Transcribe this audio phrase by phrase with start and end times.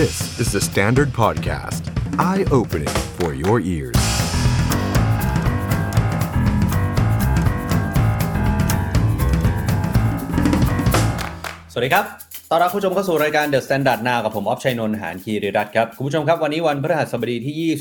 [0.00, 1.82] This is the Standard Podcast.
[2.30, 4.00] Eye-opening for your ears.
[11.72, 12.04] สวัสดีครับ
[12.50, 17.76] ต้อนรับผู้ชมเข้าสู่รายการ The Standard Now กับผมออฟชัยนนท์หานคีริรัตน์ครับ คุณผู้ชมครับ วันนี้วันพฤหัสบดีที่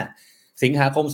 [0.00, 1.04] 25 สิงหาคม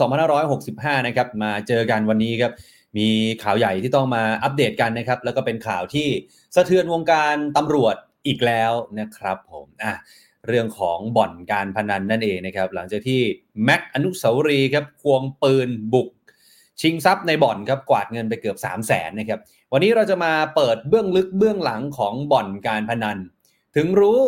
[0.49, 2.53] 2565 นะครับ มาเจอกันวันนี้ครับ
[2.99, 3.09] มี
[3.43, 6.09] ข่าวใหญ่ที่ต้องมาอัปเดตกันนะครับ แล้วก็เป็นข่าวที่
[6.55, 9.95] สะเทือนวงการตำรวจอีกแล้วนะครับผม อะ
[10.49, 13.21] เรื่องของบ่อนการพนันนั่นเองนะครับ หลังจากที่
[13.65, 16.09] แม็กอนุสาวรีครับควงปืนบุก
[16.81, 19.41] ชิงทรัพย์ในบ่อนครับกวาดเงินไปเกือบ 3 0 0แสนนะครับ
[19.73, 23.19] วันนี้เราจะมาเปิดเบื้องลึกเบื้องหลังของบ่อนการพนัน
[23.77, 24.21] ถึงรู้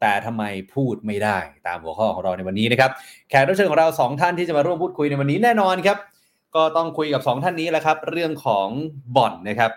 [0.00, 0.44] แต่ทำไม
[0.74, 2.90] พูดไม่ได้ตามหัวข้อของเราในวันนี้นะครับ
[3.28, 5.98] แขกรับเชิญของเราสองท่านที่จะมาร่วมพูดคุยในวันนี้แน่นอนครับ
[6.54, 8.68] ก็ต้องคุยกับ 2 ท่านนี้แหละครับ เรื่องของ
[9.16, 9.70] บ่อนนะครับ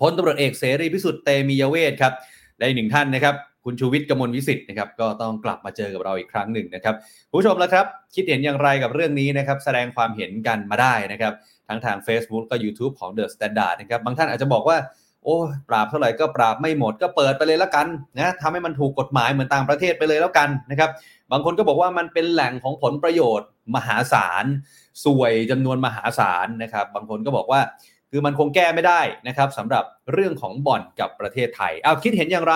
[0.00, 2.12] พลตำรวจเอกเสรีพิสุทธิ์เตมียเวทครับ
[2.58, 3.34] และอีกหนึ่งท่านนะครับ
[3.66, 6.94] คุณชูวิทย์กมลวิสิทธิ์นะครับก็ต้องกลับมาเจอกับเราอีกครั้งหนึ่งนะครับ
[7.30, 11.32] ผู้ชมแล้วครับคิดเห็นอย่างไรกับเรื่องนี้นะครับแสดงความเห็นกันมาได้นะครับ
[11.68, 14.78] ทั้งทาง Facebook ก็ YouTube ของ The Standard นะครับบางท่านอาจจะบอกว่า
[15.24, 15.36] โอ้
[15.68, 17.86] ปราบเท่าไหร่ก็ปราบไม่หมดก็เปิดไปเลยแล้วกัน
[18.18, 20.90] นะทำให้มันถูกกฎหมายเหมือนต่างประเทศไปเลยแล้วกันนะครับ
[21.32, 24.44] บางคนก็บอกว่ามันเป็นแหล่งของผลประโยชน์ มหาศาล
[25.04, 27.60] สวยจำนวนมหาศาลนะครับบางคนก็บอกว่า
[28.10, 32.54] คือมันคงแก้ไม่ได้นะครับสำหรับเรื่องของบ่อนกับประเทศไทยเอาคิดเห็นอย่างไร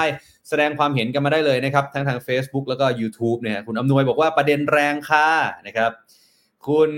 [0.48, 5.28] แสดงความเห็นกันมาได้เลยนะครับ ทั้งทาง Facebook แล้วก็ YouTube เนี่ยคุณอำนวยบอกว่าประเด็นแรงค่ะ
[5.66, 5.90] นะครับ
[6.68, 6.90] คุณ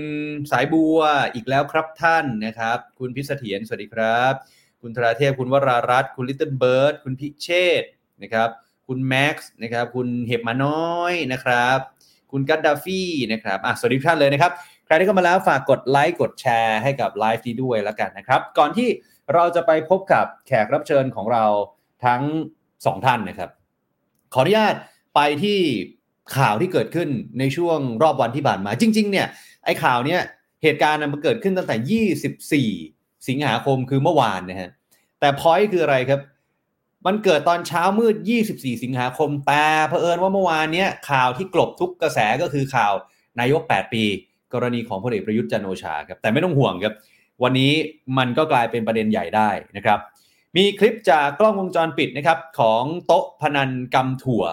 [0.51, 0.99] สายบัว
[1.33, 4.33] อีกแล้วครับท่านนะครับ คุณพิเสถียรสวัสดีครับ
[4.81, 7.49] คุณธราเทพคุณวรารัตน์คุณลิตเติ้ลเบิร์ดคุณพิเช
[7.81, 7.83] ษ
[8.23, 8.49] นะครับ
[8.87, 11.79] คุณแม็กซ์นะครับ คุณเห็บมาน้อยนะครับ
[12.31, 14.51] คุณกัตดาฟี่นะครับอะสวัสดีท่านเลยนะครับ
[14.85, 18.87] ใครที่เข้ามาแล้วฝากกดไลค์กดแชร์ให้กับไลฟ์นี้ด้วยแล้วกันนะครับ ก่อนที่
[19.33, 21.45] เราจะไปพบกับแขกรับเชิญของเรา
[22.05, 22.21] ทั้ง
[22.85, 23.49] สองท่านนะครับ
[24.33, 24.75] ขออนุญาต
[25.15, 25.59] ไปที่
[26.37, 29.27] ข่าวที่เกิดขึ้นในช่วงรอบวันที่ผ่านมา จริง ๆ เนี่ย
[29.65, 30.21] ไอ้ข่าวเนี้ย
[30.63, 31.75] เหตุการณ์มันเกิดขึ้นตั้งแต่
[32.85, 34.69] 24 สิงหาคมคือเมื่อวานนะฮะ
[35.19, 36.21] แต่ point คืออะไรครับ
[37.05, 38.15] มันเกิดตอนเช้ามืด
[38.49, 42.93] 24 สิงหาคมแต่เผอิญว่าเมื่อวานเนี้ยข่าวที่กลบทุกกระแสก็คือข่าว
[43.39, 44.03] นายก 8 ปี
[44.53, 46.93] กรณีของพลเอกประยุทธ์จันโอชาครับแต่ไม่ต้องห่วงครับ
[47.43, 47.71] วันนี้
[48.17, 49.99] มันก็กลายเป็นประเด็นใหญ่ได้นะครับ
[50.55, 54.43] มีคลิปจากกล้องวงจรปิดนะครับของโต๊ะพนันกำถั่ว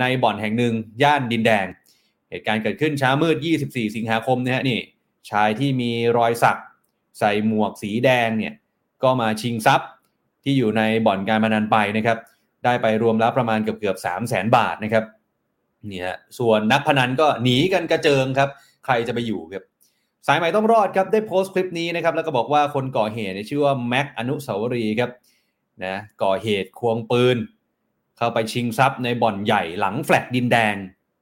[0.00, 1.66] ในบ่อนแห่งหนึ่งย่านดินแดง
[2.30, 4.78] เหตุการณ์เกิดขึ้นเช้ามืด 24 สิงหาคมนี่ยฮะนี่
[5.30, 6.60] ชายที่มีรอยสัก
[7.18, 8.54] ใส่หมวกสีแดงเนี่ย
[9.02, 9.90] ก็มาชิงทรัพย์
[10.44, 12.18] ที่อยู่ในบ่อนการพนันไปนะครับ
[12.64, 15.04] ได้ไปรวมแล้วประมาณเกือบเกือบสามแสนบาทนะครับ
[15.88, 18.50] เนี่ยส่วนนักพนันก็หนีกันกระเจิงครับ
[18.84, 19.64] ใครจะไปอยู่ครับ
[20.26, 25.10] สายใหม่ต้องรอดครับได้โพสต์คลิปนี้นะครับแล้วก็บอกว่าคนก่อเหตุชื่อว่าแม็กอนุสาวรีย์ครับ
[25.84, 27.36] นะก่อเหตุควงปืน
[28.16, 30.74] เข้าไปชิงทรัพย์ในบ่อนใหญ่หลังแฟลตดินแดง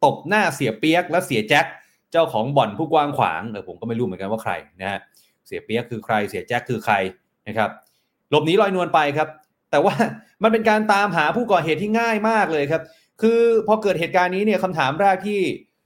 [0.05, 1.67] ตบหน้าเสียเปียกและเสียแจ็ค
[2.13, 5.01] เจ้าของบ่อนผู้กว้างขวางเออผมก็ไม่รู้เหมือนกันว่าใครนะฮะ
[5.47, 6.95] เสียเปียกคือใครเสียแจ็คคือใคร
[7.49, 7.71] นะครับ
[8.31, 9.29] หลบหนีลอยนวลไปครับ
[9.71, 9.95] แต่ว่า
[10.43, 12.83] มันเป็นการตามหาผู้ก่อเหตุที่ง่ายมากเลยครับ
[13.23, 15.41] คือพอเกิดเหตุการณ์นี้เนี่ยคำถามแรกที่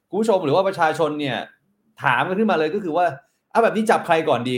[0.09, 1.39] คุณผู้ชมหรือว่าประชาชนเนี่ย
[2.03, 3.07] ถามกันขึ้นมาเลยก็คือว่า
[3.51, 4.57] เอาแบบนี้จับใครก่อนดี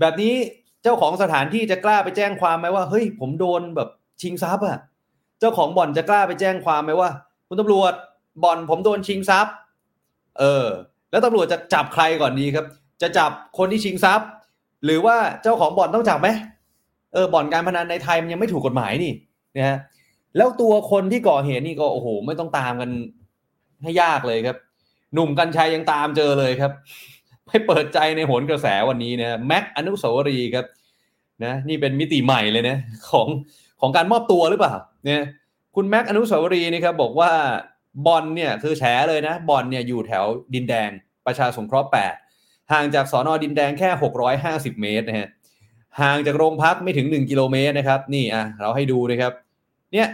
[0.00, 0.34] แบบนี้
[0.82, 3.88] เจ้าของสถานที่จะกล้าไปแจ้งความไหมว่าเฮ้ยผมโดนแบบ
[4.22, 4.78] ชิงทรัพย์อะ
[5.40, 7.10] เจ้าของบ่อนจะกล้าไปแจ้งความไหมว่า
[7.48, 7.92] คุณตำรวจ
[8.44, 9.54] บ่อนผมโดนชิงทรัพย์
[10.38, 10.66] เออ
[11.10, 12.66] แล้วตำรวจจะจับใครก่อนดีครับ
[13.02, 14.28] จะจับคนที่ชิงทรัพย์
[14.84, 16.28] หรือว่าเจ้าของบ่อนต้องจับไหม
[17.12, 19.12] เออบ่อนการพนันในไทยมันยังไม่ถูกกฎหมายนี่
[19.56, 19.78] นะฮะ
[20.36, 22.90] แล้วตัวคนที่ก่อเหตุนี่ก็โอ้โห ไม่ต้องตามกัน
[23.82, 24.56] ให้ยากเลยครับ
[25.14, 26.72] หนุ่มกัญชัยยังตามเจอเลยครับ
[27.46, 30.66] ไม่เปิดใจในโหนกระแสวันนี้นะแม็กอนุสาวรีย์ครับ
[31.44, 32.76] นะนี่เป็นมิติใหม่เลยนะ
[33.10, 33.28] ของ
[33.80, 34.74] ของการมอบตัวหรือเปล่า
[35.04, 35.22] เนี่ย
[35.76, 37.30] คุณแม็กอนุสาวรีย์นี่ครับบอกว่า
[38.06, 40.24] บอลเนี่ยคือแฉเลยนะบอลเนี่ยอยู่แถว
[40.54, 40.90] ดินแดง
[41.26, 41.88] ประชาสงเคราะห์
[42.30, 43.90] 8 ห่างจากสอนอดินแดงแค่
[44.76, 45.28] 650 เมตรนะฮะ
[46.00, 49.32] ห่างจากโรงพักไม่ถึง 1 กิโลเมตรนะครับ นี่อะเราให้ดูนะครับ
[49.92, 50.08] เนี่ย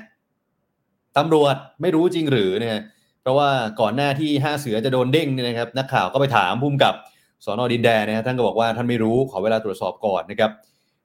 [1.17, 2.83] ตำรวจไม่รู้จริงหรือเนะฮะ
[3.23, 6.95] เพราะว่าก่อนหน้าที่ห้าเสือจะโดนเด้งเนี่ยนะครับ นักข่าวก็ไปถามพุ่มกับ
[7.45, 10.51] สอนอดินแดงนะฮะท่านก็บอกว่าท่านไม่รู้ขอเวลาตรวจสอบก่อนนะครับ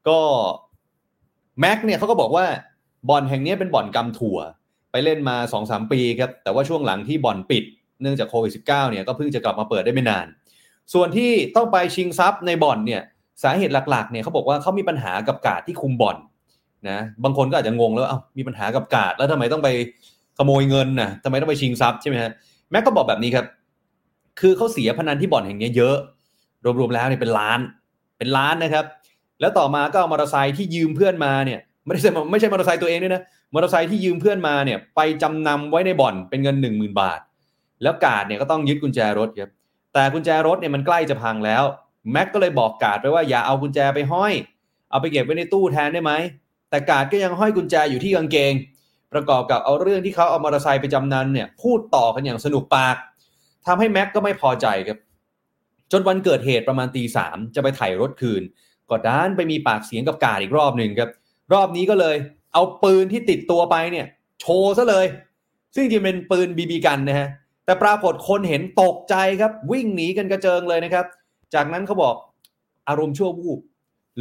[0.07, 0.19] ก็
[1.59, 2.45] แม็กเนี่ยเขาก็บอกว่า
[3.09, 4.37] บ่อนแห่งนี้เป็นบ่อนกำถั่ว
[4.91, 7.63] ไปเล่นมา2-3ปีครับแต่ว่าช่วงหลังที่บ่อนปิด
[8.01, 10.27] เนื่องจากโควิด -19 เนี่ยก็เพิ่งจะกลับมาเปิดได้ไม่นาน
[10.93, 13.01] ส่วนที่ต้องไปชิงทรัพย์ในบ่อนเนี่ย
[13.43, 16.17] สาเหตุหลักๆเนี่ยเขาบอกว่าเขามีปัญหากับกาดที่คุมบ่อน
[16.89, 19.69] นะบางคนก็อาจจะงงแล้วเอ้ามีปัญหากับกาดแล้วทำไมต้องไป
[20.37, 22.31] ขโมยเงินนะทำไมต้องไปชิงทรัพย์ใช่ไหมฮะ
[22.71, 23.45] แม็กก็บอกแบบนี้ครับ
[24.39, 25.95] คือเขาเสียพนันที่บ่อนแห่งนี้เยอะ
[26.79, 27.59] รวมๆแล้วเนี่ยเป็นล้าน
[28.17, 28.85] เป็นล้านนะครับ
[29.39, 33.21] แล้วต่อมาก็เอามอเตอร์ไซค์ที่ยืมเพื่อนมาเนี่ยไม่ใช่ไม่ใช่มอเตอร์ไซค์ตัวเองด้วยนะ
[33.53, 37.19] มอเตอร์ไซค์ที่ยืมเพื่อนมาเนี่ยไปจำนำไว้ในบ่อนเป็นเงิน 1 0,000 บาท
[37.83, 39.51] แล้วกาดเนี่ยก็ต้องยึดกุญแจรถครับ
[39.93, 41.63] แต่กุญแจรถเนี่ยมันใกล้จะพังแล้ว
[42.11, 44.33] แม็กก็เลยบอกกาดไปว่าอย่าเอากุญแจไปห้อย
[44.91, 46.11] เอาไปเก็บไว้ในตู้แทนได้ไหม
[46.69, 48.53] แต่กาดก็ยังห้อยกุญแจอยู่ที่กางเกง
[49.13, 52.95] ประกอบกับเอาเรื่องที่เขาเอามอเตอร์ไซค์ไปจำนำเนี่ยพูดต่อกันอย่างสนุกปาก
[53.67, 54.97] ทำให้แม็กก็ไม่พอใจครับ
[55.91, 58.43] จนวันเกิดเหตุประมาณตีสามจะไปถ่ายรถคืน
[58.89, 61.09] ก็ด้านไปมีปากเสียงกับกาดอีกรอบหนึ่งครับ
[61.53, 62.15] รอบนี้ก็เลย
[62.53, 64.05] เอาปืนที่ติดตัวไปเนี่ย
[64.39, 65.05] โชว์ซะเลย
[65.75, 67.27] ซึ่งจริงเป็นปืนบีบีกันนะฮะ
[67.65, 71.05] แต่ปรากฏคนเห็นตกใจครับ วิ่งหนีกันกระเจิงเลยนะครับ
[71.53, 72.15] จากนั้นเขาบอก
[72.89, 73.59] อารมณ์ชั่ววูบ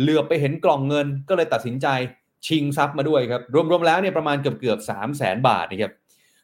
[0.00, 1.86] เหลือไปเห็นกล่องเงินก็เลยตัดสินใจ
[2.46, 5.92] ชิงทรัพย์มาด้วยครับ รวมๆแล้วเนี่ยประมาณเกือบเกือบสามแสนบาทนะครับ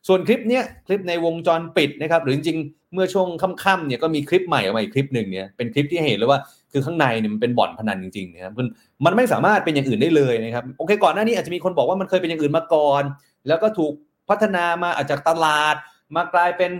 [0.08, 2.58] ส่วนคลิปเนี้ยคลิปในวงจรปิดนะครับหรือจริง
[2.94, 3.28] เมื่อช่วง
[3.64, 6.40] ค่ำๆเนี่ยก็มีคลิปใหม่ออกมาอีกคลิปหนึ่งเนี่ยเป็นคลิปที่เห็นเลยว่า
[6.72, 8.52] คือข้างในเนี่ยมันเป็นบ่อนพนันจริงๆนะครับ
[9.04, 13.02] มันไม่สามารถเป็นอย่างอื่นได้เลยนะครับโอเคก่อนหน้านี้อาจจะมีคนบอกว่ามันเคยเป็นอย่างอื่นมาก่อน
[13.48, 13.92] แล้วก็ถูก
[14.28, 15.74] พัฒนามาอาจจากตลาด
[16.16, 16.70] มากลายเป็น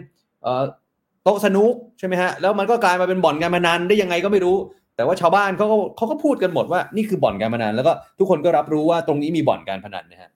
[1.22, 4.56] โต๊ะสนุกใช่ไหมฮะแล้วมันก็กลายมาเป็นบ่อนการพนันได้ยังไงก็ไม่รู้
[4.96, 10.30] แต่ว่าชาวบ้านเขาก็เขาก็พูดกันหมดว่านี่คือบ่อนการพนันแล้วก็ทุกคนก็รับรู้ว่าตรงนี้มีบ่อนการพนันนะฮะ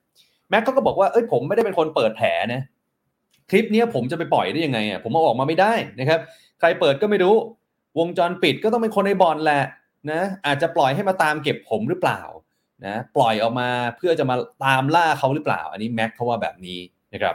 [0.50, 2.62] แม็กเขาก็บอกว่าเอ้ยผมไม่ได้เป็นคนเปิดแผลนะ
[3.50, 6.20] คลิปนี้ผมจะไปปล่อยได้ยังไงอะผมเอาออกมาไม่ได้นะครับ
[6.60, 7.34] ใครเปิดก็ไม่รู้
[7.98, 9.62] วงจรปิดก็ต้องเป็นคนในบ่อนแหละ
[10.10, 12.20] นะอาจจะปล่อยให้มาตามเก็บผมหรือเปล่า
[12.86, 16.80] นะปล่อยออกมาเพื่อจะมาตามล่าเขาหรือเปล่า อันนี้แม็กเขาว่าแบบนี้
[17.14, 17.34] นะครับ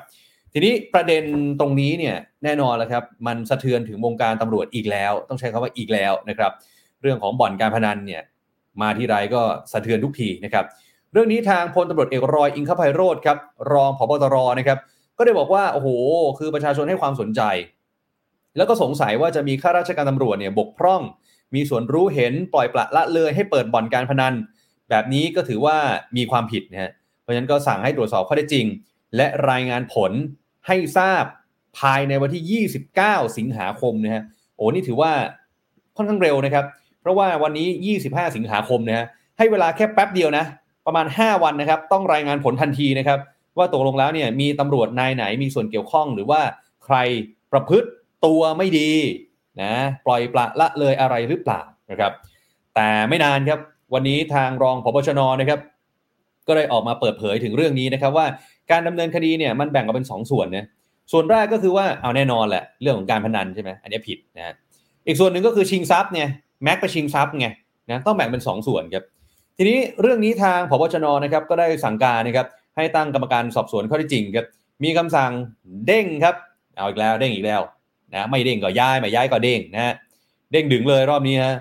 [0.54, 1.24] ทีนี้ประเด็น
[1.60, 6.52] ตรงนี้เนี่ยแน่นอนแล้วครับมันสะเทือนถึงวงการตำรวจอีกแล้ว ต้องใช้คำว่าอีกแล้วนะครับ
[7.02, 8.22] เรื่องของบ่อนการพนันเนี่ย
[8.82, 10.66] มาที่ไรก็สะเทือนทุกทีนะครับ
[11.14, 13.38] เรื่องนี้ทางพลตำรวจเอกรอยอิงคภัยโรธครับ
[13.74, 14.80] รองผบตรนะครับ
[15.18, 15.88] ก็ได้บอกว่าโอ้โห
[16.40, 17.42] คือประชาชนให้ความสนใจ
[18.58, 21.02] แล้วก็สงสัยว่าจะมีข้าราชการตำรวจเนี่ยบกพร่อง
[21.56, 24.34] มีส่วนรู้เห็นปล่อยปละละเลยให้เปิดบ่อนการพนัน
[24.90, 25.78] แบบนี้ก็ถือว่า
[26.18, 28.66] มีความผิดนะฮะเพราะฉะนั้นก็สั่งให้ตรวจสอบข้อเท็จจริง
[29.16, 30.12] และรายงานผล
[30.68, 31.24] ให้ทราบ
[31.80, 32.64] ภายในวันที่
[32.98, 34.24] 29 สิงหาคมนะฮะ
[34.56, 35.12] โอ้นี่ถือว่า
[35.96, 36.66] ค่อนข้างเร็วนะครับ
[37.02, 37.68] เพราะว่าวันนี้
[38.04, 39.06] 25 สิงหาคมนะฮะ
[39.38, 40.46] ให้เวลาแค่แป๊บเดียวนะ
[40.86, 43.20] ประมาณ 5 วันนะครับ ต้องรายงานผลทันทีนะครับ
[43.58, 46.42] ว่าตกลงแล้วเนี่ยมีตำรวจนายไหนมีส่วนเกี่ยวข้อง หรือว่า
[46.86, 46.98] ใคร
[47.52, 47.88] ประพฤติ
[48.26, 48.92] ตัวไม่ดี
[49.62, 49.74] นะ
[50.06, 51.62] ปล่อยปละละเลยอะไรหรือเปล่า
[51.92, 52.12] นะครับ
[52.76, 53.60] แต่ไม่นานครับ
[53.94, 55.60] วันนี้ทางรองพบชนนะครับ
[56.48, 58.26] ก็ได้ออกมาเปิดเผยถึงเรื่องนี้นะครับ ว่า
[58.72, 60.66] การดำเนินคดีเนี่ยมันแบ่งออกเป็น2ส่วนนะ
[61.12, 64.54] ส่วนแรกก็คือว่าเอาแน่นอนแหละเรื่องของการพนันใช่ไหมอันนี้ผิดนะ
[65.08, 66.28] อีกส่วนหนึ่งก็คือชิงทรัพย์เนี่ย
[66.64, 67.48] แม็กไปชิงทรัพย์ไง
[67.92, 69.04] นะต้องแบ่งเป็น 2 ส่วนครับ
[69.58, 74.46] ทีนี้เรื่องนี้ทางพบชนนะครับก็ได้สั่งการนะครับให้ตั้งกรรมการสอบสวนข้อที่จริงครับ
[74.84, 75.32] มีคำสั่ง
[75.88, 76.36] เด้งครับ
[76.76, 77.62] เอาอีกแล้วเด้งอีกแล้ว
[78.14, 79.94] นะไม่เด้งก็ย้ายไม่ย้ายก็เด้งนะฮะ
[80.52, 81.56] เด้งดึงเลยรอบนี้ฮะ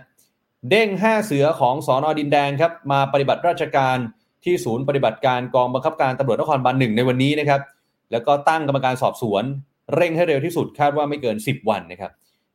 [0.71, 3.97] เด้ง 5 เสือของสอนอดินแดงครับมาปฏิบัติราชการ
[4.45, 7.61] ที่ศูนย์ปฏิบัติการกองบังคับการตำรวจนครบาลหนึ่งในวันนี้นะครับ
[8.13, 9.45] แล้วก็ตั้งกรรมการสอบสวน
[9.95, 12.11] เร่งให้เร็วที่สุดคาดว่าไม่เกิน 10 วันนะครับ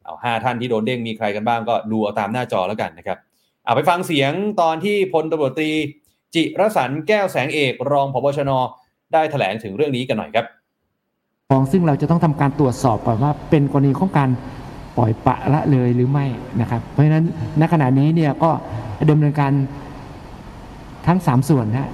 [0.06, 3.18] เอาห้าท่านที่โดนเด้งมีใครกันบ้างก็ดูเอาตามหน้าจอแล้วกันนะครับ
[3.66, 4.32] เอาไปฟังเสียง
[4.62, 5.70] ตอนที่พลตำรวจตรี
[6.36, 8.52] จิรสันแก้วแสงเอกรองพบชน
[9.14, 10.46] ได้ถแถลงถึงเรื่องนี้กันหน่อยครับ
[11.50, 14.30] ของซึ่งเราจะต้องทำการตรวจสอบก่อนว่าเป็นกรณีของการ
[14.98, 16.26] ปล่อยปะละเลยหรือไม่
[16.62, 17.24] นะครับ เพราะฉะนั้น
[17.60, 18.52] ณขณะนี้เนี่ยก็
[19.12, 19.52] ดำเนินการ
[21.08, 21.90] ทั้ง 3 ส่วนนะ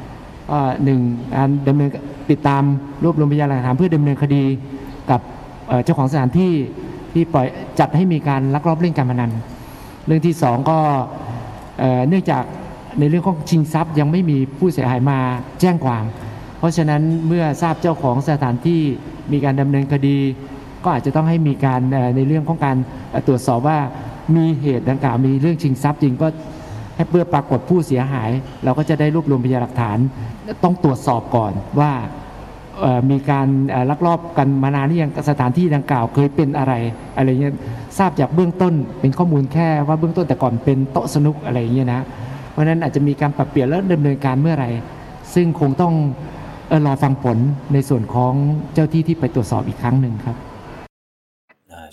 [0.83, 0.99] หนึ่ง
[1.35, 1.89] การดำเนิน
[2.31, 2.63] ติดตาม
[3.03, 4.43] รวบรวมพยานหลักฐานเพื่อดำเนินคดี
[5.11, 5.21] กับ
[5.83, 6.51] เจ้าของสถานที่
[7.13, 7.47] ที่ปล่อย
[7.79, 9.31] จัดให้มีการลักลอบเล่นการพนัน
[10.05, 10.79] เรื่องที่ 2 ก็
[12.07, 12.43] เนื่องจาก
[12.99, 15.19] ในเรื่องของชิงทรัพย์ยังไม่มีผู้เสียหายมา
[15.61, 16.03] แจ้งความ
[16.59, 18.81] เพราะฉะนั้นเมื่อทราบเจ้าของสถานที่
[19.31, 20.17] มีการดำเนินคดี
[20.83, 21.81] ก็อาจจะต้องให้มีการ
[22.15, 22.77] ในเรื่องของการ
[23.27, 23.79] ตรวจสอบว่า
[24.35, 26.27] มีเหตุดังกล่าวมีเรื่องชิงทรัพย์จริงก็
[26.95, 28.29] ให้เพื่อปรากฏผู้เสียหาย
[28.63, 29.97] เราก็จะได้รวบรวมพยานหลักฐาน
[30.63, 31.91] ต้องตรวจสอบก่อนว่า
[33.11, 33.47] มีการ
[33.89, 36.73] ลักลอบกันมานานนี่ยังสถานที่ดังกล่าวเคยเป็นอะไร
[37.17, 37.53] อะไรเงี้ย
[37.97, 42.01] ทราบจากเบื้องต้นเป็นข้อมูลแค่ว่าเบื้องต้นแต่ก่อนเป็นโต๊ะสนุกอะไรเงี้ยนะ
[42.51, 44.69] เพราะนั้นอาจจะมีการปรับเปลี่ยนแล้วดำเนินการเมื่อไหร่
[45.33, 45.93] ซึ่งคงต้อง
[46.71, 47.37] ออรอฟังผล
[47.73, 48.33] ในส่วนของ
[48.73, 50.35] เจ้าที่ที่ไปตรวจสอบอีกครั้งหนึ่งครับ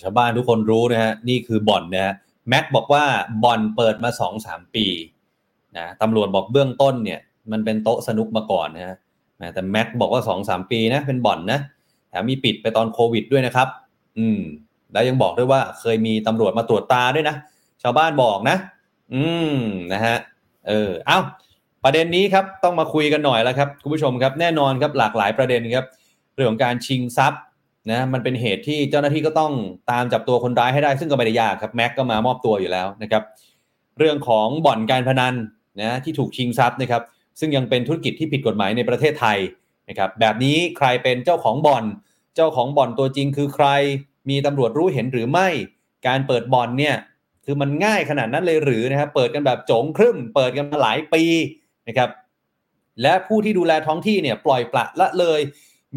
[0.02, 2.14] ชาวบ้านทุกคนรู้นะฮะนี่คือบ่อนนะฮะ
[2.48, 3.04] แม็กบอกว่า
[3.44, 4.86] บ่อนเปิดมาสองสามปี
[5.76, 7.20] นะตำรวจบอกเบื้องต้นเนี่ย
[7.52, 8.96] มันเป็นโต๊ะสนุกมาก่อนนะฮะ
[9.54, 11.60] แต่แม็กบอกว่าสองสามปีนะเป็นบ่อนนะ
[12.10, 13.68] แถมมีปิดไปตอนโควิดด้วยนะครับ
[14.18, 14.38] อืม
[14.92, 17.36] แล้วยังบอกด้วยว่าเคยมีตำรวจมาตรวจตาด้วยนะ
[17.82, 18.56] ชาวบ้านบอกนะ
[19.14, 19.22] อื
[19.54, 19.58] ม
[19.92, 20.16] นะฮะ
[20.68, 21.18] เออ เอ้า
[21.84, 25.86] ประเด็นนี้ครับต้องมาคุยกันหน่อยแล้วครับคุณผู้ชมครับแน่นอนครับหลากหลายประเด็นครับ
[26.34, 27.42] เรื่องของการชิงทรัพย์
[27.90, 29.52] นะมันเป็นเหตุที่เจ้าหน้าที่ก็ต้อง
[29.90, 33.22] ตามจับตัวคนร้ายให้ได้ ซึ่งก็ไม่ได้ยากครับแม็กก็มามอบตัวอยู่แล้วนะครับ
[33.98, 35.34] เรื่องของบ่อนการพนัน
[35.80, 37.02] นะที่ถูกชิงทรัพย์นะครับ
[37.38, 39.38] ซึ่งยังเป็นธุรกิจที่ผิดกฎหมายในประเทศไทย
[39.88, 41.84] นะครับแบบนี้ใครเป็นเจ้าของบ่อน
[42.36, 43.66] เจ้าของบ่อนตัวจริงคือใคร
[44.30, 45.48] มีตำรวจรู้เห็นหรือไม่
[46.06, 46.96] การเปิดบ่อนเนี่ย
[47.44, 51.22] คือมันง่ายขนาดนั้นเลยหรือนะครับเปิดกันแบบโจงครึ่มเปิดกันมาหลายปี
[51.88, 52.10] นะครับ
[53.02, 55.40] และผู้ที่ดูแลท้องที่เนี่ยปล่อยปละละเลย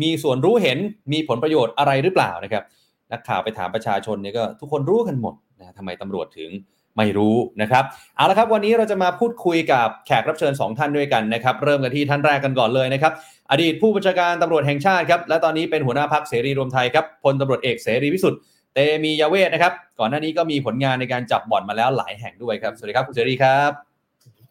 [0.02, 0.78] มีส่วนรู้เห็น
[1.14, 2.64] มีผลประโยชน์อะไรหรือเปล่านะครับ
[3.12, 6.50] นักข่าวไปถามประชาชนเนี่ยก็ทุกคนรู้กันหมดนะทำไมตำรวจถึง
[6.98, 7.84] ไม่รู้นะครับ
[8.16, 13.14] เอาละครับวันนี้เราจะมาพูดคุยกับแขกรับเชิญ 2 ท่านด้วยกันนะครับเริ่มกันที่ท่านแรกกันก่อนเลยนะครับ
[13.52, 18.40] อดีตผู้บัญชาการตำรวจแห่งชาติครับและตอนนี้เป็นหัวหน้าพักเสรีรวมไทยครับพลตำรวจเอกเสรีพิสุทธิ์
[18.74, 23.72] เตมียาเวทนะครับก่อนหน้านี้ก็มีผลงานในการจับบ่อนมาแล้วหลายแห่งด้วยครับสวัสดีครับคุณเสรีครับ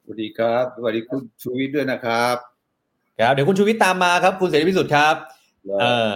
[0.05, 2.37] สวัสดีครับสวัสดีคุณชูวิทย์ด้วยนะครับ
[3.19, 5.15] ครับเดี๋ยวคุณชูวิทย์ตามมาครับคุณเสรีพิสุทธิ์ครับ
[5.81, 6.11] เออ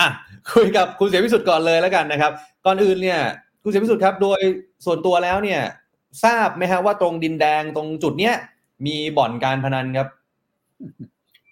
[0.00, 0.08] อะ
[0.52, 2.32] คุยกับคุณเสรีพิสุทธิ์ก่อนเลยแล้วกันนะครับ
[2.66, 3.20] ก่อนอื่นเนี่ย
[3.66, 4.40] คุณเสรีพิสุทธิ์ครับ โดย
[4.86, 5.60] ส่วนตัวแล้วเนี่ย
[6.24, 8.34] ทราบไหมฮะว่าตรงดินแดงตรงจุดเนี้ย
[8.86, 10.08] มีบ่อนการพนันครับ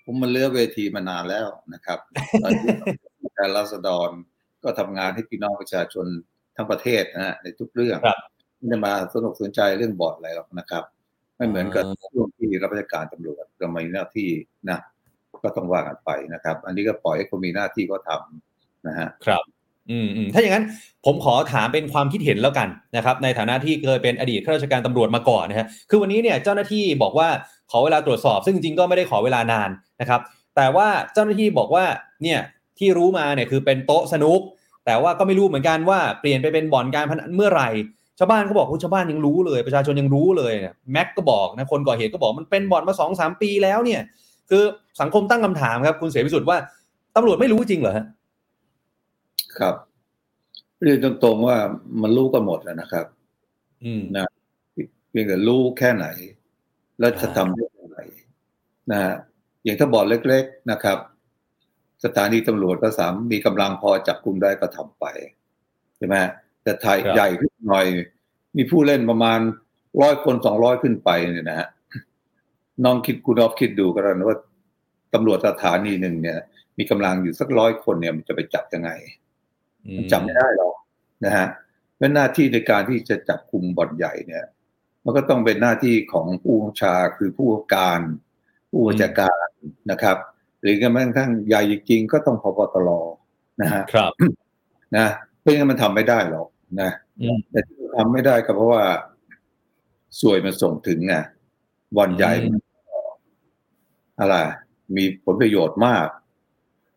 [0.05, 1.99] ผมมันเลือกเวทีมานานแล้วนะครับ
[2.43, 4.11] ตอนที่การรัษฎร
[4.65, 6.07] ก็ทำงานให้พี่น้องประชาชน
[6.57, 8.19] ทั้งประเทศนะฮะในทุกเรื่องครับ
[8.57, 10.85] ไม่ได้มาสนุกสนใจเรื่องบอร์ดอะไรหรอกนะครับ
[11.37, 14.29] ไม่เหมือนกับอ่าช่วงที่รับราชการตำรวจก็มีหน้าที่
[14.69, 14.79] นะ
[15.45, 19.43] ก็ต้องว่ากันไปนะครับ อันนี้ก็ปล่อยให้คนมีหน้าที่ก็ทำนะฮะครับ
[19.91, 20.65] อืมอืมถ้าอย่างนั้น
[21.07, 27.29] ผมขอถามเป็นความคิดเห็นแล้วกันนะครับในฐานะที่เคยเป็นอดีตข้าราชการตำรวจมาก่อนนะฮะคือวันนี้เนี่ยเจ้าหน้าที่บอกว่า
[27.71, 30.21] ขอเวลาตรวจสอบ ซึ่งจริงๆก็ไม่ได้ขอเวลานานนะครับ
[30.57, 31.85] แต่ว่าเจ้าหน้าที่บอกว่า
[32.23, 32.39] เนี่ย
[32.79, 34.41] ที่รู้มาเนี่ยคือเป็นโต๊ะสนุก
[34.87, 37.69] แต่ว่าก็ไม่รู้เหมือนกันว่าเปลี่ยนไปเป็นบ่อนการพนันเมื่อไหร่
[38.19, 40.53] ชาวบ้านก็บอกว่าชาวบ้านยังรู้เลย ประชาชนยังรู้เลย
[40.93, 44.01] แม็กก็บอกนะคนก่อเหตุก็บอกมันเป็นบ่อนมาสองสามปีแล้วเนี่ย
[44.51, 44.63] คือ
[45.01, 46.57] สังคมตั้งคำถามครับคุณเสรีพิสุทธิ์ว่า
[47.17, 48.05] ตำรวจไม่รู้จริงเหรอฮะ
[49.59, 49.75] ครับ
[50.83, 51.57] เรียนตรงๆว่า
[52.03, 53.07] มันรู้กันหมดแล้วนะครับ
[53.85, 54.27] อืมนะ
[55.11, 56.07] เพียงแต่รู้แค่ไหน
[56.99, 57.99] แล้วจะอ่าทำได้อย่างไร
[58.91, 59.15] นะฮะ
[59.65, 60.99] อย่างถ้าบอร์ดเล็ก ๆนะครับ
[62.05, 65.05] สถานีตำรวจก็สามมีกำลังพอจับกุมได้ก็ทำไป
[65.97, 66.15] ใช่ไหม
[66.63, 67.87] แต่ไทยใหญ่ขึ้นหน่อย
[68.57, 69.41] มีผู้เล่นประมาณ
[70.03, 71.69] ร้อยคนสองร้อยขึ้นไปเนี่ยนะฮะ
[72.85, 74.37] น้องคิดคุณออฟคิดดูก็แล้วกันว่า
[75.15, 76.39] ตำรวจสถานีหนึ่งเนี่ย
[76.79, 78.91] มีกำลังอยู่สักร้อยคนเนี่ยมันจะไปจับยังไง
[79.97, 80.75] มันจับไม่ได้หรอก
[81.25, 81.47] นะฮะ
[81.99, 84.47] เป็นหน้าที่ในการที่จะจับกลุ่มบ่อนใหญ่เนี่ย
[85.05, 88.01] มันก็ต้องเป็นหน้าที่ของผู้บัญชาคือผู้ว่าการ
[88.71, 89.47] ผู้บัญชาการ
[89.91, 90.17] นะครับ
[90.61, 92.89] หรือแม้กระทั่งใหญ่จริงๆก็ต้องพบตร
[93.61, 94.13] นะฮะครับ
[94.97, 95.07] นะ
[95.41, 96.49] เพราะงั้นมันทำไม่ได้หรอก
[96.81, 98.85] นะอืมแต่ที่ทำไม่ได้ก็เพราะว่า
[100.21, 101.15] สวยมันส่งถึงไง
[101.97, 102.59] บ่อนใหญ่อืม
[104.21, 104.37] อะไร
[104.97, 106.07] มีผลประโยชน์มาก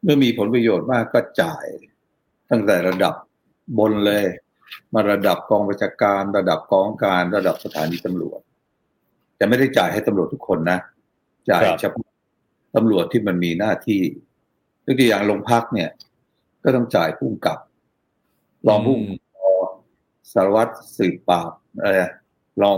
[0.03, 1.65] เมื่อมีผลประโยชน์มากก็จ่าย
[2.49, 3.13] ตั้งแต่ระดับ
[3.79, 4.25] บนเลย
[4.93, 8.39] มาระดับกองประชาการ ระดับกองการระดับสถานีตำรวจ
[9.37, 10.79] แต่ไม่ได้จ่ายให้ตำรวจทุกคนนะ
[11.49, 12.07] จ่ายครับเฉพาะ
[12.75, 14.01] ตำรวจที่มันมีหน้าที่
[14.85, 15.89] ยกตัวอย่างโรงพักเนี่ย
[16.63, 17.59] ก็ต้องจ่ายผู้กำกับ
[18.67, 19.17] รองผู้กำกับ
[20.33, 21.51] สารวัตรสืบปราบ
[21.81, 22.11] อะไรอะ
[22.61, 22.77] รอง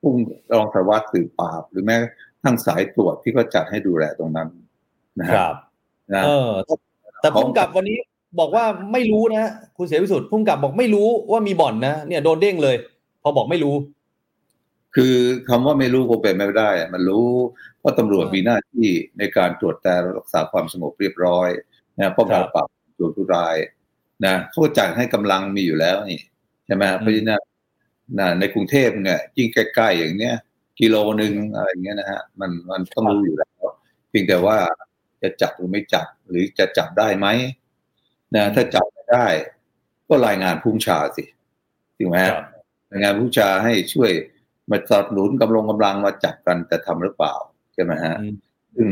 [0.00, 0.10] ผู้
[0.54, 1.96] รองสารวัตรสืบปราบ หรือแม้
[2.44, 4.48] ทั้งสายตรวจที่ก็จัดให้ดูแลตรงนั้น
[5.20, 5.54] นะคฮะรับ
[6.14, 6.50] นะเออ
[7.20, 7.98] แต่พุ่มกับวันนี้
[8.38, 12.76] บอกว่าไม่รู้นะคุณเสียพิสุทธิ์พุ่มกับบอกไม่รู้ว่ามีบ่อนนะเนี่ยโดนเด้งเลย
[13.22, 13.74] พอบอกไม่รู้
[14.94, 15.14] คือ
[15.48, 17.28] คำว่าไม่รู้คงเป็นไม่ได้อะมันรู้
[17.80, 18.88] เพราะตำรวจอ่ามีมีหน้าที่
[19.18, 21.48] ในการตรวจแต่รักษาความสงบเรียบร้อย
[21.98, 23.56] นะป้องกันครับปราบโจรผู้ร้าย
[24.26, 26.20] นะเขาก็จ่ายให้กำลังมีอยู่แล้วนี่
[26.66, 27.42] ใช่ไหมอืมเพราะฉะนั้น
[28.18, 30.34] นะในกรุงเทพเนี่ยยิ่งใกล้ๆอย่างเนี้ย
[30.80, 33.64] กิโลหนึ่งอะไรอย่างเงี้ยนะฮะมันมันต้องรู้อยู่แล้ว
[34.10, 34.56] เพียงแต่ว่า
[35.22, 37.26] จะจับหรือไม่จับหรือจะจับได้ไหม
[38.36, 39.26] นะถ้าจับไม่ได้
[40.08, 41.24] ก็รายงานผู้บัญชาสิ
[41.98, 42.44] ถูกไหมคฮะรับ
[42.92, 44.10] รายงานผู้บัญชาให้ช่วย
[44.70, 47.34] มาสนับสนุนกำลังกำลังมาจับกันแต่ทำหรือเปล่า
[47.74, 48.34] ใช่ไหมฮะอืม
[48.76, 48.88] ซึ่ง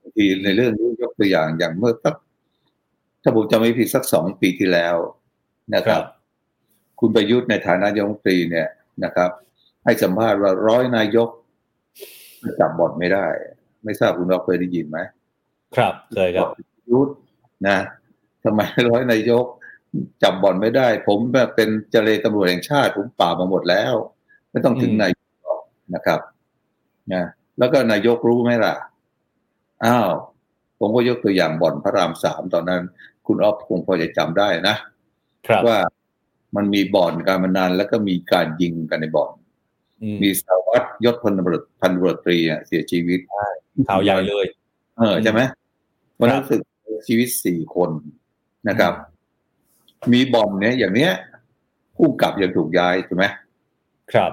[0.00, 2.14] บางทีในเรื่องนี้ยกตัวอย่างอย่างเมื่อสัก
[3.22, 4.96] ถ้าผมจำไม่ผิดสักสองปีที่แล้ว
[5.74, 6.04] นะคครัรับบ
[7.00, 8.68] คุณประยุทธ์ในฐานะนายกรัฐมนตรีเนี่ย
[9.04, 9.30] นะครับ
[9.84, 11.28] ให้สัมภาษณ์ว่าร้อยนายก
[12.60, 13.26] จับบ่อนไม่ได้
[13.84, 14.98] ไม่ทราบคุณเราเคยได้ยินไหม
[15.76, 17.16] ครับเคยครับประยุทธ์
[17.68, 17.78] นะ
[18.44, 19.44] ทำไมร้อยนายก
[20.22, 23.94] จับบ่อนไม่ได้ ผมแบบเป็นเจรตำรวจแห่งชาติ ผมปราบมาหมดแล้ว
[24.50, 25.62] ไม่ต้องถึงอืมนายกหรอก
[25.94, 26.20] นะครับ
[27.12, 27.24] นะ
[27.58, 28.74] แล้วก็นายกรู้ไหมล่ะ
[29.84, 30.10] อ้าว
[30.80, 32.82] ผมก็ยกตัวอย่างบ่อนพระรามสามตอนนั้น
[33.26, 34.76] คุณอ๊อฟคงพอจะจำได้นะ
[35.46, 35.78] ครับว่า
[36.56, 39.32] มันมีบ่อนการพนันแล้วก็มีการยิงกันในบ่อน
[40.02, 43.20] อืมมีสารวัตรยศพันตำรวจพันตำรวจตรีอะเสียชีวิต
[43.88, 44.46] ข่าวใหญ่เลย
[44.98, 45.40] เออใช่ไหม
[46.18, 46.60] วันนั้นครับรู้สึก
[47.08, 47.90] ชีวิตสี่คน
[48.68, 48.92] นะครับ
[50.12, 51.12] มีบ่อนเนี้ยอย่างเนี้ย
[51.96, 53.26] ผู้กำกับยังถูกย้ายถูกไหม
[54.12, 54.30] ครับ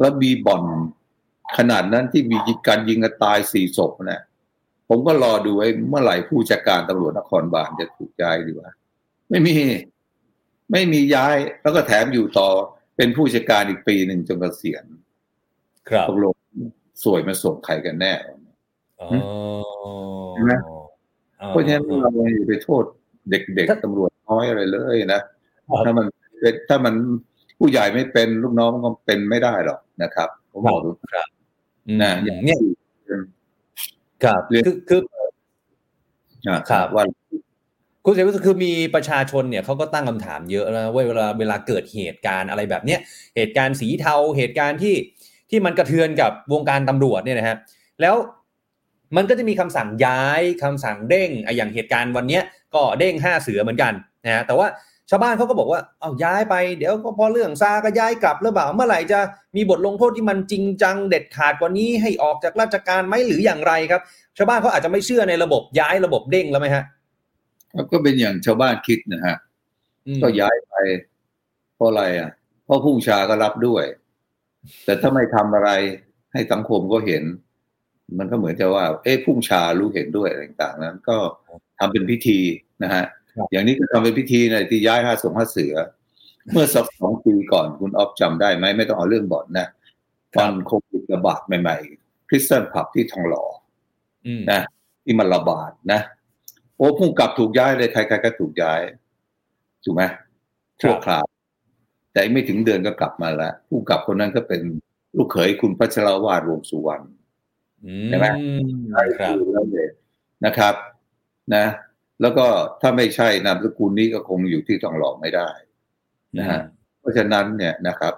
[0.00, 0.62] แล้วมีบ่อน
[1.58, 4.20] ขนาดนั้นที่มีการยิงกันตายสี่ศพนะ
[4.88, 8.72] ผมก็รอดูไว้เมื่อไหร่ผู้จัดการตำรวจนครบาลจะถูกย้ายดีวะ
[9.30, 9.54] ไม่มี
[10.72, 12.48] ไม่มีย้าย แล้วก็แถมอยู่ต่อ
[12.96, 14.84] เป็นผู้จัดการอีกปีหนึ่งจนเกษียณ
[15.88, 16.34] ครับตกลง
[17.02, 18.12] สวยมาส่งใครกันแน่
[19.00, 19.08] อ๋อ
[20.34, 22.84] เห็นไหมอ๋อเพราะฉะนั้นเราไม่ไปโทษ
[23.30, 25.20] เด็กๆตำรวจน้อยอะไรเลยนะ
[25.86, 26.06] ถ้ามัน
[26.40, 26.94] เป็นถ้ามัน
[27.58, 30.90] ผู้ใหญ่ไม่เป็นลูกน้องมันก็เป็นไม่ได้หรอกนะครับผมบอกดู
[31.88, 32.12] อืมนะ
[32.44, 32.58] เนี่ย
[34.24, 35.00] ครับเรียนคือคือ
[36.48, 37.04] นะครับว่า
[38.04, 43.00] คุณเสรีพิสุทธิ์คือมีประชาชนเนี่ยเขาก็ตั้งคำถามเยอะนะว่าเวลาเวลาเกิดเหตุการณ์อะไรแบบเนี้ย
[43.36, 44.94] เหตุการณ์สีเทาเหตุการณ์ที่
[45.50, 47.56] ที่มันกระเทือนกับวงการตำรวจเนี่ยนะฮะ
[48.00, 48.14] แล้ว
[49.16, 52.42] มันก็จะมีคำสั่งย้ายคำสั่งเด้งอะอย่างเหตุการณ์วันเนี้ย
[52.74, 53.92] ก็เด้งห้าเสือเหมือนกัน
[54.24, 54.66] นะฮะแต่ว่า
[55.10, 59.20] ชาวบ้านเขาก็บอกว่าเอาย้ายไปเดี๋ยวก็พอเรื่องซาก็ย้ายกลับหรือเปล่าเมื่อไหร่จะ
[59.56, 64.02] มีบทลงโทษที่มันจริงจังเด็ดขาดกว่านี้ให้ออกจากราชการไหมหรืออย่างไรครับ
[64.36, 66.84] ชาวบ้านเขาอาจจะไม่เชื่อในระบบย้ายระบบเด้งแล้วไหมฮะ
[67.92, 69.36] ก็เป็นอย่างชาวบ้านคิดนะฮะ
[70.06, 70.74] อืมก็ย้ายไป
[71.74, 72.30] เพราะอะไรอะ
[72.64, 73.84] เพราะผู้บัญชาก็รับด้วย
[74.84, 75.70] แต่ถ้าไม่ทำอะไร
[76.32, 77.22] ให้สังคมก็เห็น
[78.18, 81.16] มันก็เหมือนจะว่า เอ๊ะผู้บัญชารู้เห็นด้วยอะไรต่างๆ นั้น ก็
[81.78, 82.40] ทำเป็นพิธี
[82.82, 83.04] นะฮะ
[83.52, 85.74] อย่างนี้ก็ทำเป็นพิธีในที่ย้ายห้าสงห้าเสือ
[86.52, 89.66] เมื่อสักสองปีก่อนคุณออฟจำได้ไหมไม่ต้องเอาเรื่องบ่อนนะ
[90.36, 93.44] ตอนโควิดระบาดใหม่ๆคริสตันผับที่ทองหล่อ
[94.26, 94.60] อืมนะ
[95.04, 96.00] ที่มันระบาดนะ
[96.76, 98.80] โอ้ผู้กำกับถูกย้ายเลยใครๆก็ถูกย้าย
[99.84, 100.02] ถูกไหม
[100.80, 101.24] ชั่วคราว
[102.12, 104.60] แต่ไม่ถึงเดือนก็กลับมาแล้วผู้กำกับคนนั้นก็เป็น
[105.16, 107.15] ลูกเขยคุณพัชรวาดวงสุวรรณอื
[108.08, 108.26] ใช่ไหม
[108.96, 109.88] มครับแล้วเลย
[110.46, 110.74] นะครับ
[111.54, 111.66] นะ
[112.20, 112.46] แล้วก็
[112.80, 115.48] ถ้าไม่ใช่นามสกุลนี้ก็คงอยู่ที่ทองหล่อไม่ได้
[116.38, 116.60] นะฮะ
[117.00, 118.14] เพราะฉะนั้นเนี่ยนะครับ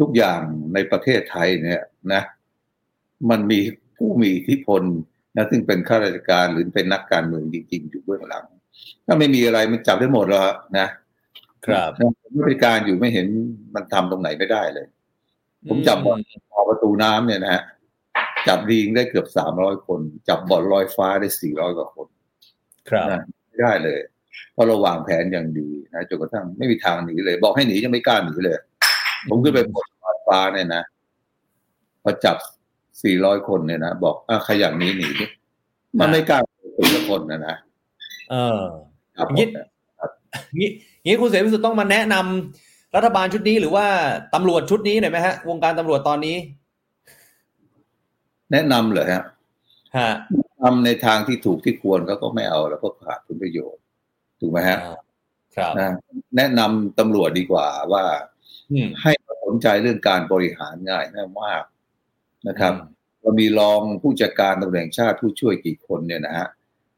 [0.00, 0.40] ทุกอย่าง
[0.74, 2.22] ในประเทศไทยเนี่ยนะ
[3.30, 3.60] มันมี
[3.96, 4.82] ผู้มีอิทธิพล
[5.36, 8.44] นะซึ่งเป็นข้าราชการหรือเป็นนักการเมืองจริงๆอยู่เบื้องหลัง
[9.06, 10.42] ถ้าไม่มีอะไรมันจับได้หมดแล้ว
[10.78, 10.86] นะ
[11.66, 13.26] ครับผู้บริการอยู่ไม่เห็น
[13.74, 14.86] มันทำตรงไหนไม่ได้เลย
[15.68, 16.18] ผมจับบอล
[16.52, 17.62] พอประตูน้ำเนี่ยนะฮะ
[18.48, 22.08] จับดีงได้เกือบสามร้อยคน จับบอลลอยฟ้าได้สี่ร้อยกว่าคน
[22.90, 24.00] ครับนะไม่ได้เลย
[24.52, 28.54] เพราะเราวางแผนอย่างดีนะจนกระทั่งไม่มีทางหนีเลย บอกให้หนียังไม่กล้าหนีเลย
[29.28, 29.88] ผมขึ้นไปบน
[30.28, 30.82] ฟ้าเนี่ยนะ
[32.02, 32.36] พอจับ
[33.02, 35.26] สี่ร้อยคนเนี่ยนะบอกอะใครอยากหนีหนีดิ
[36.00, 36.38] มันไม่กล้า
[36.74, 37.56] เป็นละคนนะนะ
[38.30, 38.62] เออ
[39.16, 39.48] ครับยึด
[40.58, 40.70] งี้
[41.04, 43.86] งี้คุณเสรีพิสุทธิ์ต้องมาแนะนำรัฐบาลชุดนี้หรือว่า
[44.34, 46.36] ตำรวจชุดนี้หน่อยไหมฮะ วงการตำรวจตอนนี้
[48.52, 49.24] แนะนำเลยฮะ
[49.96, 50.10] ฮะ
[50.60, 53.82] ทำในทางที่ถูกที่ควรเขาก็ไม่เอาแล้วก็ขาดผลประโยชน์
[54.40, 54.98] ถูกไหมฮะอ่า
[55.56, 55.94] ครับนะ
[56.36, 58.04] แนะนำตำรวจดีกว่าว่า
[58.72, 59.12] อืมให้
[59.44, 61.04] สนใจเรื่องการบริหารง่าย
[61.42, 61.62] มาก
[62.48, 62.74] นะครับ
[63.20, 66.48] เรามีรองผู้จัดการตำรวจแห่งชาติผู้ช่วยกี่คนเนี่ยนะฮะ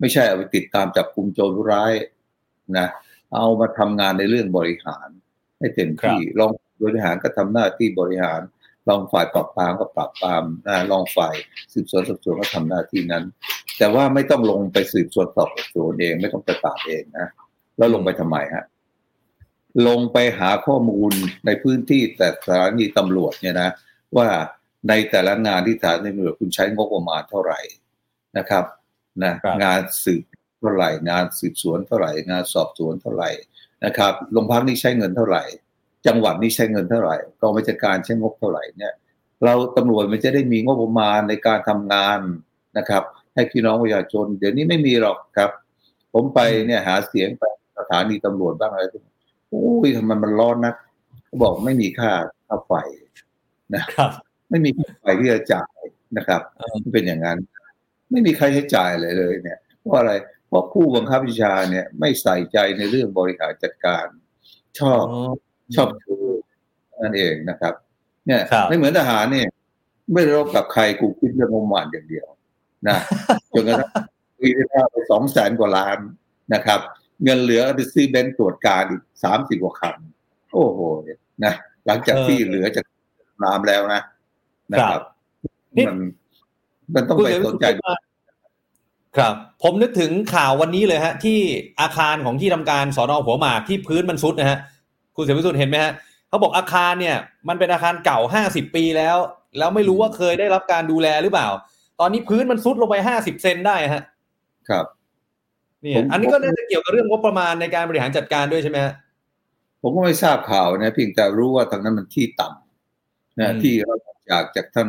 [0.00, 1.92] ไม่ใช่เอาไปติดตามจับกลุ่มโจรผู้ร้าย
[2.78, 2.86] นะ
[3.34, 5.08] เอามาทำงานในเรื่องบริหาร
[5.58, 6.50] ให้เต็มที่รอง
[6.84, 8.40] บริหารก็ทำหน้าที่บริหาร
[8.88, 11.34] รองฝ่ายปราบปรามก็ปราบปรามนะรองฝ่าย
[11.72, 13.24] สืบสวนสอบสวนก็ทำหน้าที่นั้น
[13.78, 17.26] แต่ว่าไม่ต้องลงไปสืบสวนสอบสวนเอง ไม่ต้องไปปราบเองนะ
[17.78, 18.64] แล้วลงไปทำไมฮะ
[19.88, 21.12] ลงไปหาข้อมูล
[21.46, 23.70] ในพื้นที่แต่สถานีตำรวจเนี่ยนะ
[24.16, 24.28] ว่า
[24.88, 27.60] ในแต่ละงานที่สถานีตำรวจคุณใช้งบประมาณเท่าไหร่
[28.38, 28.64] นะครับ
[29.24, 30.22] นะครับงานสืบ
[30.60, 33.30] เท่าไหร่ งานสืบสวนเท่าไหร่ งานสอบสวนเท่าไหร่
[33.84, 35.44] นะครับโรงพักนี้ใช้เงินเท่าไหร่
[36.06, 38.94] จังหวัดนี้ใช้เงินเท่าไหร่กองบัญชาการใช้งบเท่าไหร่เนี่ย
[39.44, 42.20] เราตำรวจมันจะได้มีงบประมาณในการทำงาน
[42.78, 43.02] นะครับ
[43.34, 45.50] ให้พี่น้องประชาชน เดี๋ยวนี้ไม่มีหรอกครับ
[46.12, 47.44] ผมไปเนี่ยหาเสียงไป
[47.78, 49.02] สถานีตำรวจบ้างอะไรทุก
[49.48, 50.74] โอ้ยทำไมมันร้อนนัก
[51.26, 52.12] เขาบอกไม่มีค่า
[52.46, 52.72] ค่าไฟ
[53.94, 54.10] ครับ
[54.50, 55.80] ไม่มีค่าไฟที่จะจ่าย
[56.16, 57.38] นะครับเออมันเป็นอย่างนั้น
[58.10, 60.12] ไม่มีใครใช้จ่ายเลยเลยเนี่ยเพราะอะไร
[60.48, 64.06] เพราะผู้บังคับบัญชาเนี่ย ไม่ใส่ใจในเรื่องบริหารจัดการ
[64.78, 65.04] ชอบ
[65.76, 66.14] ชอบชู
[67.02, 67.74] นั่นเองนะครับ
[68.26, 69.48] เนี่ยครับไม่เหมือนทหารเนี่ย
[70.12, 72.26] ไม่รบกับใครกูคิดเรื่องงบประมาณอย่างเดียว
[72.88, 72.96] นะ
[73.52, 73.90] จนกระทั่ง
[74.38, 75.98] ปีที่แล้วไปสองแสนกว่าล้าน
[76.54, 76.80] นะครับ
[77.24, 79.96] เงินเหลือไปซื้อเบนซ์ตรวจการอีกสามสิบกว่าคัน
[80.52, 80.80] โอ้โห
[81.44, 81.54] นะ
[81.86, 82.84] หลังจากที่เหลือจาก
[83.44, 84.02] น้ำแล้วนะ
[84.72, 85.02] นะครับ
[85.76, 85.98] นี่มัน
[86.94, 87.96] มันต้องคุณไปเสรีสพินสุทธิ์ใจพูดมา
[89.16, 91.38] ครับ ผมนึกถึงข่าววันนี้เลยฮะ ที่
[91.80, 94.58] อาคารของที่ทำการสอนอหัวหมากที่พื้นมันซุดนะฮะ
[95.16, 95.92] คุณเสรีพิสุทธิ์เห็นไหมฮะ
[96.28, 97.16] เขาบอกอาคารเนี่ย
[97.48, 99.16] มันเป็นอาคารเก่าห้าสิบปีแล้ว
[99.58, 101.48] แล้วไม่รู้ว่าเคยได้รับการดูแลหรือเปล่า
[102.00, 104.02] ตอนนี้พื้นมันซุดลงไปห้าสิบเซนได้ฮะ
[104.68, 104.84] ครับ
[105.82, 108.94] เนี่ยผมอันนี้ก็น่าจะเกี่ยวกับเรื่องงบประมาณในการบริหารจัดการด้วยใช่ไหมฮะ
[109.82, 113.96] ผมก็ไม่ทราบข่าวนะเพียงแต่รู้ว่าทางนั้นมันที่ต่ำนะอืมที่เรา
[114.30, 114.88] จากจากท่าน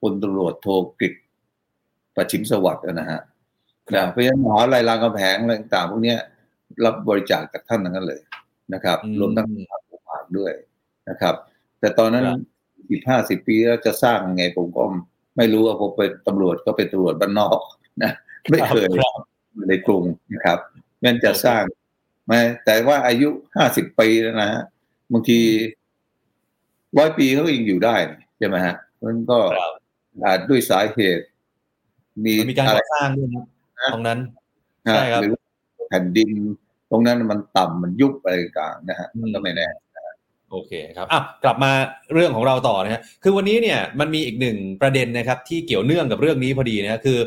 [0.00, 0.68] พลตำรวจโท
[0.98, 1.12] กฤษ
[2.16, 3.20] ประชิมสวัสดิ์นะฮะ
[3.94, 6.18] นะเพราะฉะนั้นมหาลัยรามคำแหงอะไรต่างๆพวกเนี้ย
[6.84, 8.20] รับบริจาคจากท่านทั้งนั้นเลย
[8.74, 10.52] นะครับอืมรวมทั้งทางอุปาด้วย
[11.10, 11.34] นะครับ
[11.80, 12.38] แต่ตอนนั้นครับ
[12.90, 14.82] สิบห้าสิบปีแล้วจะสร้างไงผมก็
[15.36, 17.58] ไม่รู้ว่าผมเป็นตำรวจก็เป็นตำรวจบ้านนอก
[18.02, 18.12] นะ
[18.50, 19.12] ไม่เคยครับ
[19.68, 20.58] ในกรุงนะครับ
[21.04, 21.62] งั้นจะสร้าง
[22.26, 24.62] ไม่แต่ว่าอายุห้าสิบปีแล้วนะฮะ
[25.12, 25.40] บางที
[26.98, 27.96] ร้อยปีเขาก็ยังอยู่ได้
[28.38, 28.74] ใช่ไหมฮะ
[29.04, 29.72] มันก็ครับ
[30.24, 31.24] อาจด้วยสาเหตุ
[32.24, 33.44] มีมันมีการอะไรก่อสร้างด้วยนะ
[33.78, 34.18] นะตรงนั้น
[34.86, 35.32] นะใช่ครับหรือ
[35.88, 36.30] แผ่นดิน
[36.90, 39.66] ตรงนั้นมันต่ำมันยุบอะไรต่างๆนะฮะมันก็ไม่แน่
[40.50, 41.72] โอเคครับอะกลับมา
[42.12, 47.18] เรื่องของเราต่อนะฮะคือวันนี้เนี่ยมันมีอีกหนึ่งประเด็นนะครับที่เกี่ยวเนื่องกับเรื่องนี้พอดีนะคือ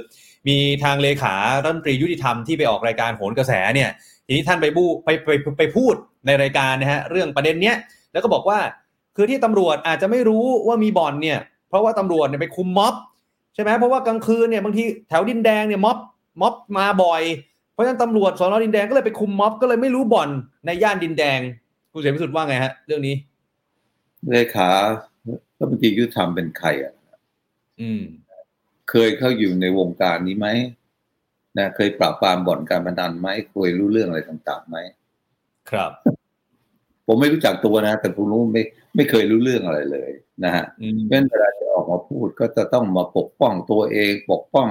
[0.48, 3.90] มีทางเลขารัฐมนตรียุติธรรมที่ไปออกรายการโหนกระแสเนี่ย
[4.26, 5.96] ทีนี้ท่านไปบูไปไปไปไปพูด
[6.26, 7.76] ในรายการนะฮะเรื่องประเด็นเนี้ย
[8.12, 8.60] แล้วก็บอกว่า
[9.16, 12.94] คือที่ตำรวจอาจจะไม่รู้ว่ามีบ่อนเนี่ยเพราะว่าตำรวจเนี่ยไปคุมม็อบ
[13.54, 15.98] ใช่ไหมเพราะว่ากลางคืนเนี่ยบางทีแถวดินแดงเนี่ยม็อบ
[16.42, 17.49] ม็อบมาบ่อยเพ
[17.80, 20.30] ราะฉะนั้นตำรวจสอนอดินแดงก็เลยไปคุมม็อบก็เลยไม่รู้บ่อน
[20.66, 21.40] ในย่านดินแดง
[21.94, 23.16] คุณเสรีพิสุทธิ์ว่าไงฮะ เรื่องนี้
[24.30, 24.70] เลขา
[25.58, 26.94] รัฐมนตรียุติธรรมเป็นใครอะ
[27.82, 28.04] อืม
[28.90, 30.48] เคยเข้าอยู่ในวงการนี้ไหม
[31.58, 34.78] นะเคยปราบปรามบ่อนการพนันไหมเคยรู้เรื่องอะไรต่างๆไหม
[35.72, 35.92] ครับ
[37.08, 38.64] ผมไม่รู้จักตัวนะ แต่ผมรู้ไม่
[38.96, 40.12] ไม่เคยรู้เรื่องอะไรเลย
[40.44, 44.70] นะฮะอืมเพราะฉะนั้นเวลาจะออกมาพูดก็จะต้องมาปกป้องตัวเอง ปกป้อง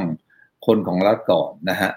[0.67, 1.91] คนของรัฐก่อนนะฮะ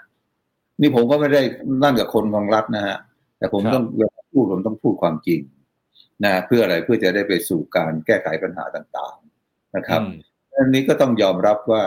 [0.82, 1.41] นี่ผมก็ไม่ได้
[1.84, 2.98] นั่นกับคนของรัฐนะฮะ
[3.38, 5.41] แต่ผมต้องเวลาพูดผมต้องพูดความจริง
[6.24, 10.12] นะเพื่ออะไรเพื่อจะได้ไปสู่การแก้ไขปัญหาต่างๆนะครับอืม
[10.58, 11.84] อันนี้ก็ต้องยอมรับว่า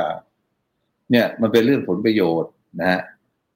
[1.10, 3.00] เนี่ยมันเป็นเรื่องผลประโยชน์นะฮะ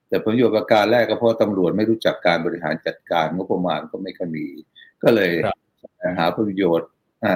[0.09, 4.47] แต่ผลประโยชน์ประการแรกก็เพราะตำรวจไม่รู้จักการบริหารจัดการงบประมาณก็ไม่ค่อยมี
[5.03, 5.57] ก็เลยครับ
[6.19, 6.89] หาผลประโยชน์
[7.25, 7.35] อะ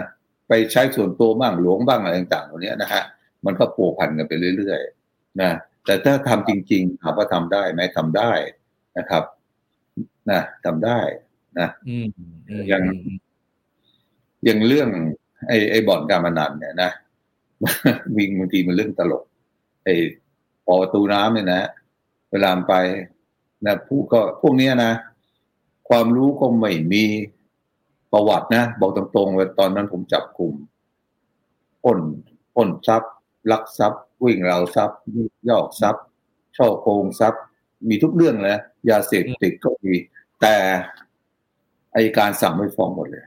[0.48, 3.02] ไปใช้ส่วนตัวบ้างหลวงบ้างอะไรต่างๆเหล่านี้นะฮะ
[3.46, 5.50] มันก็ปูพันกันไปเรื่อยๆนะ
[5.84, 8.32] แต่ถ้าทำจริง ๆ ถามว่าทำได้ไหมทำได้
[8.98, 9.24] นะครับ
[10.30, 11.00] นะทำได้
[11.58, 12.06] นะอืม
[12.48, 12.82] อืมยัง
[14.44, 14.88] อย่างเรื่อง
[15.48, 16.90] ไอ้ไอ้บ่อนการพนันเนี่ยนะ
[18.16, 19.24] วิ่งบางทีมันเรื่องตลก
[19.84, 19.94] ไอ้
[20.66, 21.62] ปอประตูน้ำเนี่ยนะ
[22.30, 22.74] เวลาไป
[23.66, 24.92] นะผู้ก็พวกเนี้ยนะ
[25.88, 27.04] ความรู้ก็ไม่มี
[28.12, 30.54] ประวัตินะ บอกตรงๆว่าตอนนั้นผมจับกลุ่ม
[31.84, 32.00] ปล้น
[32.54, 33.12] ปล้นทรัพย์
[33.50, 34.98] ลักทรัพย์วิ่งราวทรัพย์
[35.50, 36.04] ยอกทรัพย์
[36.56, 37.42] ช่อโกงทรัพย์
[37.88, 39.92] มีทุกเรื่องเลยนะยาเสพติดก็มี
[40.40, 40.56] แต่
[41.94, 43.24] อายการสั่งไม่ฟ้องหมดเลย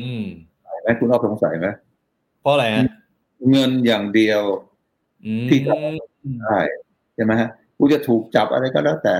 [0.00, 0.24] อืม
[0.70, 1.68] เห็นไหมคุณอ้อสงสัยไหม
[2.40, 2.84] เพราะอะไรฮะ
[3.50, 4.42] เงินอย่างเดียว
[5.24, 5.72] อืมที่จะ
[6.42, 6.58] ได้
[7.14, 9.16] ใช่ไหมฮะกูจะถูกจับอะไรก็แล้วแต่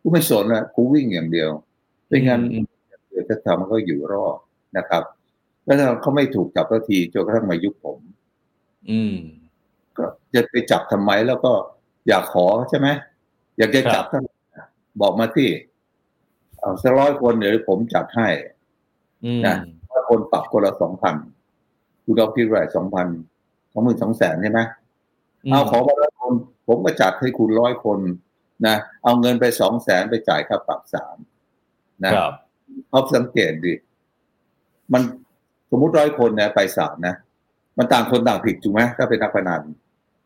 [0.00, 1.50] กูไม่สนนะกูวิ่งอย่างเดียว
[2.08, 2.64] ไม่งั้นอืม
[3.08, 4.36] เดี๋ยวจะทำให้เขาอยู่รอด
[4.76, 5.02] นะครับ
[5.64, 7.98] แล้วถ้าเขาไม่ถูกจับสักทีจนกระทั่งมายุคผม
[8.90, 9.14] อืม
[9.96, 11.52] ก็จะไปจับทำไมแล้วก็
[12.08, 12.88] อยากขอใช่ไหม
[13.58, 14.24] อยากจะจับท่าน
[15.00, 15.48] บอกมาที่
[16.60, 18.28] เอาสักร้อยคนเดี๋ยวผมจัดให้
[19.24, 19.56] อืมนะ
[19.90, 21.14] ถ้าคนปรับคนละสองพัน
[22.04, 23.08] คุณดอกที่ไรสองพัน
[23.72, 24.60] สองหมื่นสองแสนใช่ไหม
[25.50, 26.34] เอาขอมาร้อยคน
[26.68, 27.98] ผมก็จัดให้คุณร้อยคน
[28.66, 31.16] นะเอาเงินไปสองแสนไปจ่ายค่าปรับสาม
[32.04, 32.32] นะครับ
[32.88, 33.74] เขาสังเกตดิ
[34.92, 35.02] มัน
[35.70, 37.14] สมมุติร้อยคนเนี่ยไปศาลนะ
[37.78, 39.62] มันต่างคนต่างผิดถูกไหมถ้าเป็นนักพนัน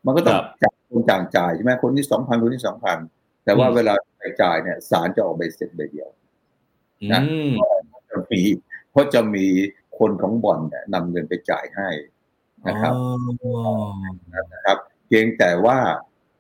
[0.07, 2.99] มันก็ต้องครับจ่ายคนต่างจ่ายใช่ไหมคนนี้สองพันคนนี้สองพัน
[3.45, 6.09] แต่ว่าอืมเวลาไปจ่ายเนี่ยศาลจะออกใบเสร็จใบเดียว
[7.13, 7.51] นะอืม
[8.11, 8.43] จะมี
[8.91, 9.47] เพราะจะมี
[9.99, 11.89] คนของบ่อนเนี่ยนำเงินไปจ่ายให้
[12.69, 13.75] นะครับอ๋อ
[14.53, 15.79] นะครับ เพียงแต่ว่า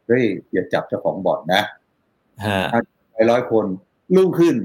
[0.06, 1.62] เฮ้ยอย่าจับเจ้าของบ่อนนะ
[2.46, 3.64] ฮะไปร้อยคน
[4.16, 4.56] รุ่งขึ้น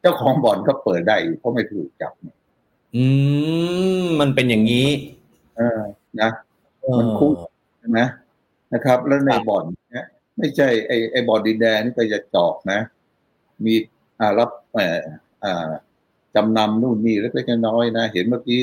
[0.00, 2.36] เจ้าของบ่อนก็เปิดได้อีกเพราะไม่ถูกจับเนี่ย
[2.96, 3.04] อื
[4.04, 4.86] มมันเป็นอย่างนี้
[5.56, 5.80] เออ
[6.20, 6.30] นะ
[6.98, 7.32] มันคุ้ม
[7.78, 8.00] ใช่ไหม
[8.74, 10.06] นะครับ แล้วในบ่อนเนี่ย
[10.38, 12.80] ไม่ใช่ไอ้ไอ้บ่อนดินแดงนี่ก็จะจอกนะ
[13.64, 13.74] มี
[14.20, 15.00] อ่ารับเอ่อ
[15.44, 15.68] อ่า
[16.34, 18.62] จำนำนู่นนี่เล็กๆน้อยๆนะ เห็นเมื่อกี้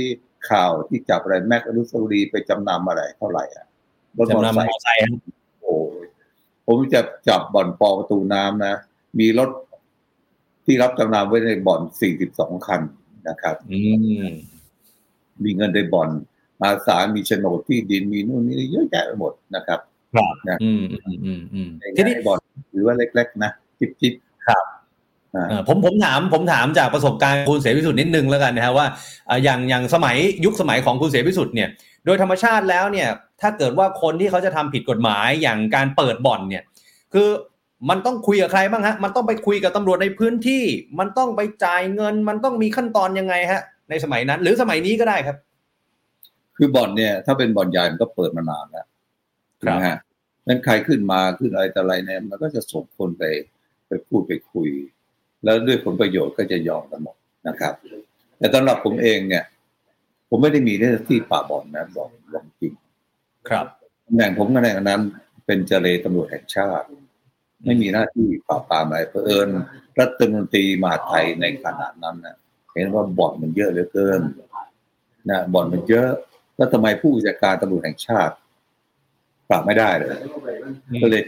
[0.50, 3.66] ข่าวที่จับอะไรแม็กอนุสาวรีย์ไปจำนำอะไรเท่าไหร่อะ
[4.18, 5.10] รถมอเตอจำนำร์มไซอค์ไซค์ฮะ
[5.62, 6.06] โอ้ย
[6.68, 8.76] ผมจะจับบ่อนปอประตูน้ำนะ
[9.20, 9.50] มีรถ
[10.66, 11.82] ที่รับจำนำไว้ในบ่อน
[12.24, 12.82] 42 คัน
[13.30, 13.80] นะครับอื
[14.26, 14.30] ม
[15.44, 16.10] มีเงินในบ่อน
[16.62, 19.80] มาสารมีโฉนดที่ดินมีนู่นนี่เยอะแยะไปหมดนะครับ
[20.64, 22.40] อืมอืมอืมอืมในทีนี้บ่อน
[22.72, 24.14] หรือว่าเล็กๆนะจิบจิบ
[24.48, 24.64] ครับ
[25.36, 28.86] อ่าเอ่อผมผมถามผมถามจากประสบการณ์คุณเสรีพิสุทธิ์นิดนึงแล้วกันนะฮะว่า
[29.30, 31.70] อ่าอย่างอย่างสมัยยุคสมัยของคุณเสรีพิสุทธิ์เนี่ย
[32.06, 33.08] โดยธรรมชาติแล้วเนี่ย
[33.42, 36.64] ถ้าเกิดว่าคนที่เขาจะทำผิดกฎหมายอย่างการเปิดบ่อนเนี่ย
[37.14, 37.30] คือ
[37.90, 40.64] มันต้องคุยกับใครบ้างฮะ มันต้องไปคุยกับตำรวจในพื้นที่
[41.00, 45.38] มันต้องไปจ่ายเงิน มันต้องมีขั้นตอนยังไงฮะ ในสมัยนั้น หรือสมัยนี้ก็ได้ครับ
[46.62, 48.86] คืคือบ่อนเนี่ย ถ้าเป็นบ่อนใหญ่มันก็เปิดมานานแล้ว
[49.70, 49.98] นะฮะ
[50.48, 53.24] นั้นใครขึ้นมาขึ้นอะไรแต่อะไรเนี่ยมันก็จะส่งคนไป
[53.88, 54.70] ไปพูดไปคุย
[55.44, 57.16] แล้วด้วยผลประโยชน์ก็จะยอมกันหมด
[57.48, 57.74] นะครับ
[58.38, 59.44] แต่สำหรับผมเองเนี่ย
[60.30, 62.74] ผมไม่ได้มีหน้าที่ป่าบอนนะบอกบอกจริง
[63.50, 63.66] ครับ
[64.06, 65.02] ตำแหน่งผมตำแหน่งนั้น
[65.46, 66.88] เป็นเจเลตำรวจแห่งชาติ
[67.66, 69.50] ไม่มีหน้าที่ปราบปรามอะไรเผอิญ
[70.00, 72.36] รัฐมนตรีมหาดไทยในขณะนั้นนะ
[72.74, 74.22] เห็นว่าบ่อนมันเยอะเหลือเกิน
[75.30, 76.12] นะบ่อนมันเยอะ
[76.62, 78.36] แล้วทำไมผู้จัดการตำรวจแห่งชาติ
[79.50, 80.10] ปราบไม่ได้เลย
[81.02, 81.24] ก็เลย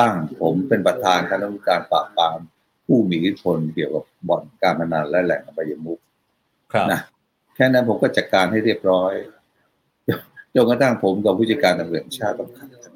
[0.00, 2.38] ตั้งผมเป็นประธานคณะกรรมการปราบปราม
[2.86, 6.00] ผู้มีอิทธิพลเกี่ยวกับบ่อนการพนันและแหล่งอบายมุข
[6.72, 7.00] ครับนะ
[7.54, 9.12] แค่นั้นผมก็จัดการให้เรียบร้อย
[10.54, 12.92] จนกระทั่งผมกับผู้จัดการตำรวจแห่งชาติต้องขัดกัน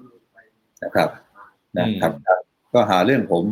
[0.85, 1.09] นะครับ
[1.79, 2.13] นะครับ
[2.75, 3.45] ก็หาเรื่องผม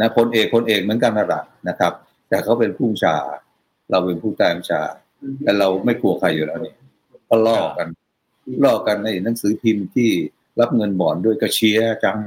[0.00, 1.92] นะคนเอกคนเอกเหมือนกันระดับนะครับ
[2.28, 3.16] แต่เขาเป็นผู้บัญชา
[3.90, 4.82] เราเป็นผู้ใต้บัญชา
[5.42, 6.74] แต่เราไม่กลัวใครอยู่แล้วนี่
[7.30, 7.88] ก็ล่อกัน
[8.64, 10.10] ล่อกันในหนังสือพิมพ์ที่
[10.60, 12.18] รับเงินบ่อนด้วยก็เชียร์จัง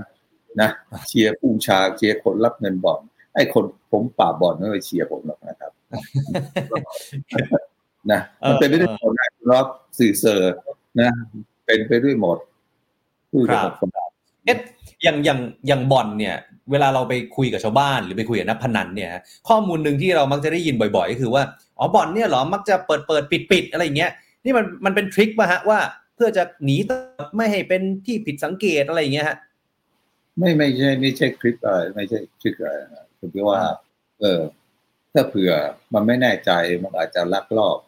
[0.62, 0.70] นะ
[1.10, 3.00] เชียร์ผู้บัญชาเชียร์คนรับเงินบ่อน
[3.36, 5.72] ไอ้คนผมป่าบบ่อนไม่ไปเชียร์ผมหรอกนะครับ
[8.12, 9.66] นะมันเป็นไปด้วยหมดนะครับ
[10.00, 10.54] สื่อเสอร์
[11.00, 11.12] นะ
[11.66, 12.38] เป็นไปด้วยหมด
[13.32, 13.90] ผู้คจะรับผม
[14.46, 14.58] เอ๊ะ
[15.04, 16.36] อย่างอย่างอย่างบ่อนเนี่ย
[16.72, 21.44] เวลาเราไปคุยกับชาวบ้านหรือไปคุยกับนักพนันเนี่ยฮะข้อมูลหนึ่งที่เรามักจะได้ยินบ่อย ๆ ก็คือว่า
[21.80, 24.12] อ๋อบ่อนเนี่ยเหรอมักจะเปิดเปิดปิดปิดอะไรอย่างเงี้ย
[24.46, 25.80] นี่มันมันเป็นทริคป่ะฮะว่า
[26.16, 26.78] เพื่อจะหนี
[27.36, 29.38] ไม่ให้เป็นที่ผิดสังเกตอะไรอย่างเงี้ยฮะ
[30.40, 33.62] ไม่ไม่ใช่ไม่ใช่คลิปอะไรไม่ใช่ทริคอะไรนะคือว่า
[34.20, 34.42] เออ
[35.14, 35.52] ถ้าเผื่อ
[35.94, 36.52] มันไม่แน่ใจ
[36.84, 37.80] มันอาจจะลักลอบ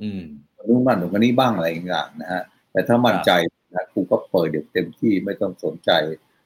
[0.00, 0.22] อืม
[0.68, 1.88] นู่นนั่นหรือนี้บ้างอะไรอย่าง
[2.22, 3.30] นะฮะ แต่ถ้ามั่นใจ
[3.74, 5.90] นะกูก็เปิดเดี๋ยวเต็มที่ไม่ต้องสนใจ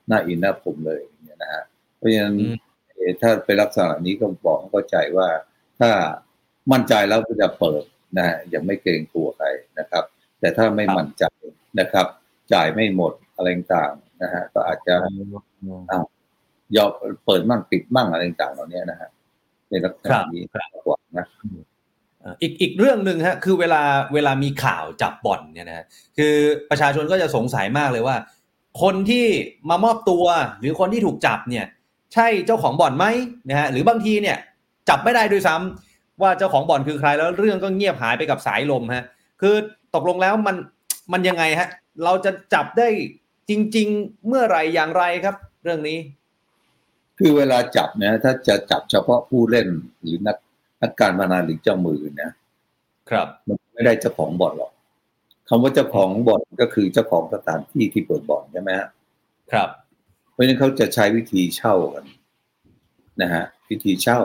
[0.08, 1.62] หน้าอินหน้าผมเลยอย่างเงี้ยนะฮะ
[1.96, 2.56] เพราะฉะนั้นอืม
[2.94, 5.28] เอ่อถ้าเป็นลักษณะนี้ก็บอกให้เข้าใจว่า
[5.80, 5.90] ถ้า
[6.72, 7.82] มั่นใจแล้วก็จะเปิด
[8.16, 9.46] นะฮะยังไม่เกรงกลัวใคร
[9.78, 10.04] นะครับ
[10.40, 11.24] แต่ถ้าไม่มั่นใจ
[11.80, 12.06] นะครับ
[12.52, 14.94] จ่ายไม่หมดอะไรต่างๆนะฮะก็อาจจะ
[16.76, 16.90] ยอม
[17.26, 19.08] เปิดมั่งปิดมั่งอะไรต่างๆเหล่านี้นะฮะ
[19.68, 21.26] ในลักษครัณะบนี้ครับกว่านะ
[22.22, 23.82] อ่าอีกอีกเรื่องหนึ่งฮะคือเวลา
[24.14, 25.84] เวลามีข่าวจับบ่อนเนี่ยนะฮะ
[26.16, 26.34] คือ
[26.70, 28.16] ประชาชนก็จะสงสัยมากเลยว่า
[28.82, 29.26] คนที่
[29.70, 30.24] มามอบตัว
[30.60, 31.66] หรือคนที่ถูกจับเนี่ย
[32.14, 33.06] ใช่เจ้าของบ่อนไหม
[33.48, 34.36] นะฮะหรือบางทีเนี่ย
[34.88, 39.04] จับไม่ได้ด้วยซ้ำ ว่าเจ้าของบ่อนคือใครแล้วเรื่องก็เงียบหายไปกับสายลมฮะ
[39.40, 39.54] คือ
[39.94, 40.56] ตกลงแล้วมัน
[41.12, 41.68] มันยังไงฮะ
[42.04, 42.88] เราจะจับได้
[43.50, 45.98] จริง ๆ เมื่อไหรอย่างไรครับ เรื่องนี้
[47.18, 49.68] คือเวลาจับเนี่ยถ้าจะจับเฉพาะผู้เล่น
[50.00, 50.36] หรือนัก
[50.82, 52.30] นักการพนันหรือเจ้ามือนะ
[53.10, 54.72] ครับมันไม่ได้เจ้าของบ่อนหรอก
[55.48, 58.88] คำว่าเจ้าของบ่อนก็คือเจ้าของสถานที่ที่เปิดบ่อนใช่ไหมฮะ
[59.52, 59.68] ครับ
[60.32, 62.04] เพราะฉะนั้นเขาจะใช้วิธีเช่ากัน
[63.22, 64.20] นะฮะวิธีเช่า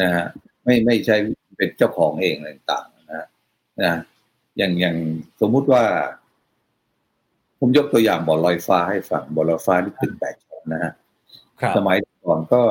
[0.00, 0.26] นะฮะ
[0.64, 1.16] ไม่ไม่ใช่
[1.56, 3.26] เป็นเจ้าของเองอะไรต่างๆนะฮะ
[3.82, 3.94] นะ
[4.58, 4.96] อย่างอย่าง
[5.40, 5.84] สมมุติว่า
[7.58, 10.92] ผมยกตัวอย่างบ่อนลอยฟ้าให้ฟังบ่อนลอยฟ้าที่ตึกแปดชั้นนะฮะ
[11.60, 11.96] ครับสมัย
[12.26, 12.62] ก่อนก็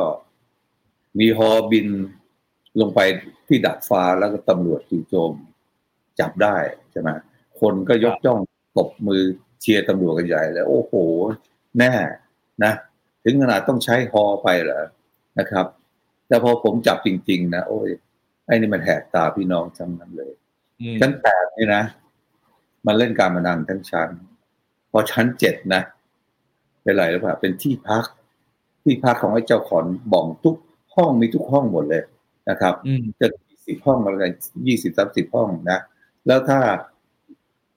[1.20, 1.88] มีฮอบิน
[2.82, 3.00] ลงไป
[3.48, 5.32] ที่ดัดฟ้าแล้วก็ตำรวจจู่โจม
[6.20, 6.56] จับได้
[6.92, 7.10] ใช่ไหม
[7.60, 8.40] คนก็ยกย่อง
[8.78, 9.24] ตบมือ
[9.62, 10.94] เชียร์ตำรวจกันใหญ่เลยโอ้โห
[11.80, 11.94] แน่
[12.64, 12.74] นะ
[13.24, 14.84] ถึงขนาดต้องใช้ฮอไปเหรอ
[15.40, 15.66] นะครับ
[16.32, 17.90] แต่พอผมจับจริง ๆ นะโอ้ย
[18.46, 20.34] ไอ้นี่มันแหกตาพี่น้องทั้งนั้นเลย
[20.82, 21.84] อืมชั้นแปดนี่นะ
[22.86, 24.10] มันเล่นการพนันทั้งชั้น
[24.92, 25.82] พอชั้นเจ็ดนะ
[26.84, 28.06] เป็นไรหรือเปล่าเป็นที่พัก
[28.84, 30.56] ที่พักของไอ้เจ้าของบ่องทุก
[30.96, 32.04] ห้องมีทุกห้องหมดเลย
[32.50, 34.26] นะครับอืมจะมีสิบห้องอะไร
[34.68, 35.80] ยี่สิบสามสิบห้องนะ
[36.28, 36.60] แล้วถ้า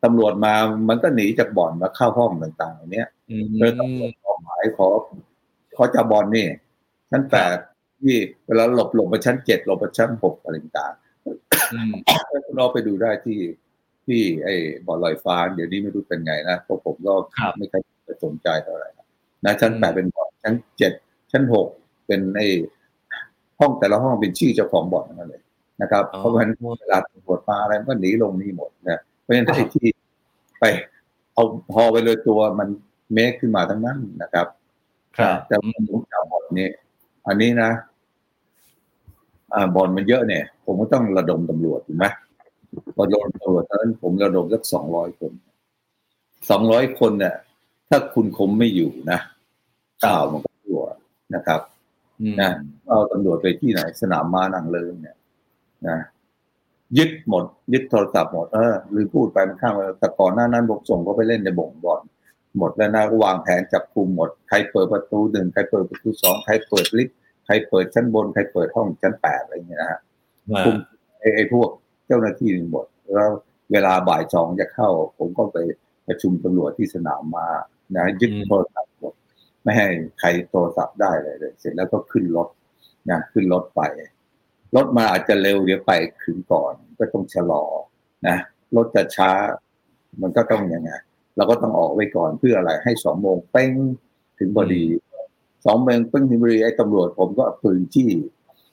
[0.04, 0.54] ตำรวจมา
[0.88, 3.90] มันก็หนีจากบ่อนมาเข้าห้องต่างๆเหล่านี้อืมเลยต้อง
[4.22, 4.88] ขอหมายขอ
[5.76, 6.46] ขอจับบอลนี่
[7.10, 7.56] ชั้นแปด
[8.04, 10.94] ที่เวลาหลบหลบมาชั้นเจ็ดหลบมาชั้นหกอะไรต่าง
[11.74, 13.38] อืมๆเราไปดูได้ที่
[14.06, 14.54] ที่ไอ้
[14.86, 19.06] บ่อลอยฟ้า เดี๋ยวนี้ไม่รู้เป็นไงนะเพราะผมก็ครับไม่ค่อยจะสนใจเท่าไหร่นะ
[19.44, 20.92] นะชั้นอืมแปดเป็นบ่อนชั้นเจ็ด
[21.32, 21.66] ชั้นหก
[22.06, 22.48] เป็นไอ้
[23.60, 25.42] ห้องแต่ละห้องเป็นชื่อเจ้าของบ่อนทั้งนั้นเลย
[25.82, 29.88] นะครับ เพราะฉะนั้นเวลาตำรวจมาอะไรมันก็หนีลงนี่หมดนะเพราะฉะนั้นไอ้ที่
[30.60, 30.64] ไป
[31.34, 32.68] เอาพอไปเลยตัวมัน
[33.12, 34.46] เมคขึ้นมาทั้งนั้นนะครับ
[35.18, 35.54] ครับ แต่
[35.90, 36.68] ผมจำบอลนี้
[37.26, 37.93] อันนี้นะอ่า
[39.74, 42.06] บอลมันเยอะเนี่ย ผมก็ต้องระดมตำรวจถูกไหม
[42.96, 45.32] พอระดมตำรวจตอนนั้นผมระดมสักสองร้อยคน
[46.50, 47.34] สองร้อยคนเนี่ย
[47.88, 49.18] ถ้าคุณคมไม่อยู่นะ
[50.02, 50.84] ข่าวมันก็รั่ว
[51.34, 51.60] นะครับ
[52.20, 52.50] อืมนะ
[52.88, 55.16] เอาตำรวจไปที่ไหน สนามม้านางเลิงเนี่ย
[55.88, 55.98] นะ
[56.98, 62.00] ยึดหมด ยึดโทรศัพท์หมดเออหรือพูดไปมันข้ามไปแต่ก่อนหน้านั้นผมส่งเขาไปเล่นในบ่งบอล
[62.58, 70.00] หมดแล้วนะก็วางแผนจับกลุ่มหมด ใครเปิดประตูหนึ่งใครเปิดประตูสองใครเปิดลิฟต์ ใครเปิดชั้นบน ใครเปิดห้องชั้นแปดอะไรอย่างเงี้ยนะฮะ
[70.54, 70.76] อ่าคุม
[71.18, 71.68] ไอ้ไอ้พวก
[72.06, 73.30] เจ้าหน้าที่หมดแล้ว
[73.72, 75.58] เวลาบ่ายสองจะเข้า ผมก็ไป
[76.06, 77.48] ประชุมตำรวจที่สนามมา
[77.96, 79.14] นะยึดโทรศัพท์หมด
[79.62, 79.86] ไม่ให้
[80.20, 82.48] ใครโทรศัพท์ได้เลยเลย เสร็จแล้วก็ขึ้นรถ
[83.10, 83.80] นะขึ้นรถไป
[84.76, 85.92] รถมาอาจจะเร็วเดี๋ยวไป
[86.24, 87.64] ถึงก่อน ก็ต้องชะลอ
[88.26, 88.36] นะ
[88.76, 89.30] รถจะช้า
[90.22, 90.90] มันก็ต้องยังไง
[91.36, 93.72] เราก็ต้องออกไว้ก่อนเพื่ออะไรให้สองโมงเป้ง
[94.38, 94.84] ถึงพอดี
[95.64, 98.10] สองโมงเป้งถึงพอดีไอ้ตำรวจผมก็เอาปืนจี้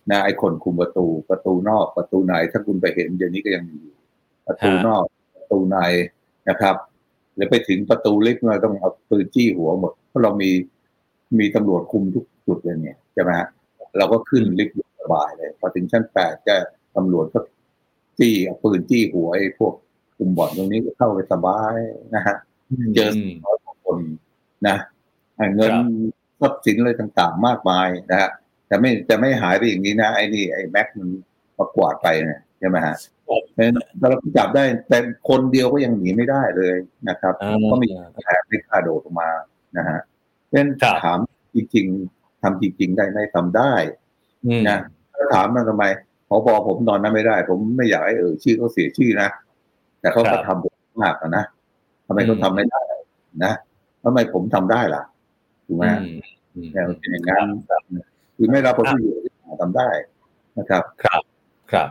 [0.10, 3.96] นะไอ้คนคุมประตูประตูนอกประตูในถ้าคุณไปเห็นเดี๋ยวนี้ก็ยังมีอยู่
[4.48, 5.04] ประตูนอก
[5.36, 5.78] ประตูใน
[6.50, 6.76] นะครับ
[7.36, 10.52] แล้วไปถึงประตูลิฟต์เราต้องเอาปืนจี้หัวหมด เพราะเรามี
[11.40, 13.48] มีตำรวจคุมทุกจุดเลยเนี่ยใช่ไหมฮะ
[13.98, 16.56] เราก็ขึ้นลิฟต์สบายเลย พอถึงชั้นแปดก็
[16.96, 17.40] ตำรวจก็
[18.20, 19.74] จี้เอาปืนจี้หัวไอ้พวก
[20.18, 21.78] คุมบ่อนตรงนี้ก็เข้าไปสบาย
[22.16, 22.36] นะฮะ
[22.96, 23.12] เจอ
[23.46, 23.98] ร้อยกว่าคน
[24.68, 24.76] นะ
[25.56, 25.74] เงิน
[26.42, 28.30] ทรัพย์สินอะไรต่างๆ มากมายนะฮะ
[28.68, 31.10] แต่ไม่แต่ไม่หายไปอย่างนี้นะไอ้นี่ไอ้แม็กมัน
[31.58, 34.98] ประกวาดไปเนี่ยใช่ไหมฮะเพราะฉะนั้นเราจับได้แต่
[35.30, 36.76] คนเดียวก็ยังหนีไม่ได้เลย
[37.10, 37.34] นะครับ
[37.72, 39.30] ก็มีแผลไม่ค่าโดดออกมา
[39.78, 40.00] นะฮะ
[40.46, 40.72] เพราะฉะนั้น
[41.04, 41.20] ถาม
[41.56, 43.74] จริงๆทำจริงๆได้ไหมทำได้
[44.70, 44.78] นะ
[45.16, 45.86] ถ้าถามมันทำไม
[46.28, 49.30] พอบอผมนอนนั้นไม่ได้ ผมไม่อยากให้เออชื่อเขาเสียชื่อนะ
[50.02, 51.44] แต่เขาก็ทำมากนะ
[52.08, 52.82] ทำไมเขาทำไม่ได้
[53.44, 53.54] นะ
[54.04, 55.04] ทำไมผมทำได้ล่ะ
[55.72, 55.88] ถูกไหม
[56.72, 57.48] เนี่ยเป็นอย่างนั้น
[58.38, 59.32] คือไม่รับผลประโยชน์ที่
[59.62, 59.90] ทำได้
[60.60, 61.22] นะครับครับ
[61.72, 61.88] ครับ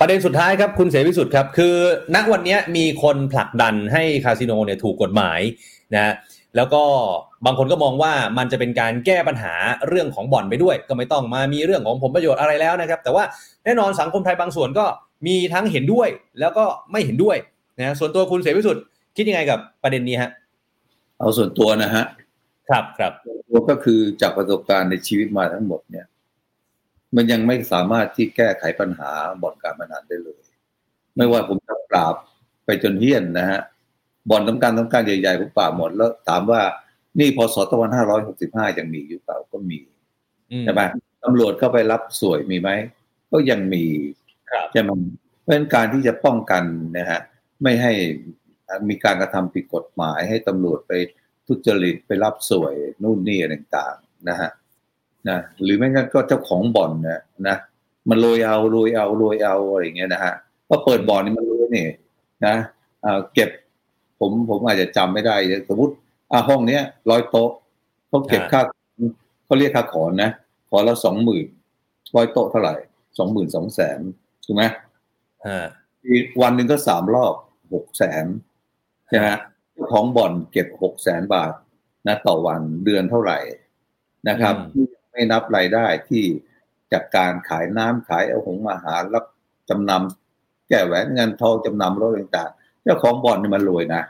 [0.00, 1.74] ประเด็นสุดท้ายครับคุณเสรีพิสุทธิ์ครับ คือ
[2.14, 5.40] ณวันนี้มีคนผลักดันให้คาสิโนเนี่ยถูกกฎหมาย
[5.94, 6.14] นะ
[6.56, 6.82] แล้วก็
[7.46, 9.54] บางคนก็มองว่ามันจะเป็นการแก้ปัญหา
[9.88, 13.24] เรื่องของบ่อนไปด้วย ก็ไม่ต้องมามีเรื่องของผลประโยชน์อะไรแล้วนะครับ แต่ว่า
[13.64, 14.84] แน่นอนสังคมไทยบางส่วนก็
[15.26, 16.08] มีทั้งเห็นด้วย
[16.40, 17.36] แล้วก็ไม่เห็นด้วย
[17.78, 18.82] นะส่วนตัวคุณเสรีพิสุทธิ์
[19.16, 20.30] คิดยังไงกับประเด็นนี้ฮะ
[21.18, 22.04] เอาส่วนตัวนะฮะ
[22.68, 23.12] ครับครับ
[23.48, 26.06] ตัวก็คือจากประสบการณ์ในชีวิตมาทั้งหมดเนี่ย
[27.16, 29.10] มันยังไม่สามารถที่แก้ไขปัญหา
[29.42, 30.42] บ่อนการพนันได้เลย
[31.16, 32.14] ไม่ว่าผมจะปราบ
[32.64, 33.60] ไปจนเฮี้ยนนะฮะ
[34.30, 36.62] บ่อนสำคัญสำคัญใหญ่ๆผมปราบหมดแล้วถามว่า
[37.18, 39.78] นี่พศตะวันห้าร้อยหกสิบห้ายังมีอยู่เปล่าก็มี
[40.64, 40.82] ใช่ไหม
[41.24, 42.70] ตำรวจเข้าไปรับสวยมีไหม
[43.32, 43.84] ก็ยังมี
[44.72, 44.90] ใช่ไหม
[45.40, 46.62] เพราะฉะนั้นการที่จะป้องกัน
[46.98, 47.20] นะฮะ
[47.62, 47.92] ไม่ให้
[48.88, 50.92] มีการกระทำผิดกฎหมายให้ตำรวจไป
[51.46, 54.50] ทุจริตไปรับสวยนู่นนี่อะไรต่างๆนะฮะ
[55.28, 57.56] นะหรือไม่งั้นก็เจ้าของบ่อนนะนะ
[58.08, 60.34] มันรวยเอารวยเอารวยเอาอะไรอย่างเงี้ยนะฮะ
[60.68, 61.86] พอเปิดบ่อนนี่มันรวยนี่
[62.46, 62.54] นะ
[63.34, 63.50] เก็บ
[64.20, 65.36] ผมผมอาจจะจำไม่ได้
[65.68, 65.94] สมมติ
[66.32, 67.50] อ่าห้องเนี้ยร้อยโต๊ะ
[68.08, 68.60] เขาเก็บค่า
[69.44, 70.30] เขาเรียกค่าขอนนะ
[70.68, 71.46] ขอละสองหมื่น
[72.16, 72.74] ร้อยโต๊ะเท่าไหร่
[73.18, 74.00] สองหมื่นสองแสน
[74.44, 74.64] ถูกไหม
[76.42, 77.34] วันหนึ่งก็สามรอบ
[77.72, 78.26] หกแสน
[79.08, 79.53] ใช่ไหมเจ้า
[79.90, 81.52] ของบ่อนเก็บหกแสนบาท
[82.06, 83.38] นะต่อวันเดือนเท่าไหร่
[84.28, 84.54] นะครับ
[85.12, 86.24] ไม่นับรายได้ที่
[86.92, 89.24] จากการขายน้ำขายเอาหงอาหารรับ
[89.68, 94.02] จำนำแก้แหวนเงินทองจำนำรถต่างๆ เจ้าของบ่อนนี่มันรวยนะ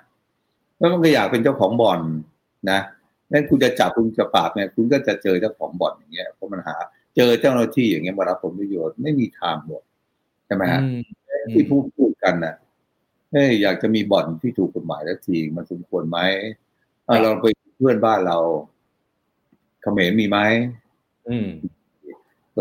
[0.78, 2.00] แล้วมันก็อยากเป็นเจ้าของบ่อน
[2.70, 2.80] นะ
[3.32, 6.76] นั่นคุณจะจับคุณจะปราบเนี่ยคุณก็จะเจอเจ้าของบ่อนอย่างเงี้ยเพราะมันหา
[7.16, 9.82] เจอเจ้าหน้าที่อย่างเงี้ยมารับผลประโยชน์ไม่มีทางหมด
[10.46, 10.80] ใช่ไหมฮะ
[11.52, 12.54] ที่พูดพูดกันนะ
[13.34, 16.18] เฮ้ยอยากจะมีบ่อนที่ถูกกฎหมายแล้วทีมันสมควรไหม
[17.22, 18.38] เราไปเพื่อนบ้านเรา
[19.82, 20.38] เขมรมีไหม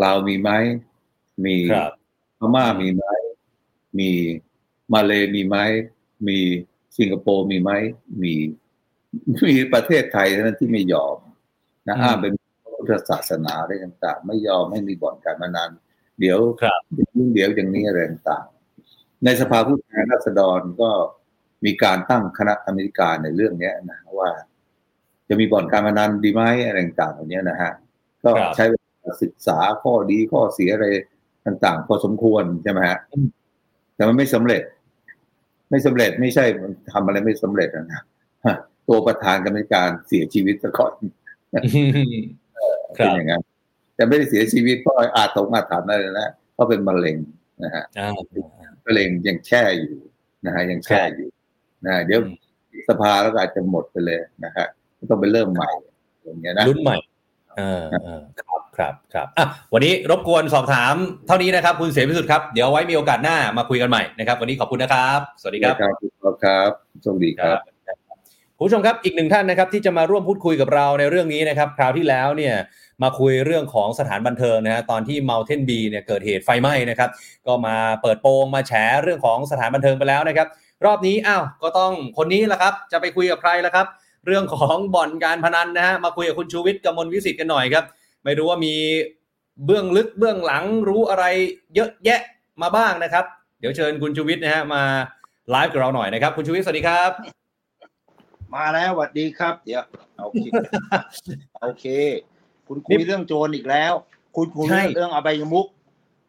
[0.02, 0.50] ลาวมีไหม
[1.44, 1.56] มี
[2.38, 3.04] พม่ามีไหม
[3.98, 4.10] มี
[4.92, 5.56] มาเลมีไหม
[6.28, 6.38] มี
[6.98, 7.70] สิงคโปร์มีไหม
[8.22, 8.34] มี
[9.44, 11.16] มีประเทศไทยเท่านั้นที่ไม่ยอม
[11.88, 12.32] นะอ้างเป็น
[12.78, 15.70] พุทธศาสนาอะไรต่าง ๆ ไม่ยอมให้มีบ่อนการมานาน
[16.20, 16.38] เดี๋ยว
[17.34, 18.44] เดี๋ยวอย่างนี้อะไรต่าง
[19.24, 20.90] ในสภาผู้แทนราษฎรก็
[21.64, 24.30] มีการตั้งคณะกรรมการในเรื่องนี้นะว่า
[25.28, 27.72] จะมีบ่อนการพนันดีไหมอะไรต่างๆเหล่านี้นะฮะ
[28.24, 30.86] ก็ใช้เวลาศึกษาข้อดีข้อเสียอะไร
[31.46, 32.98] ต่างๆ พอสมควรใช่ไหมฮะ
[33.94, 34.62] แต่มันไม่สำเร็จ
[35.70, 36.44] ไม่สำเร็จไม่ใช่
[36.92, 38.02] ทำอะไรไม่สำเร็จนะ
[38.88, 40.92] ตัวประธานกรรมการเสียชีวิตซะก่อน
[42.96, 43.42] เป็นอย่างนั้น
[43.94, 47.16] แต่ไม่ได้เสียชีวิตเพราะอาตงอาถรรพ์อะไรนะเพราะเป็นมะเร็ง
[47.62, 47.84] นะฮะ
[48.86, 49.94] มะเร็งยังแช่อยู่
[50.46, 51.28] นะฮะยังแช่อยู่
[51.86, 52.20] นะเดี๋ยว
[52.88, 54.66] สภาแล้วก็อาจจะหมดไปเลยนะฮะ
[55.10, 55.70] ต้องไปเริ่มใหม่
[56.24, 56.96] อย่างเงี้ยนะรุ่นใหม่
[57.56, 57.82] เออ
[58.40, 60.94] ครับครับครับอะวันนี้รบกวนสอบถาม
[61.26, 65.90] เท่านี้นะครับ คุณเสรีพิสุทธิ์ครับ เดี๋ยวไว้มีโอกาสหน้ามาคุยกันใหม่นะครับ วันนี้ขอบคุณนะครับ สวัสดีครับครั
[66.32, 66.70] บครับ
[67.04, 67.58] สวัสดีครับ
[68.66, 72.54] ผู้ชมครับอีกหนึ่งท่านนะครับที่จะมาร่วมพูดคุยกับเราในเรื่องนี้นะครับ คราวที่แล้วเนี่ย
[73.02, 77.10] มาคุยเรื่องของสถานบันเทิงนะฮะตอนที่ Mountain B เนี่ยเกิดเหตุไฟไหม้นะครับ
[77.46, 78.72] ก็มาเปิดโปงมาแฉ
[79.02, 80.48] เรื่องของสถานบันเทิงไปแล้วนะครับ
[80.84, 83.86] รอบนี้อ้าวก็ต้องคนนี้แหละครับ จะไปคุยกับใครละครับ
[84.26, 87.84] เรื่องของบ่อนการพนันนะฮะมาคุยกับคุณชูวิทย์กมลวิสิทธิ์กันหน่อยครับ
[88.24, 88.74] ไม่รู้ว่ามี
[89.64, 91.24] เบื้องลึกเบื้องหลังรู้อะไร
[91.74, 92.20] เยอะแยะ
[92.62, 93.24] มาบ้างนะครับ
[93.60, 94.82] เดี๋ยวเชิญคุณชูวิทย์นะฮะมา
[95.50, 97.10] ไลฟ์กับเราหน่อยนะครับ คุณชูวิทย์สวัสดีครับ
[98.54, 99.84] มาแล้วสวัสดีครับ เดี๋ยว
[100.20, 100.38] โอเค
[101.62, 101.86] โอเค
[102.68, 103.92] คุณคุยเรื่องโจรอีกแล้ว
[104.36, 105.66] คุณคุยใช่เรื่องอบายมุก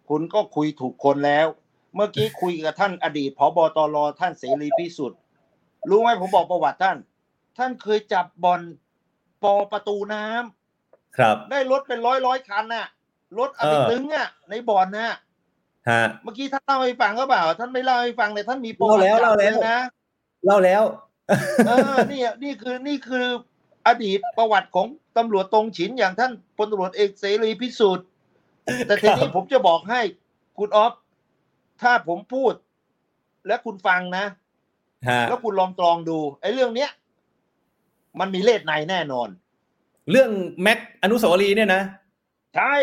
[0.10, 1.48] คุณก็คุยถูกคนแล้ว
[1.96, 5.20] เมื่อกี้คุยกับท่านอดีตผบตรท่านเสรีพิสุทธิ์
[5.90, 6.98] รู้ไหมผมบอกประวัติท่าน
[7.58, 8.62] ท่านเคยจับบอล
[9.44, 12.88] ปอประตูน้ำครับ ได้รถเป็นร้อยร้อยคันน่ะ
[13.40, 15.12] รถอเมเออตึงอะ ในบ่อนน่ะ
[15.90, 19.80] ฮะเมื่อกี้ท่านเล่าให้ฟังก็เปล่า ท่านไม่เล่าให้ฟังเลยท่านมีประเล่าวัติแล้วจับเล่าแล้วยนะ
[20.46, 20.84] เล่าแล้ว
[21.68, 23.26] เออนี่อะนี่คือนี่คือ
[23.88, 28.08] อดีตประวัติของตำรวจตรงฉินอย่างท่านพลตำรวจเอกเสรีพิสุทธิ์
[28.88, 30.02] แต่ทีนี้ผมจะบอกให้
[30.58, 30.94] คุณออฟ
[31.82, 32.54] ถ้าผมพูด
[33.48, 34.26] และคุณฟังนะ
[35.10, 36.92] ฮะแล้วคุณลองตรองดูไอ้เรื่องเนี้ย
[38.20, 39.30] มันมีเลขในแน่นอน
[40.12, 40.30] เรื่อง
[40.62, 41.82] แม็กอนุสาวรีย์เนี่ยนะ
[42.56, 42.76] ใช่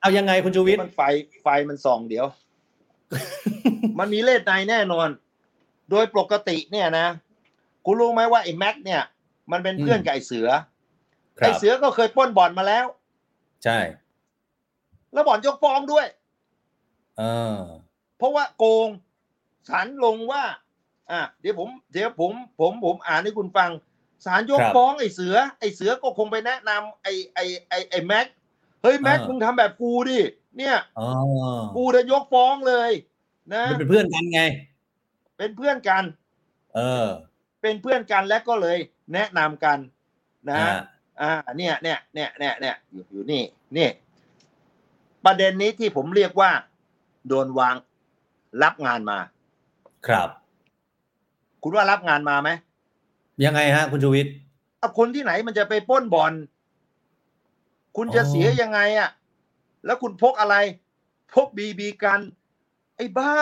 [0.00, 1.00] เอายังไงคุณชูวิทย์มันไฟ
[1.42, 2.26] ไฟมันส่องเดี๋ยว
[3.98, 5.08] มันมีเลขในแน่นอน
[5.90, 7.06] โดยปกติเนี่ยนะ
[7.84, 9.02] คุณรู้ไหมว่าไอ้แม็กเนี่ย
[9.52, 10.48] มันเป็นเพื่อนกับไอ้เสือ
[11.40, 12.86] ครัไอ้บเสือก็เคยปล้นบ่อนมาแล้ว
[13.64, 13.78] ใช่
[15.12, 16.06] แล้วบ่อนยกฟ้องด้วย
[17.18, 17.22] เอ
[17.56, 17.58] อ
[18.18, 18.88] เพราะว่าโกง
[19.68, 20.44] ศาลลงว่า
[21.10, 23.70] อะเดี๋ยวผมเดี๋ยวผมผมผมอ่านให้คุณฟัง
[24.24, 28.26] ศาลยกครับฟ้องไอ้เสือ ไอ้เสือก็คงไปแนะนำไอ้ไอ้ไอ้ไอ้แม็ก
[28.82, 30.18] เฮ้ยแม็กอ่ามึมึงทำแบบกูดิ
[30.58, 31.08] เนี่ยอ๋อ
[31.76, 32.90] กูจะยกฟ้องเลย
[33.54, 34.40] นะมันเป็นเพื่อนกันไง
[35.38, 36.04] เป็นเพื่อนกัน
[36.76, 37.06] เออ
[37.62, 38.78] เป็นเพื่อนกันและก็เลย
[39.12, 39.78] แนะนำกัน
[40.48, 40.72] นะฮะ
[41.20, 43.42] อ่าเนี่ยเนี่ยเนี่ยเนี่ยเนี่ยอยู่อยู่นี่
[43.76, 43.88] นี่
[45.24, 46.50] ประเด็นนี้ที่ผมเรียกว่า
[47.28, 47.74] โดนวาง
[48.62, 49.18] รับงานมา
[50.06, 50.28] ครับ
[51.62, 52.50] คุณว่ารับงานมาไหม
[53.44, 54.32] ยังไงฮะ คุณชูวิทย์
[54.78, 56.32] เอาคนที่ไหนมันจะไปปล้นบอล
[57.96, 59.10] คุณจะอ๋อเสียยังไงอะ่ะ
[59.84, 60.56] แล้วคุณพกอะไร
[61.34, 62.20] พกบีบีกัน
[62.96, 63.32] ไอ้บ้า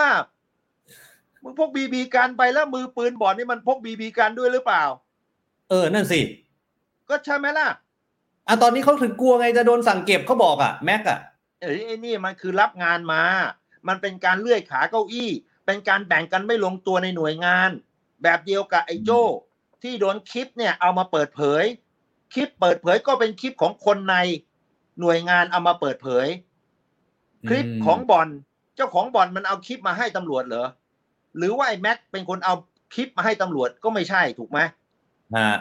[1.43, 4.83] มึงพกบีบีกันไปแล้วมือปืนบอลนี่มันพกบีบีกันด้วยหรือเปล่า
[5.69, 6.19] เออ นั่นสิ
[7.09, 7.69] ก็ใช่ไหมล่ะ
[8.47, 11.19] อะตอนนี้เขาถึงกลัวไงจะโดนสั่งเก็บเขาบอกอะแม็กอะ
[11.61, 13.21] เอ้ยไอ้นี่มันคือรับงานมา
[13.87, 15.29] มันเป็นการเลื่อยขาเก้าอี้
[15.65, 17.69] เป็นการแบ่งกันไม่ลงตัวในหน่วยงาน
[18.23, 19.21] แบบเดียวกับไอ้โจ้
[19.83, 21.63] ที่โดนคลิปเนี่ยเอามาเปิดเผย
[22.33, 24.15] คลิปเปิดเผยก็เป็นคลิปของคนใน
[24.99, 26.27] หน่วยงานเอามาเปิดเผย
[27.47, 28.27] คลิปอืมของบอล
[28.75, 30.67] เจ้าของบอลมันเอาคลิปมาให้ตำรวจเหรอ
[31.37, 32.53] หรือว่าไอ้แม็กเป็นคนเอา
[32.93, 34.59] คลิปมาให้ตำรวจก็ไม่ใช่ถูกไหม
[35.37, 35.51] ฮะ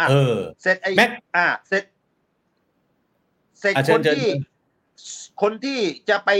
[0.00, 1.84] อะเออ เสร็จไอ้แม็กอ่าเสร็จ
[3.60, 4.30] เสร็จอะเชิคญนเชิญ ที่
[5.42, 6.30] คนที่จะไป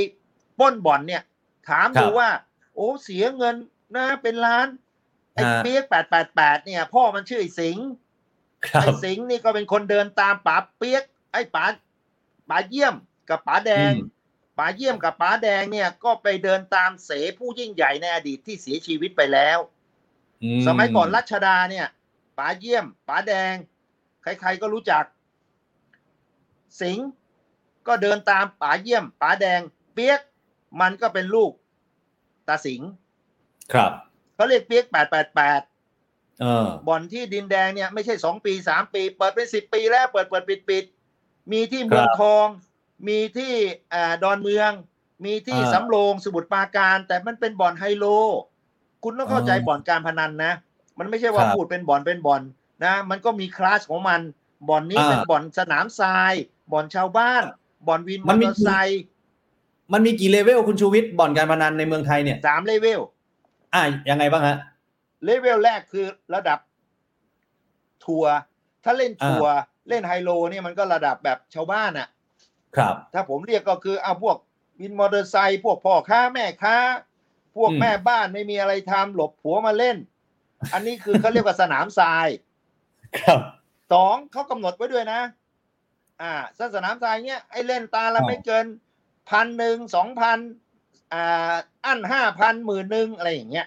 [0.59, 1.23] ปล้นบ่อนเนี่ย
[1.69, 2.31] ถามครับดูว่า
[2.75, 3.57] โอ้เสียเงิน
[3.97, 4.67] นะเป็นล้าน
[5.35, 7.89] ไอ้ฮะเปียกแปดแปดแปดเนี่ย พ่อมันชื่อไอ้สิงห์
[8.69, 11.65] ครับไอ้สิงห์นี่ก็เป็นคนเดินตามป๋าเปียกไอ้ป๋า
[12.49, 12.95] ป๋าเยี่ยม
[13.29, 14.07] กับป๋าแดงอืม
[14.59, 19.59] ป๋าเยี่ยมกับป๋าแดงเนี่ยก็ไปเดินตามเสผู้ยิ่งใหญ่ในอดีตที่เสียชีวิตไปแล้ว
[20.43, 21.87] อืสมัยก่อนรัชดาเนี่ย
[22.39, 23.55] ป๋าเยี่ยมป๋าแดง
[24.23, 25.05] ใครๆก็รู้จัก
[26.81, 27.07] สิงห์
[27.87, 29.61] ก็เดินตามป๋าเยี่ยมป๋าแดง
[29.95, 30.21] เปียก
[30.81, 31.53] มันก็เป็นลูก
[32.49, 32.91] ตาสิงห์
[33.73, 33.91] ครับ
[34.35, 35.61] เขาเรียกเปียกแปดแปดแปด
[36.41, 40.85] เออบ่อนที่ดินแดงเนี่ยไม่ใช่สองปีสามปี เปิดเป็นสิบปีแล้ว เปิดเปิดปิดปิด
[41.53, 42.47] มีที่เมืองครับทอง
[43.09, 43.53] มีที่
[43.95, 44.71] อ่าดอนเมือง
[45.25, 48.07] มีที่อ่าสำโรงสมุทรปราการ แต่มันเป็นบ่อนไฮโล
[49.03, 50.53] คุณต้องเข้าใจอ๋อบ่อนการพนันนะ
[50.99, 52.43] มันไม่ใช่ว่าครับพูดเป็นบ่อนเป็นบ่อน
[52.85, 54.21] นะ มันก็มีคลาสของมัน
[54.69, 56.33] บ่อนนี้อ่าเป็นบ่อนสนามทราย
[56.73, 57.43] บ่อนชาวบ้าน
[57.89, 59.03] บ่อนวินมอเตอร์ไซค์
[59.93, 63.01] มันมีกี่ level คุณชูวิทย์บ่อนการพนันในเมืองไทยเนี่ย สามเลเวล
[63.75, 64.57] อะยังไงบ้างฮะ
[65.25, 66.59] level แรกคือระดับ
[68.05, 68.35] ถั่ว
[68.85, 69.55] ถ้าเล่นถั่ว
[69.89, 72.09] เล่นไฮโลเนี่ยมันก็ระดับแบบชาวบ้านอะ
[72.77, 74.37] ครับ ถ้าผมเรียกก็คือเอาพวก
[74.81, 76.77] วินมอเตอร์ไซค์พวกพ่อค้าแม่ค้า
[77.57, 79.97] พวกอืม แม่บ้านไม่มีอะไรทำหลบผัวมาเล่น
[80.73, 82.29] อันนี้คือเขาเรียกว่าสนามทราย
[83.19, 83.41] ครับ
[83.93, 85.21] สองเขากำหนดไว้ด้วยนะ
[86.23, 86.33] อ่า
[86.75, 88.67] สนามทรายเนี้ยไอ้เล่นตาละอ๋อไม่เกิน
[89.31, 90.39] พันหนึ่งสองพัน
[91.13, 91.55] อ่า
[91.85, 93.67] อันห้าพันหมื่นหนึ่งอะไรอย่างเงี้ย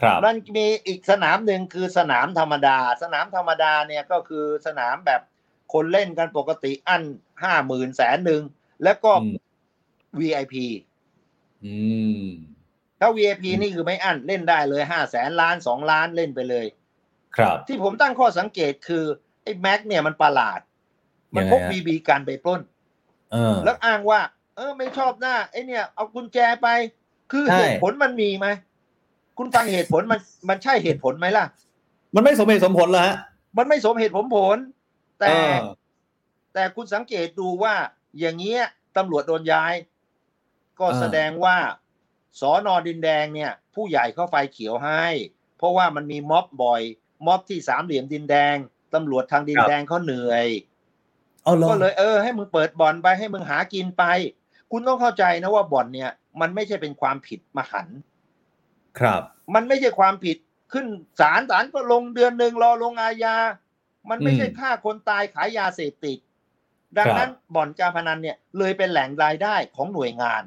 [0.00, 5.20] ครับ มันมีอีกสนามหนึ่งคือสนามธรรมดา สนามธรรมดาเนี่ยก็คือสนามแบบ
[5.72, 7.02] คนเล่นกันปกติอัน
[7.42, 8.42] ห้าหมื่นแสนหนึ่ง
[8.84, 9.36] แล้วก็อืม
[10.18, 10.54] VIP
[11.64, 11.74] อื
[12.22, 12.26] ม
[13.00, 16.66] ถ้า VIP อืมนี่คือไม่อั้นเล่นได้เลยห้าแสนล้านสองล้านเล่นไปเลย
[17.36, 19.04] ครับ ที่ผมตั้งข้อสังเกตคือ
[19.42, 20.60] ไอ้แม็กเนี่ยมันประหลาด
[21.34, 22.60] มันพกยังไงฮะบีบีกันไปปล้น
[23.32, 24.20] เออแล้วอ้างว่า
[24.56, 26.68] เออไม่ชอบหน้าไอ้เนี่ย เอากุญแจไป
[27.32, 28.46] คือใช่เหตุผลมันมีไหม
[29.38, 31.44] คุณฟังเหตุผลมันมันใช่เหตุผลไหมล่ะ
[32.14, 33.16] มันไม่สมเหตุสมผลเหรอฮะ
[33.58, 34.58] มันไม่สมเหตุผลผล
[35.20, 35.54] แต่เออ
[36.54, 37.74] แต่คุณสังเกตดูว่า
[38.18, 38.62] อย่างเงี้ย
[38.96, 39.74] ตำรวจโดนย้าย
[40.78, 41.56] ก็เออแสดงว่า
[42.40, 45.04] สอนอดินแดงเนี่ยผู้ใหญ่เขาไฟเขียวให้
[45.58, 46.82] เพราะว่ามันมีม็อบบ่อย
[47.26, 48.56] ม็อบที่สามเหลี่ยมดินแดง
[48.94, 50.46] ตำรวจทางดินแดงเขาเหนื่อย
[51.44, 54.04] เอาเหรอก็เลยเออให้มึงเปิดบ่อนไปให้มึงหากินไป
[54.70, 56.10] คุณต้องเข้าใจนะว่าบ่อนเนี่ย
[56.40, 57.98] มันไม่ใช่เป็นความผิดมหันต์
[58.98, 59.22] ครับ
[59.54, 60.36] มันไม่ใช่ความผิด
[60.72, 60.86] ขึ้น
[61.20, 63.36] ศาลศาลก็ลงเดือนหนึ่งรอลงอาญา
[64.10, 66.18] มันไม่ใช่อืมฆ่าคนตายขายยาเสพติด
[66.98, 70.42] ดังนั้นบ่อนการพนันเนี่ยเลยเป็นแหล่งรายได้ของหน่วยงาน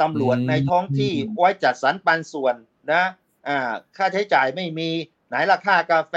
[0.00, 2.54] ตำรวจอืมในท้องที่ไว้จัดสรรปันส่วน
[2.92, 3.04] นะ
[3.48, 4.90] อ่าค่าใช้จ่ายไม่มี
[5.28, 6.14] ไหนราคากาแฟ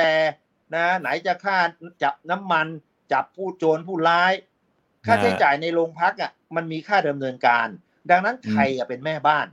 [0.76, 1.58] นะไหนจะค่า
[2.04, 2.68] จับน้ำมัน
[3.14, 4.34] จับผู้โจรผู้ร้าย
[5.06, 7.68] ค่าใช้จ่ายในโรงพักอะมันมีค่าดำเนินการ
[8.10, 9.48] ดังนั้นใครอะเป็นแม่บ้าน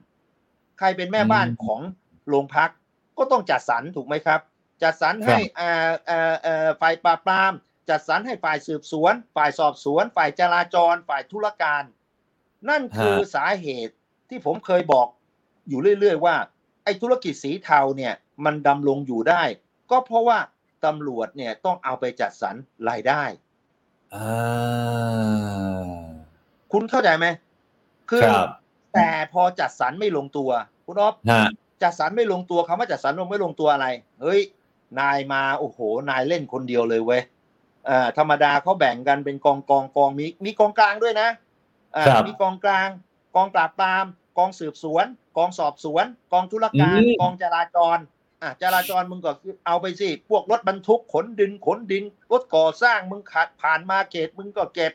[0.79, 1.81] ใครเป็นแม่บ้านของ
[2.29, 2.71] โรงพัก
[3.19, 4.41] ก็ต้องจัดสรรถูกไหมครับ
[4.83, 7.53] จัดสรรให้อ่าอ่าอ่าฝ่ายปราบปราม
[7.89, 11.85] จัดสรรให้ฝ่ายสืบสวน ฝ่ายสอบสวน ฝ่ายจราจร ฝ่ายธุรการ
[12.69, 13.95] นั่นคือสาเหตุ
[14.29, 15.07] ที่ผมเคยบอก
[15.69, 16.37] อยู่เรื่อยๆ ว่า
[16.85, 18.15] ไอ้ธุรกิจสีเทาเนี่ย
[18.45, 19.43] มันดำรงอยู่ได้
[19.91, 20.39] ก็เพราะว่า
[20.85, 22.55] ตำรวจเนี่ยต้องเอาไปจัดสรร
[22.89, 23.23] รายได้
[24.15, 25.89] อ่า
[26.73, 27.27] คุณเข้าใจไหม
[28.11, 28.49] คือครับ
[28.95, 30.51] แต่พอจัดสรรไม่ลงตัว
[30.87, 31.49] คุณอ๊อฟฮะ
[31.83, 33.87] จัดสรรไม่ลงตัวคำว่าจัดสรรลงไม่ลงตัวอะไร
[34.23, 34.41] เฮ้ย
[35.01, 35.79] นายมาโอ้โห
[36.11, 37.23] นายเล่นคนเดียวเลยเว้ย
[37.87, 41.29] เอ่อธรรมดาเขาแบ่งกันเป็นกองกองกองมีมีกองกลางด้วยนะ
[41.97, 42.89] อ่าครับมีกองกลาง
[43.37, 44.05] กองปราบปราม
[44.39, 45.07] กองสืบสวน
[45.37, 47.99] กองสอบสวน กองธุรการอืมกองจราจร
[48.43, 49.33] อะจราจรมึงก็
[49.67, 54.93] เอาไปสิพวกรถบรรทุกขนดินขนดินรถก่อสร้างมึงขาดผ่านมาเกตมึงก็เก็บ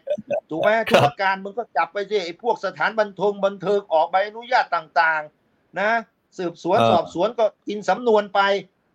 [0.50, 5.92] ถูกไหมธุรการมึงก็จับไปสิไอ้พวกสถานบันเทิงบันเทิงออกใบอนุญาตต่างๆ นะ
[6.38, 8.40] สืบสวนเออสอบสวนก็กินสำนวนไป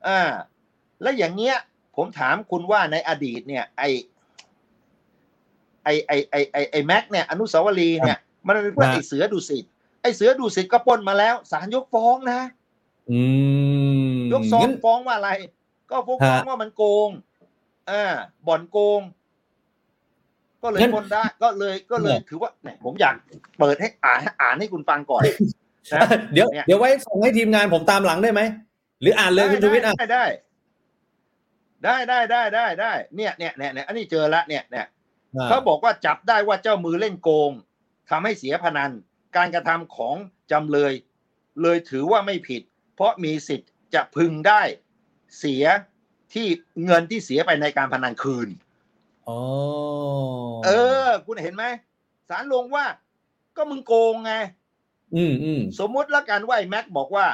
[0.06, 0.20] อ่า
[1.02, 1.56] แล้วอย่างเงี้ย
[1.96, 3.82] ผมถามคุณว่าในอดีตเนี่ย ไอ
[5.84, 9.64] ไอไอไอไอไอแม็กเนี่ย อนุสาวรีย์เนี่ย มันเป็นพวกนะไอเสือดุสิต
[10.02, 12.40] ไอเสือดุสิตก็ปล้นมาแล้วศาลยกฟ้องนะ
[13.10, 13.20] อื
[14.14, 15.30] มยกฟ้องงั้นฟ้องว่าอะไร
[15.90, 17.08] ก็ฟ้องฮะว่ามันโกง
[17.90, 18.04] อ่า
[18.46, 19.00] บ่อนโกง
[20.62, 23.14] ก็เลยงั้นปล้นได้ก็เลยก็เลยเนี่ยถือว่าเนี่ยผมอยาก
[23.58, 25.22] เปิดให้อ่านอ่านให้คุณฟังก่อน
[25.94, 26.00] นะ
[26.32, 28.40] เดี๋ยวเนี่ยเดี๋ยวไว้ส่งให้ทีมงานผมตามหลังได้ไหม
[29.00, 30.24] หรืออ่านเลยคุณชูวิทย์อะได้ได้
[31.84, 34.86] ได้ได้ได้ได้ได้เนี่ยเนี่ยเนี่ยเนี่ยอันนี้เจอละเนี่ยเนี่ย
[35.48, 37.50] เขาบอกว่าจับได้ว่าเจ้ามือเล่นโกง
[38.10, 38.90] ทำให้เสียพนัน
[39.36, 40.16] การกระทำของ
[40.52, 40.92] จำเลย
[41.62, 42.62] เลยถือว่าไม่ผิด
[42.94, 44.62] เพราะมีสิทธิ์จะพึงได้
[45.38, 45.64] เสีย
[46.32, 46.46] ที่
[46.84, 48.48] เงินที่เสียไปในการพนันคืน
[49.28, 49.40] อ๋อ
[50.64, 50.70] เอ
[51.06, 51.64] อ คุณเห็นไหม
[52.28, 52.86] ศาลลงว่า
[53.56, 54.34] ก็มึงโกงไง
[55.14, 57.26] อืมอืมสมมุติละกันว่าไอ้แม็กบอกว่า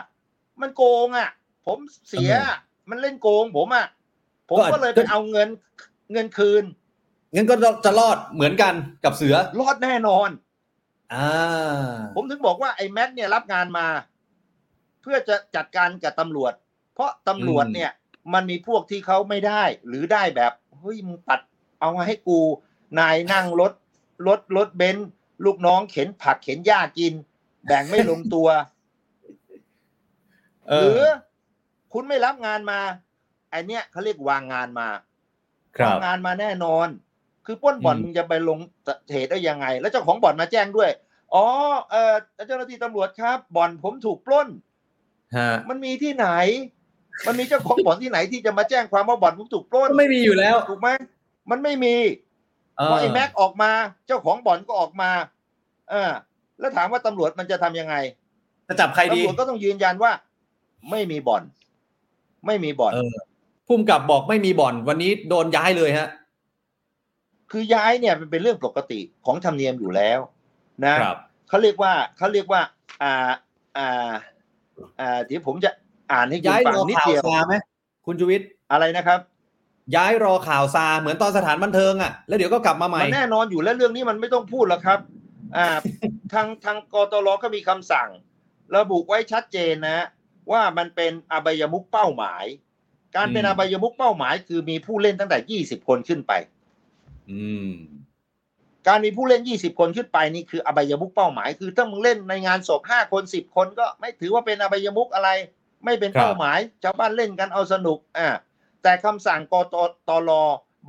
[0.61, 1.31] มันโกงอะ
[1.67, 2.53] ผมเสียเออ
[2.91, 3.87] มันเล่นโกง ผมอะ
[4.49, 5.49] ผมก็อาจก็เลยไปเอาเงิน
[6.13, 6.65] เงินคืน
[7.35, 7.55] งั้นก็
[7.85, 10.50] จะรอดเหมือนกันกับเสือ รอดแน่นอนอ่า
[12.15, 13.87] ผมถึงบอกว่าไอ้แม็กเนี่ยรับงานมา
[15.03, 16.53] เพื่อจะจัดการกับตำรวจ
[16.95, 17.91] เพราะตำรวจอืมเนี่ย
[18.35, 21.41] มันมีพวกที่เขาไม่ได้ หรือได้แบบเฮ้ยมึงตัด
[21.81, 22.41] เอามาให้กู
[22.99, 23.73] นายนั่งรถ
[24.27, 25.09] รถรถเบนซ์
[25.45, 27.15] ลูกน้องเข็นผักเข็นหญ้ากิน
[27.67, 28.49] แบ่งไม่ลงตัว
[30.69, 31.09] เอหรืออ
[31.93, 32.81] คุณไม่รับงานมา
[33.51, 34.89] ไอเนี้ยเขาเรียกวางงานมา
[35.77, 36.89] ครับวางงานมาแน่นอน
[37.47, 38.59] คือปล้นบ่อนอืมมึงจะไปลง
[39.13, 40.91] เหตุได้ยังไง แล้วเจ้าของบ่อนมาแจ้งด้วย
[41.35, 41.45] อ๋อ
[41.91, 42.15] เออ
[42.47, 44.49] เจ้าหน้าที่ตำรวจครับ บ่อนผมถูกปล้น
[45.37, 46.29] ฮะมันมีที่ไหน
[47.27, 50.89] มันมีเจ้าของบ่อนที่ไหนที่จะมาแจ้งความว่าบ่อนผมถูกปล้นก็ไม่มีอยู่แล้วถูกไหม
[51.51, 51.95] มันไม่มี
[52.79, 53.71] เอพออไอ้แม็กออกมา
[54.07, 55.11] เจ้าของบ่อนก็ออกมา
[55.91, 56.11] เออ
[56.61, 57.95] แล้วถามว่าตำรวจมันจะทำยังไง
[58.69, 60.13] จะจับใครดีตำรวจก็ต้องยืนยันว่า
[60.91, 61.43] ไม่มีบ่อน
[62.47, 63.17] ไม่มีบ่อนเออ
[63.69, 66.09] พุ่มกับบอกไม่มีบ่อน วันนี้โดนย้ายเลยฮะ
[67.51, 70.19] คือย้ายเนี่ยมันเป็นเรื่องปกติของธรรมเนียมอยู่แล้ว
[70.85, 72.61] นะครับเขาเรียกว่าเขาเรียกว่า
[73.03, 73.31] อ่า
[73.79, 74.13] อ่า
[75.01, 75.71] อ่าเดี๋ยวผมจะ
[76.13, 77.55] อ่านให้คุณย้ายฟังรอนิดข่าวเดียวซาไหม
[78.07, 79.21] คุณชูวิทย์อะไรนะครับ
[79.97, 84.99] ย้ายรอข่าวซาเหมือนตอนสถานบันเทิงอะแล้วเดี๋ยวก็กลับมาใหม่มันแน่นอนอยู่แล้วเรื่องนี้มันไม่ต้องพูดหรอกครับ
[85.57, 85.67] อ่า
[86.33, 88.09] ทางทางกตลก็มีคำสั่ง
[88.77, 90.07] ระบุไว้ชัดเจนนะ
[90.53, 92.45] ว่ามันเป็นอบายมุกเป้าหมาย
[93.17, 96.60] การเป็นอืมอบายมุกเป้าหมาย คือมีผู้เล่นตั้งแต่ยี่สิบคนขึ้นไปอืม
[98.89, 105.31] การมีผู้เล่น 20 คนขึ้นไปนี่คืออบายมุกเป้าหมาย คือถ้ามึงเล่นในงานศพ5คน 10 คนก็ไม่ถือว่าเป็นอบายมุกอะไร
[105.85, 108.29] ไม่เป็นครับเป้าหมายชาวบ้านเล่นกันเอาสนุกอ่า
[108.83, 109.75] แต่คำสั่งกต
[110.09, 110.31] ตล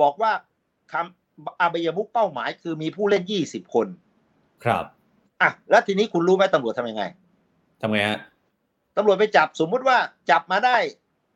[0.02, 0.32] บอกว่า
[0.92, 3.88] คำอบายมุกเป้าหมาย คือมีผู้เล่น 20 คน
[4.64, 4.86] ครับ
[5.42, 7.04] อะแล้วทีนี้คุณรู้ไหมตำรวจทำยังไง
[7.82, 8.20] ทำไงฮะ
[8.98, 9.98] ตำรวจไปจับสมมุติว่า
[10.30, 10.78] จับมาได้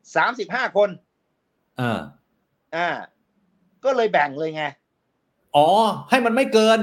[0.08, 0.90] 35คน
[1.80, 2.00] อ่า
[2.76, 2.88] อ่า
[3.84, 4.64] ก็เลยแบ่งเลยไง
[5.56, 5.68] อ๋อ
[6.10, 6.78] ให้มันไม่เกิน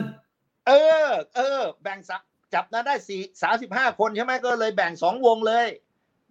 [0.68, 0.72] เอ
[1.06, 2.22] อ เออ แบ่งสัก
[2.54, 5.68] จับนะได้สี่สามสิบห้าคนใช่ไหมก็เลยแบ่งสองวงเลย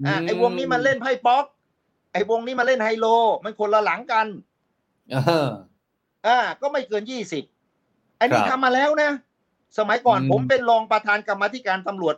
[0.06, 1.44] อ่าไอ้วงนี้มันเล่นไพ่ป๊อก
[2.12, 3.06] ไอ้วงนี้มาเล่นไฮโล
[3.44, 4.26] มันคนละหลังกัน
[5.10, 5.48] เออ
[6.26, 7.44] อ่า ก็ไม่เกินยี่สิบ
[8.20, 9.10] อันนี้ครับทำมาแล้วนะ
[9.78, 12.16] สมัยก่อนอืมผมเป็นรองประธานกรรมาธิการตำรวจ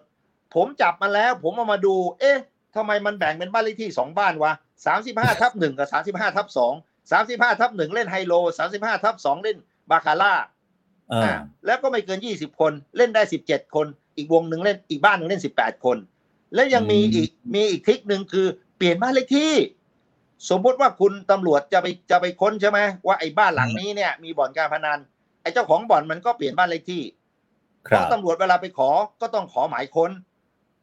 [0.55, 2.39] ผมจับมาแล้ว ผมเอามาดู เอ๊ะ
[2.77, 4.53] ทำไมมันแบ่งเป็นบ้านเลขที่สองบ้านวะ
[4.87, 6.75] สามสิบห้าทับหนึ่งกับสามสิบห้าทับสอง
[7.12, 9.57] สามสิบห้าทับหนึ่งเล่นไฮโลสามสิบห้าทับสองเล่น
[9.91, 10.35] บาคาร่า
[11.11, 11.32] เอออ่า
[11.66, 15.97] แล้วก็ไม่เกินยี่สิบคนเล่นได้สิบเจ็ดคน อีกวงหนึ่งเล่นอีกบ้านหนึ่งเล่นสิบแปดคน
[16.55, 19.53] แล้วยังมีอืมอีกมีอีกทริกหนึ่งคือเปลี่ยนบ้านเลขที่
[20.51, 24.99] สมมุติว่าคุณตำรวจจะไปจะไปค้นใช่ไหมว่าไอ้บ้านหลังนี้เนี่ย มีบ่อนการพนัน
[25.43, 27.03] ไอ้เจ้าของบ่อนมันก็เปลี่ยนบ้านเลขที่
[27.89, 30.11] คเพรับราะตำรวจเวลาไปขอก็ต้องขอหมายค้น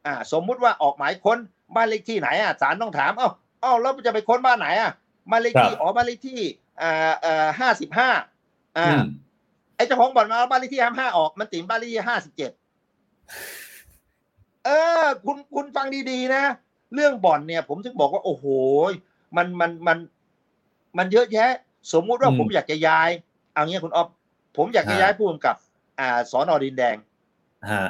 [0.06, 1.38] อ่า สมมุติว่าออกหมายค้น
[1.74, 3.30] บ้านเลขที่ไหนอะศาลต้องถามเอ้า
[3.60, 4.92] เอ้าแล้วจะไปค้นบ้านไหนอะ
[5.30, 6.40] บ้านเลขที่ครับอ๋อบ้านเลขที่
[6.82, 8.10] อ่าอ่าห้าสิบห้า
[8.78, 9.02] อ่าอืม
[9.76, 12.50] ไอ้เจ้าของบ่อนมาเอาบ้านเลขที่ห้าห้าออก มันติดบ้านเลขที่ห้าสิบเจ็ด
[14.64, 14.70] เอ
[15.02, 16.42] อ คุณคุณฟังดีๆนะ
[16.94, 18.44] เรื่องบ่อนเนี่ย ผมถึงบอกว่าโอ้โห
[19.36, 19.98] มันมันมัน
[20.98, 21.50] มันเยอะแยะ
[21.92, 23.10] สมมุติว่าอืมผมอยากจะย้าย
[23.52, 24.08] เอางี้คุณอ๊อฟ
[24.56, 25.56] ผมอยากจะฮะย้ายผู้กำกับ
[26.00, 26.96] อ่าสอนอดินแดง
[27.70, 27.84] ฮะ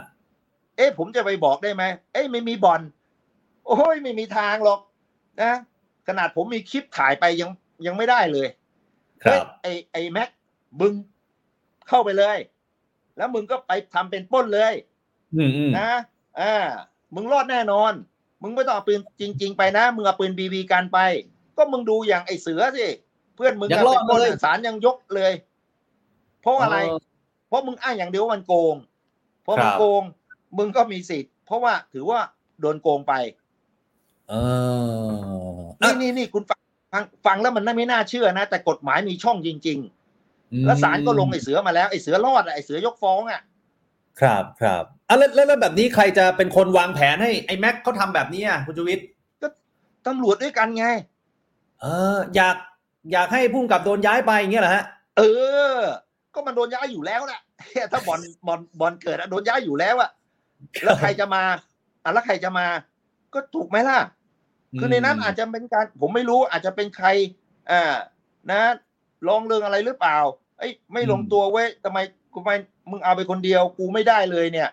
[0.76, 2.80] เอ๊ะผมจะไปบอกได้ไหมเอ้ยไม่มีบ่อน
[3.66, 4.80] โอ้ยไม่มีทางหรอก
[5.42, 5.52] นะ
[6.08, 7.50] ขนาดผมมีคลิปถ่ายไปยัง
[7.86, 8.48] ยังไม่ได้เลย
[9.24, 10.28] ครัเฮ้ยบไอไอแม็ก
[10.80, 10.92] มึง
[11.88, 12.38] เข้าไปเลย
[13.16, 14.74] แล้วมึงก็ไปทำเป็นปล้นเลย
[15.34, 15.90] อืมอืมนะ
[16.40, 16.54] อ่า
[17.14, 17.92] มึงรอดแน่นอน
[18.42, 20.98] มึงไม่ต้องเอาปืนจริง ๆ ไปนะ มึงเอาปืนบีบีกันไป
[21.56, 22.86] ก็มึงดูอย่างไอเสือสิ
[23.36, 25.32] เพื่อนมึงยังรอดไปปล้นเลยศาลยังยกเลย
[26.42, 26.98] เพราะอะไรเออ
[27.48, 28.76] เพราะมึงอ้างอย่างเดียวว่ามันโกง
[29.42, 30.02] เพราะครัมึบงโกง
[30.58, 32.20] มึงก็มีสิทธิ์ เพราะว่าถือว่า
[32.60, 33.14] โดนโกงไป
[34.28, 34.34] เอ
[35.56, 36.60] ออะนี่นี่นี่คุณฟัง
[36.92, 40.01] ฟังฟังแล้วมันไม่น่าเชื่อนะ แต่กฎหมายมีช่องจริง ๆ
[40.66, 43.40] แล้วศาลก็ลงไอ้เสือมาแล้วไอ้เสือรอดอะไอ้เสือยกฟ้องอะ
[44.20, 49.06] ครับครับอะแล้วแล้วแล้วแบบนี้ใครจะเป็นคนวางแผนให้ไอ้แม็กเขาทำแบบนี้อะคุณชูวิทย์
[50.06, 50.86] ตำรวจด้วยกันไง
[51.80, 51.86] เอ
[52.16, 52.56] อ อยาก
[53.12, 54.84] อยากให้พุ่มกับโดนย้ายไปอย่างเงี้ยเหรอฮะ
[55.18, 55.22] เอ
[55.74, 55.76] อ
[56.34, 57.40] ก็มันโดนย้ายอยู่แล้วแหละ
[57.92, 60.10] ถ้าบอลบอลบอลเกิดอะโดนย้ายอยู่แล้วอะ
[60.82, 61.42] แล้วใครจะมา
[62.04, 62.66] อะแล้วใครจะมา
[63.34, 63.98] ก็ถูกไหมล่ะ
[64.78, 67.06] คือในนั้นอาจจะเป็นการ ผมไม่รู้อาจจะเป็นใคร
[67.70, 67.94] อ่า
[68.50, 68.62] นะ
[69.28, 70.18] ลองเรื่องอะไรหรือเปล่า
[70.62, 71.98] เอ้ยไม่ลงตัวเว้ยทำไม
[72.32, 72.56] กูไม่
[72.90, 74.68] มึงเอาไปคนเดียวกูไม่ได้เลยเนี่ย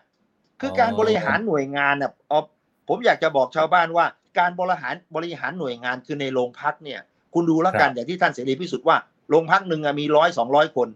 [0.62, 2.40] คือการบริหารหน่วยงานน่ะอ๋อ
[2.88, 4.06] ผมอยากจะบอกชาวบ้านว่า
[4.40, 7.00] การบริหารบริหารหน่วยงานคือในโรงพักเนี่ย
[7.34, 8.98] คุณดูแล้วกันอย่างที่ท่านเสรีพิสุทธิ์ว่า
[9.30, 10.88] โรงพักหนึ่งอะมีร้อยสองร้อยคน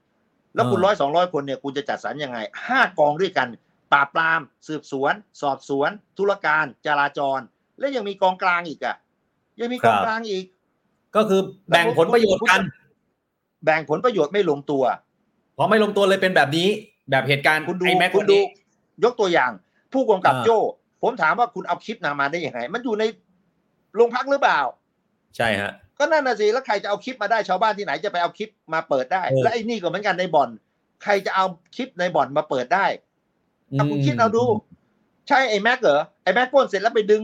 [0.55, 2.37] แล้วคุณร้อยสองร้อยคนเนี่ยคุณจะจัดสรรยังไง
[2.67, 3.47] ห้ากองด้วยกัน
[3.91, 7.39] ปราบปราม สืบสวน สอบสวน ธุรการจราจร
[7.79, 8.95] และยังมีกองกลางอีกอะ
[9.59, 10.45] ยังมีกองกลางอีก
[11.15, 12.61] ก็คือแบ่งผลประโยชน์กัน
[13.63, 14.83] แบ่งผลประโยชน์ไม่ลงตัว
[15.57, 16.67] พอไม่ลงตัวเลยเป็นแบบนี้
[17.09, 18.43] แบบเหตุการณ์คุณดูไอ้แม็กคุคณนดูนี้
[19.03, 19.51] ยกตัวอย่าง
[19.93, 20.57] ผู้กำกับอ่าโจ้
[21.03, 23.03] ผมถามว่าคุณเอาคลิปนามาได้ยังไง มันอยู่ใน
[23.95, 24.59] โรงพักหรือเปล่า
[25.37, 30.49] ใช่ฮะ ก็นั่นน่ะสิแล้วใครจะเอาคลิปมาได้ชาวบ้านที่ไหนจะไปเอาคลิปมาเปิดได้เออและไอ้นี่ก็เหมือนกันในบ่อน
[31.03, 31.45] ใครจะเอา
[31.75, 32.85] คลิปในบ่อนมาเปิดได้
[33.77, 34.43] ถ้าคุณคิดเอาดู
[35.27, 37.23] ใช่ไอ้แม็กเหรอไอ้แม็กปล้นเสร็จแล้วไปดึง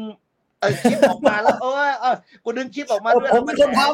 [0.60, 3.94] เออคลิปออกมาแล้วเออเออกูดึงคลิปออกมาด้วยผมเป็นคนทเออ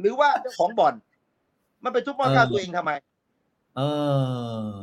[0.00, 0.94] หรือว่าเจ้าของบ่อน
[1.84, 3.80] มันไปทุบหม้อข้าวตัวเองทำไมำเอ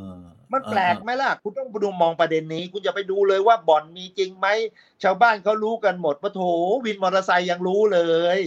[0.08, 0.14] อ
[0.52, 4.46] มันแปลกไหมล่ะ คุณต้องดูมองประเด็นนี้ คุณจะไปดูเลยว่าบ่อนมีจริงไหม
[5.02, 6.40] ชาวบ้านเขารู้กันหมดปะโถ
[6.84, 8.00] วินมอเตอร์ไซค์ยังรู้เล
[8.38, 8.40] ย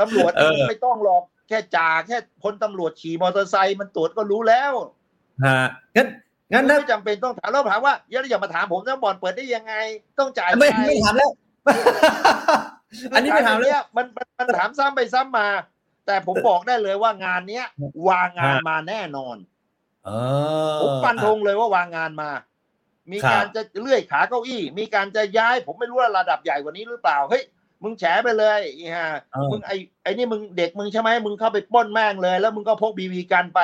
[0.00, 4.72] ตำรวจเออไม่ต้องหรอกแค่จ่าแค่พลตำรวจขี่มอเตอร์ไซค์มันตรวจก็รู้แล้ว
[5.44, 5.60] ฮะ
[5.96, 6.08] งั้น
[6.52, 9.74] งั้นไม่นะจำเป็นต้องถามแล้วถามว่าอย่าอย่ามาถามผมนะบ่อนเปิดได้ยังไง
[10.18, 11.30] ต้องจ่ายไม่ใครไม่ถามแล้ว
[13.12, 15.48] อันนี้ไม่ถามแล้วเยมันมันมันถามซ้ำไปซ้ำมา
[16.06, 17.66] แต่ผมบอกได้เลยว่างานเนี้ย
[18.08, 19.36] วางงานฮะมาแน่นอน
[20.04, 20.10] เอ
[20.74, 22.30] อผมฟันธงเลยว่าวางงานมา
[23.10, 27.42] มีครับการจะเลื่อยขาเก้าอี้ มีการจะย้าย ผมไม่รู้ว่าระดับใหญ่กว่านี้หรือเปล่าเฮ้ย
[27.82, 29.70] มึงแฉไปเลยอีฮะเออมึงไอ
[30.02, 33.60] ไอนี่มึงเด็กมึงใช่ไหมมึงเข้าไปปล้นแม่งเลย แล้วมึงก็พกบีบีกันไป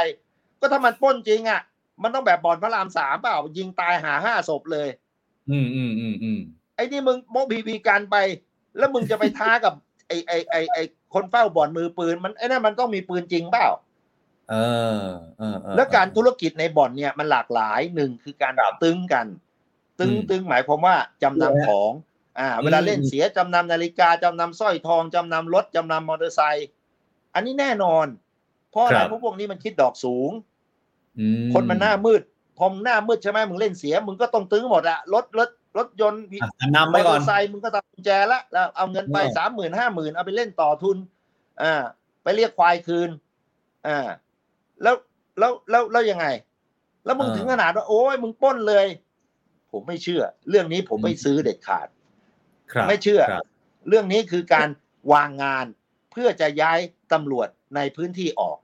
[0.60, 1.60] ก็ถ้ามันปล้นจริงอะ
[2.02, 4.88] มันต้องแบบบ่อนพระรามสามเปล่ายิงตายหาห้าศพเลย
[5.50, 6.40] อืมอืมอืมอืม
[6.76, 8.16] ไอ้นี่มึงพกบีบีกันไป
[8.78, 9.72] แล้วมึงจะไปท้ากับ
[10.08, 10.78] ไอไอไอไอ
[11.14, 13.68] คนเฝ้าบ่อนมือปืน มันไอ้นั่นมันต้องมีปืนจริงเปล่า
[14.50, 14.54] เอ
[15.00, 15.02] อ
[15.38, 18.52] เออเออแล้วการธุรกิจในบ่อนเนี่ยมันหลากหลายหนึ่งคือการ
[18.82, 19.26] ตึงกัน
[20.00, 21.92] ตึงอืมตึงหมายความว่าจำนำของ
[22.38, 26.68] อ่าอืมเวลาเล่นเสียจำนำนาฬิกาจำนำสร้อยทองจำนำรถจำนำมอเตอร์ไซค์
[27.34, 28.06] อันนี้แน่นอน
[28.70, 30.30] เพราะอะไรเพราะพวกนี้มันคิดดอกสูง
[31.18, 32.22] อืคนมันหน้ามืด
[32.58, 40.96] พอมงหน้ามืดใช่ไหมมึงเล่นเสีย มึงก็ต้องตึงหมดอะรถรถ รถยนต์อะนำมไปอเตก่ออนร์ไซค์มึงก็ตัดกุญแจละแล้วเอาเงินไปเออสามหมื่นห้าหมื่นเอาไปเล่นต่อทุน
[41.62, 41.82] อ่า
[42.22, 43.10] ไปเรียกควายคืน
[43.86, 44.08] อ่า
[44.82, 44.94] แล้ว
[45.38, 46.26] แล้วแล้วแล้วยังไง
[47.04, 48.86] แล้วมึงถึงขนาดว่าโอ้ยมึงปล้นเลย
[49.72, 51.88] ผมไม่เชื่อ เรื่องนี้ผมไม่ซื้อเด็ดขาด
[52.72, 53.44] ครับไม่เชื่อครับ
[53.88, 54.68] เรื่องนี้คือการ
[55.12, 55.66] วางงาน
[56.12, 56.78] เพื่อจะย้าย
[57.12, 58.58] ตำรวจในพื้นที่ออก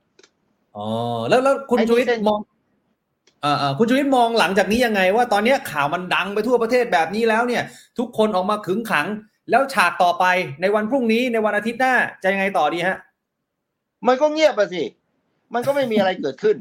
[0.77, 0.85] อ๋อ
[1.29, 2.54] แล้วแล้วคุณไอ้นี่ชูวิทย์เส้นมองอ่าอ่า
[3.77, 7.63] คุณชูวิทย์มองหลังจากนี้ยังไง ว่าตอนเนี้ยข่าวมันดังไปทั่วประเทศแบบนี้แล้วเนี่ย
[7.99, 9.07] ทุกคนออกมาขึงขัง
[9.49, 10.25] แล้วฉากต่อไป
[10.61, 11.93] ในวันพรุ่งนี้ในวันอาทิตย์หน้า
[12.23, 12.97] จะยังไงต่อดีฮะ
[14.07, 14.83] มันก็เงียบไปสิ
[15.53, 16.57] มันก็ไม่มีอะไรเกิดขึ้น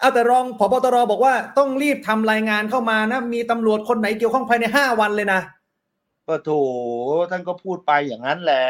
[0.00, 5.40] เอาแต่รองพบตรบอกว่าต้องรีบทำรายงานเข้ามานะ มีตำรวจคนไหนเกี่ยวข้องภายในห้าวันเลยนะ
[6.26, 6.50] ก็โถ
[7.30, 8.66] ท่านก็พูดไปอย่างนั้นแหละ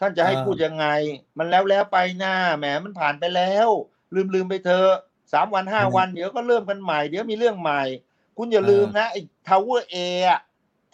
[0.00, 0.86] ท่านจะให้อ่าพูดยังไง
[1.38, 3.68] มันแล้วแล้วไปหน้าแหมมันผ่านไปแล้ว
[4.14, 4.92] ลืมลืมไปเถอะ
[5.32, 7.82] สามวันห้าวันเดี๋ยวก็เริ่มกันใหม่ เดี๋ยวมีเรื่องใหม่
[8.38, 10.40] คุณอย่าลืมนะไอ้ tower เอะ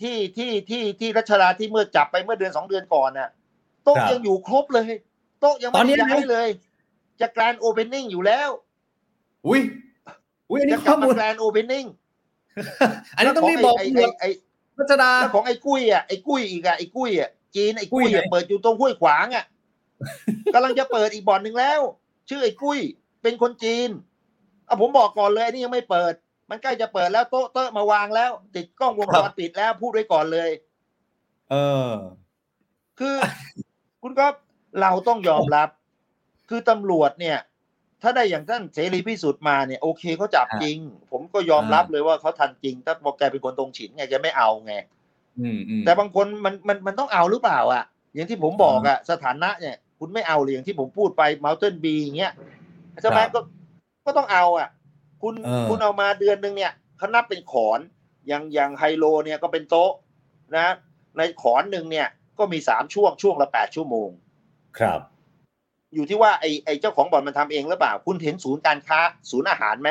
[0.00, 3.28] ที่ที่ที่ที่รัชดาที่เมื่อจับไปเมื่อเดือนสองเดือนก่อนน่ะ
[3.84, 4.88] โต๊ะครับยังอยู่ครบเลย
[5.40, 6.48] โต๊ะยังตอไม่นนี้ได้ย้ายเลย ตอนนี้นะ
[7.20, 8.50] จะ grand opening อยู่แล้ว
[9.46, 9.60] อุ้ย
[10.50, 11.84] อุ้ยอันนี้ข้อมูล จะกลับมูมาลแกรนโอเพนนิ่ง
[13.16, 19.44] อันนี้ต้องรีบบอกไอ้ตำรวจไอ้ไอ้รัชดาแล้วของไอ้กุ้ยอะไอ้กุ้ยอีกอะไอ้กุ้ยอะจีนไอ้กุ้ยกุ้ยอะไหนเปิดอยู่ตรงห้วยขวางอะ
[20.54, 21.80] กำลังจะเปิดอีกบ่อนหนึ่งแล้ว
[22.28, 22.78] ชื่อไอ้กุ้ย
[23.22, 26.14] เป็นคนจีนเอาผมบอกก่อนเลยอันนี่ยังไม่เปิด
[26.50, 30.50] มันใกล้จะเปิดแล้วโต๊ะเตอะมาวางแล้ว ติดกล้องวงจรปิดแล้วพูดไว้ก่อนเลย
[31.50, 31.54] เอ
[31.88, 31.90] อ
[32.98, 33.16] คือ
[34.02, 34.26] คุณก็
[34.80, 35.68] เราต้องยอมรับ
[36.48, 37.38] คือตำรวจเนี่ย
[38.02, 40.78] ถ้าได้อย่างท่านเสรีพิสุทธิ์มาเนี่ยโอเคเขาจับอ่าจริง
[41.10, 44.74] ผมก็ยอมรับอ่าเลยว่าเขาทันจริง ถ้าบอกแกเป็นคนตรงฉินไงแกไม่เอาไง
[45.40, 52.32] อืมอืมแต่บางคนมันมันมันต้องเอาหรือเปล่าอะ อย่างที่ผมบอกอะสถานะเนี่ย คุณไม่เอาเลยอย่างที่ผมพูดไป Mountain B อย่างเงี้ย
[53.00, 53.40] ใช่ไหมครับก็
[54.06, 54.68] ก็ต้องเอาอะ
[55.22, 57.80] คุณเออคุณเอามาเดือนหนึ่งเนี่ยเขานับเป็นขอน
[58.28, 59.92] อย่างอย่างไฮโลเนี่ยก็เป็นโต๊ะ
[60.56, 60.66] นะ
[61.16, 64.08] ในขอนหนึ่งเนี่ยก็มีสามช่วงช่วงละแปดชั่วโมง
[64.78, 65.00] ครับ
[65.94, 68.98] อยู่ที่ว่าไอ้ไอ้เจ้าของบ่อนมันทำเองหรือเปล่า คุณเห็นศูนย์การค้า
[69.30, 69.90] ศูนย์อาหารไหม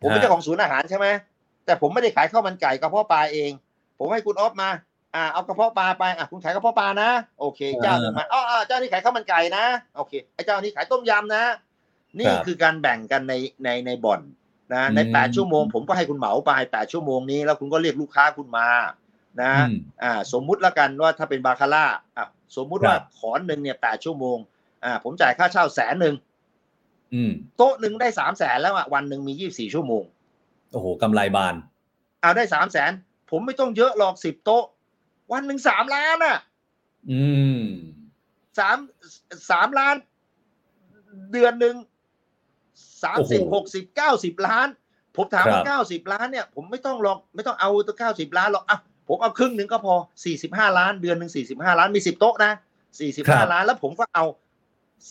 [0.00, 1.06] ผมเป็นฮะเจ้าของศูนย์อาหารใช่ไหม
[1.66, 3.50] แต่ผมไม่ได้ขายข้าวมันไก่กระเพาะปลาเอง
[3.98, 4.68] ผมให้คุณออฟมา
[5.14, 7.10] อ่าเอากระเพาะปลาไปอะคุณขายกระเพาะปลานะ
[7.40, 9.64] โอเค เจ้าหนึ่งมาอ๋ออ๋อเจ้านี้ขายข้าวมันไก่นะ
[9.96, 11.42] โอเคไอ้เจ้านี้ขายต้มยำนะ
[12.18, 14.20] นี่ครับคือการแบ่งกันในในในบ่อน
[14.74, 18.68] นะในอืมแปดชั่วโมง ผมก็ให้คุณเหมาไปแปดชั่วโมงนี้แล้วคุณก็เรียกลูกค้าคุณมา
[19.42, 21.86] นะอืมอ่าสมมุติละกันว่าถ้าเป็นบาคาร่า
[22.16, 24.38] อะสมมุติว่าครับขอนหนึ่งเนี่ยแปดชั่วโมง
[24.84, 26.14] อ่าผมจ่ายค่าเช่าแสนหนึ่ง
[27.14, 30.04] อืมโต๊ะหนึ่งได้สามแสนแล้วอะวันหนึ่งมียี่บสี่ชั่วโมง
[30.72, 31.54] โอ้โหกำไรบาน
[32.20, 32.92] เอาได้สามแสน
[33.30, 34.64] ผมไม่ต้องเยอะหรอกสิบโต๊ะ
[35.32, 36.38] วันหนึ่งสามล้านอะ
[37.10, 37.22] อื
[37.60, 37.62] ม
[38.58, 38.76] สาม
[39.50, 39.96] สามล้าน
[41.32, 41.74] เดือนหนึ่ง
[43.02, 44.68] สามโอ้โหสิบหกสิบเก้าสิบล้าน
[45.16, 48.78] ผมถามครัว่าบเก้าสิบล้านเนี่ยผมไม่ต้องหรอกไม่ต้องเอาตัวเก้าสิบล้านหรอกอะ
[49.08, 49.94] ผมเอาครึ่งหนึ่งก็พอ
[50.24, 52.52] สี่สิบห้าล้านเดือนหนึ่งสี่สิบห้าล้านมีสิบโต๊ะนะ
[53.00, 54.24] สี่สิบห้าล้านแล้วผมก็เอา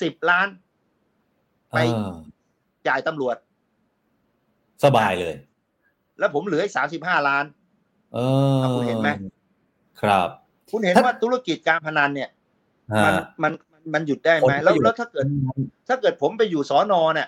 [0.01, 0.47] สิบล้าน
[1.71, 2.13] ไปอ่า
[2.87, 3.35] จ่ายตำรวจ
[4.83, 5.35] สบายเลย
[6.19, 7.45] แล้วผมเหลืออีกสามสิบห้าล้าน
[8.13, 8.17] เอ
[8.55, 9.09] อเอาคุณเห็นไหม
[10.01, 10.27] ครับ
[10.71, 12.29] คุณเห็นถ้าว่าธุรกิจการพนันเนี่ย
[12.93, 13.13] ฮะมัน
[13.43, 13.51] มัน
[13.93, 15.25] มันหยุดได้ไหมผลแล้วประโยชน์แล้วถ้าเกิด
[15.87, 17.27] ถ้าเกิดผมไปอยู่สอนอเนี่ย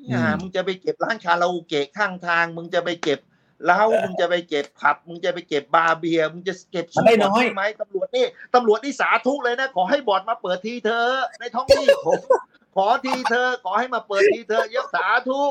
[0.00, 3.20] อืมอ่ามึงจะไปเก็บร้านคาราโอเกะข้างทาง มึงจะไปเก็บ
[3.64, 12.20] เหล้ามึงจะไปเก็บผับ มึงจะไปเก็บบาร์เบียร์มึงจะเก็บมันได้น้อยใช่ไหมตำรวจนี่ตำรวจนี่สาธุเลยนะ ขอให้บ่อนมาเปิดทีเธอะในท้องที่ผม
[12.76, 15.42] ขอทีเธอะขอให้มาเปิดทีเธอะเยอะสาธุ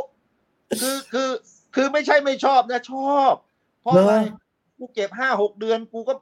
[0.82, 1.30] คือคือ
[1.76, 3.34] คือไม่ใช่ไม่ชอบนะชอบ
[3.82, 4.38] เพราะอะไรเหรอ
[4.78, 6.14] กูเก็บห้าหกเดือนกูก็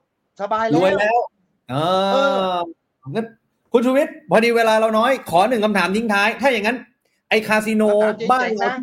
[0.41, 1.19] สบายแล้วรวยแล้ว
[1.69, 1.75] เอ
[2.13, 2.17] เอ
[2.51, 2.55] อ
[3.09, 3.25] งั้น
[3.71, 8.73] คุณชูวิทย์พอดีเวลาเราน้อย ขอหนึ่งคำถามทิ้งท้าย ถ้าอย่างนั้นไอ้คาสิโนคำถามเจ๋งๆบ้านเรานะ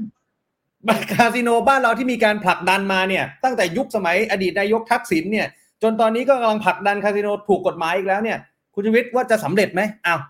[0.88, 5.46] บ้านคาสิโนบ้านเราที่มีการผลักดันมาเนี่ย ตั้งแต่ยุคสมัยอดีตนายกทักษิณเนี่ย
[5.82, 8.38] จนตอนนี้ก็กำลังผลักดันคาสิโนถูกกฎหมายอีกแล้วเนี่ย
[8.74, 10.20] คุณชูวิทย์ว่าจะสำเร็จไหมอ้าว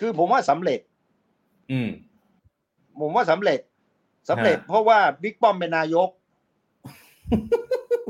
[0.00, 0.80] คือผมว่าสำเร็จ
[1.70, 1.88] อืม
[3.00, 3.60] ผมว่าสำเร็จ
[4.30, 6.08] สำเร็จฮะเพราะว่าบิ๊กป้อมเป็นนายก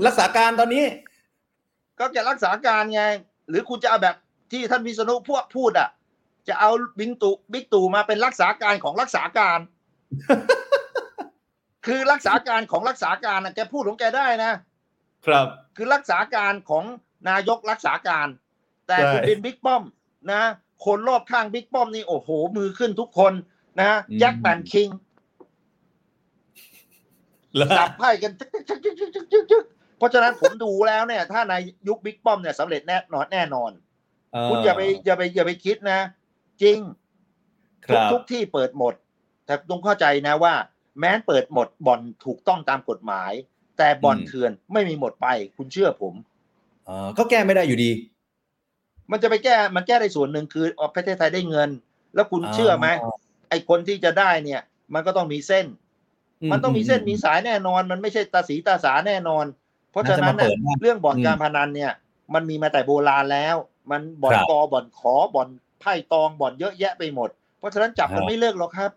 [0.07, 0.84] รักษาการตอนนี้
[1.99, 3.03] ก็จะรักษาการไง
[3.49, 4.16] หรือคุณจะเอาแบบ
[4.53, 5.88] ที่ท่านวิษณุพวกพูดอะ
[6.49, 9.59] จะเอาบิ๊กตู่บิ๊กตู่มาเป็นรักษาการของรักษาการ
[11.86, 14.53] คือรักษาการของรักษาการนะแกพูดของแกได้นะ
[15.26, 16.84] ครับ คือรักษาการของ
[17.28, 18.28] นายกรักษาการ
[18.86, 19.82] แต่ใช่คุณเป็นบิ๊กป้อม
[20.32, 20.42] นะ
[20.84, 23.32] คนรอบข้างบิ๊กป้อมนี่โอ้โห มือขึ้นทุกคน
[23.80, 24.88] นะอืมแจ็คแหม่มคิง
[27.57, 29.64] แล้วจับไพ่กันจึ๊กจึ๊กจึ๊กจึ๊กจึ๊กจึ๊กจึ๊ก
[29.99, 31.55] เพราะฉะนั้นผมดูแล้วเนี่ย ถ้าใน
[31.88, 33.70] ยุคบิ๊กป้อมเนี่ยสำเร็จแน่นอนแน่นอน
[34.51, 36.01] คุณอย่าไปอย่าไปอย่าไปคิดนะ
[36.63, 36.79] จริง
[37.87, 38.95] คทุกรับทุกที่เปิดหมด
[39.47, 40.55] แต่ต้องเข้าใจนะว่า
[40.99, 43.33] แม้นเปิดหมดบ่อนถูกต้องตามกฎหมาย
[43.79, 45.27] แต่บ่อนอืมเถื่อนไม่มีหมดไป
[45.57, 46.15] คุณเชื่อผม
[46.87, 47.91] เออก็แก้ไม่ได้อยู่ดี
[49.11, 51.71] มันจะไปแก้มันแก้ได้ส่วนหนึ่งคืออ๋อประเทศไทยได้เงิน
[52.15, 52.87] แล้วคุณเชื่อไหม
[53.49, 54.61] ไอ้คนที่จะได้เนี่ย
[54.95, 55.67] มันก็ต้องมีเส้น
[56.53, 59.45] มันต้องมีเส้นมีสายแน่นอน มันไม่ใช่ตาสีตาสาแน่นอน
[59.91, 61.93] เพราะฉะนั้นน่าจะมาเปิน่ะดบ้างเรื่องบ่อนอืมการพนันเนี่ย
[62.35, 63.57] มันมีมาแต่โบราณแล้ว
[63.91, 65.49] มันบ่อนครับกอบ่อนขอบ่อน
[65.85, 67.28] ไพ่ตองบ่อนเยอะแยะไปหมด
[67.59, 68.91] เพราะฉะนั้นจับครักันบไม่เลิกหรอกครับ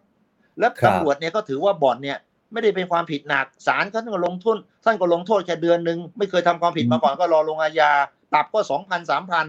[0.60, 2.18] แล้วครับตำรวจเนี่ยก็ถือว่าบ่อนเนี่ย
[2.52, 7.92] ไม่ได้เป็นความผิดหนักศาลท่านก็ลงโทษท่านก็ลงโทษแค่เดือนหนึ่งไม่เคยทำความผิดมาก่อนก็รอลงอาญา
[8.34, 9.46] ปรับก็สองพันสามพัน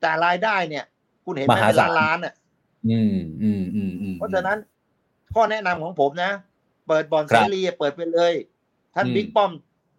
[0.00, 0.84] แต่รายได้เนี่ย
[1.24, 2.34] คุณเห็นไหมมหาเป็นศาลล้านล้านๆอะ
[2.90, 4.58] อืมอืมอืมอืมเพราะฉะนั้น
[5.34, 6.32] ข้อแนะนำของผมนะ
[6.88, 8.32] เปิดบ่อนคเสรับรีเปิดไปเลย
[8.94, 9.52] ท่านอืมบิ๊กป้อม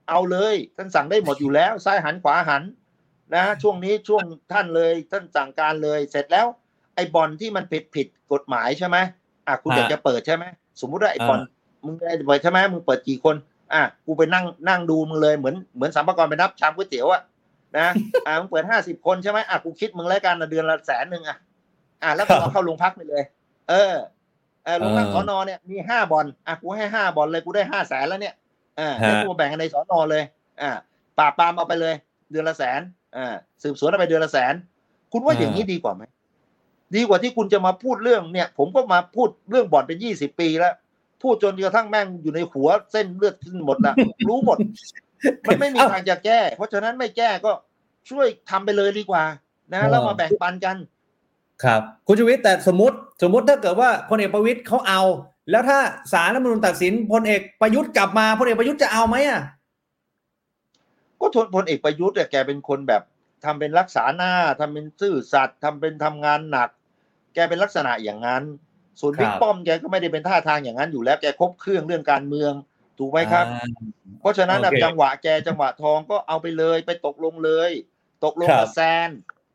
[0.09, 2.63] เอาเลย ท่านสั่งได้หมดอยู่แล้วซ้ายหันขวาหัน
[3.36, 6.47] นะช่วงนี้ช่วงท่านเลยท่านสั่งการเลยเสร็จแล้ว
[6.95, 8.97] ไอ้บ่อนที่มันผิดผิดกฎหมายใช่ไหม
[9.47, 10.45] อะคุณอยากจะเปิดใช่ไหม
[10.82, 11.39] สมมุติว่าไอ้บ่อน
[11.86, 13.36] มึงได้เปิดใช่ไหมมึงเปิดกี่คน
[13.73, 17.21] อะกูไปนั่งนั่งดูมึงเลยเหมือนเหมือนสัมภาระไปนับชามก๋วยเตี๋ยวอะ
[17.77, 17.88] นะ
[18.25, 21.38] อะมึงเปิดห้าสิบคนใช่ไหมอะกูคิดมึงแล้วกันนะเดือนละแสนหนึ่งอะ
[22.03, 23.23] อะแล้วมึงเอาเข้าโรงพักไปเลย
[23.69, 23.93] เออ
[24.63, 28.36] เออโรงพักสอนอเนี่ยมีห้าบอลอะกูให้ห้าบอลเลยกูได้ห้าแสนแล้วเนี่ย
[28.80, 30.23] อ่าแล้วกูมาแบ่งกันในสอนอเลย
[30.61, 30.71] อ่า
[31.17, 31.93] ปราบปรามเอาไปเลย
[32.32, 32.82] เดือนละแสน
[33.18, 33.28] อ่า
[33.64, 34.53] สืบสวนเอาไปเดือนละแสน
[35.12, 36.03] คุณว่าอย่างนี้ดีกว่าไหม
[36.95, 40.74] ดีกว่าที่คุณจะมาพูดเรื่องเนี่ย ผมก็มาพูดเรื่องบ่อนเป็นยี่สิบปีแล้ว
[41.22, 43.93] พูดจนกระทั่งแม่งอยู่ในหัวเส้นเลือดขึ้นหมดละ
[44.28, 44.57] รู้หมด
[45.47, 47.51] มันไม่มีทางจะแก้ เพราะฉะนั้นไม่แก้ก็
[48.10, 49.24] ช่วยทำไปเลยดีกว่า
[49.74, 50.78] นะแล้วมาแบ่งปันกัน
[51.64, 55.01] ครับ คุณชูวิทย์แต่สมมติ สมมติถ้าเกิดว่าพลเอกประวิตยเขาเอา
[55.51, 55.80] แล้วถ้า
[56.12, 59.41] ศาลรัฐธรรมนูญตัดสินพลเอกประยุทธ์กลับมาพลเอกประยุทธ์จะเอาไหมอะ
[61.22, 63.01] ก็ทนพลเอกประยุทธ์เนี่ยแกเป็นคนแบบ
[63.45, 66.70] ทำเป็นรักษาหน้าทำเป็นซื่อสัตย์ทำเป็นทำงานหนัก
[67.36, 68.43] แกเป็นลักษณะอย่างนั้น
[69.01, 72.53] ส่วนครับบิ๊กป้อมแกก็ไม่ได้เป็นท่าทางอย่างนั้นอยู่แล้วแกครบเครื่องเรื่องการเมือง
[72.99, 73.67] ถูกไหมครับอ่า
[74.20, 77.72] เพราะฉะนั้นน่ะโอเคจังหวะแกจังหวะทองก็เอาไปเลยไปตกลงเลย
[78.26, 79.09] ตกลงครับกับ Sands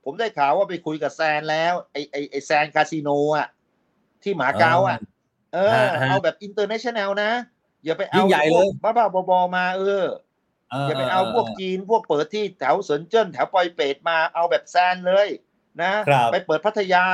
[0.05, 3.49] ผมได้ข่าวว่าไปคุยกับ Sands แล้วไอไอไอ Sands คาสิโนอะ
[4.23, 4.99] ที่มาเก๊าอะ
[5.55, 7.31] เออฮะฮะเอาแบบ international นะ
[7.85, 10.05] อย่าไปเอายิ่งใหญ่เลยบ้าบ้าๆบอๆมา เออ
[10.87, 15.29] อย่าไปเอาพวกจีนพวกเปิดที่แถวเซินเจิ้นแถวปอยเปตมาเอาแบบ Sands เลย
[15.83, 17.05] นะครับไปเปิดพัทยา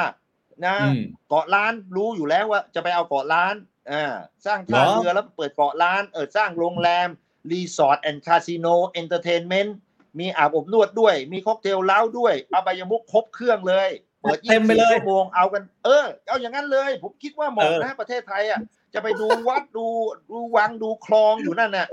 [0.66, 3.54] นะอืมเกาะล้านรู้อยู่แล้วว่า จะไปเอาเกาะล้าน
[3.92, 4.14] อ่า
[4.46, 7.08] สร้างท่าเหรอเรือแล้วเปิดเกาะล้านเออสร้างโรงแรม
[7.50, 9.76] resort and casino entertainment
[10.20, 13.88] มีอาบอบนวดด้วย มี cocktail lounge ด้วยอบายมุกครบเครื่องเลย
[14.22, 18.60] เปิดเต็มไปเลย24ชั่วโมงเอากัน เออ เอาอย่างนั้นเลย ผมคิดว่าเหมาะเออนะประเทศไทยอะ
[18.94, 19.86] จะไปดูวัดดู
[20.30, 21.88] ดูวังดูคลองอยู่นั่นน่ะ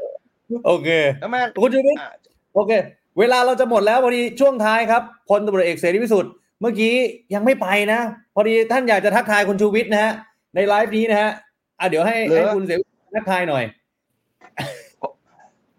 [0.65, 0.89] โอเค
[1.19, 2.09] ใช่ไหมคุณชูวิทย์อ่า
[2.55, 2.71] โอเค
[3.19, 6.31] เวลาเราจะหมดแล้วพอดีช่วงท้ายครับพลตำรวจเอกเสรีพิศุทธ์
[6.61, 6.93] เมื่อกี้
[7.33, 7.99] ยังไม่ไปนะ
[8.35, 10.13] พอดีท่านอยากจะทักทายคุณชูวิทย์นะฮะ
[10.55, 11.31] ในไลฟ์นี้นะฮะ
[11.79, 12.85] อะเดี๋ยวให้เหรอให้คุณเสรี
[13.15, 13.63] ทักทายหน่อย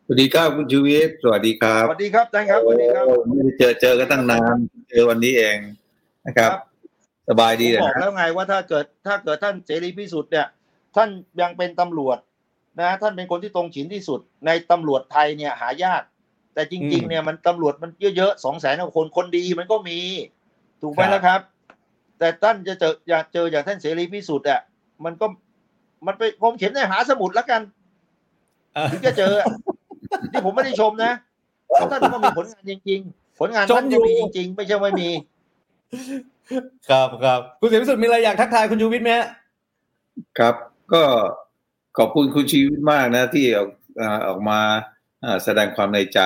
[0.06, 4.56] สวัสดีครับคุณชูวิทย์สวัสดีครับสวัสดีครับท่านครับสวัสดีครับโอ้ไม่ได้เจอเจอกันตั้งนาน
[4.90, 5.56] เจอวันนี้เอง
[6.26, 6.60] นะครับครับ
[7.28, 10.46] สบายผดีมนะบอกแล้วไงว่าถ้าเกิดถ้าเกิดท่านเสรีพิสุทธิ์เนี่ย
[10.96, 11.08] ท่าน
[11.40, 12.18] ยังเป็นตำรวจ
[12.80, 16.02] นะท่านเป็นคนที่ตรงฉินที่สุด ในตำรวจไทยเนี่ยหายาก
[16.54, 19.98] แต่จริงอืมๆเนี่ยมันตำรวจมันเยอะๆสองแสนคนคนดีมันก็มี
[20.82, 21.40] ถูกไหมครับล่ะครับ
[22.18, 24.60] แต่ท่านจะเจออยากเจออย่างท่านเสรีพิสุทธิ์อะ
[25.04, 25.26] มันก็
[26.06, 27.60] มันไปผมเข็มในหาสมุดแล้วกัน
[28.76, 29.32] อะถึงจะเจอ
[30.32, 31.12] ที่ผมไม่ได้ชมนะ
[31.64, 35.10] เพราะท่านก็มีผลงานจริง ๆ ผลงานชมท่านอยู่ก็มีจริง ๆ ไม่ใช่ไม่มี
[36.90, 39.26] ครับครับคุณเสรีพิสุทธิ์มีอะไรอยากทักทายคุณชูวิทย์ไหมฮะ
[40.38, 40.54] ครับ
[40.92, 41.02] ก็
[41.98, 43.68] ขอบคุณคุณชีวิตมากนะ ที่ออก
[44.00, 44.60] อ่าออกมา
[45.24, 46.20] อ่าแสดงความในใจ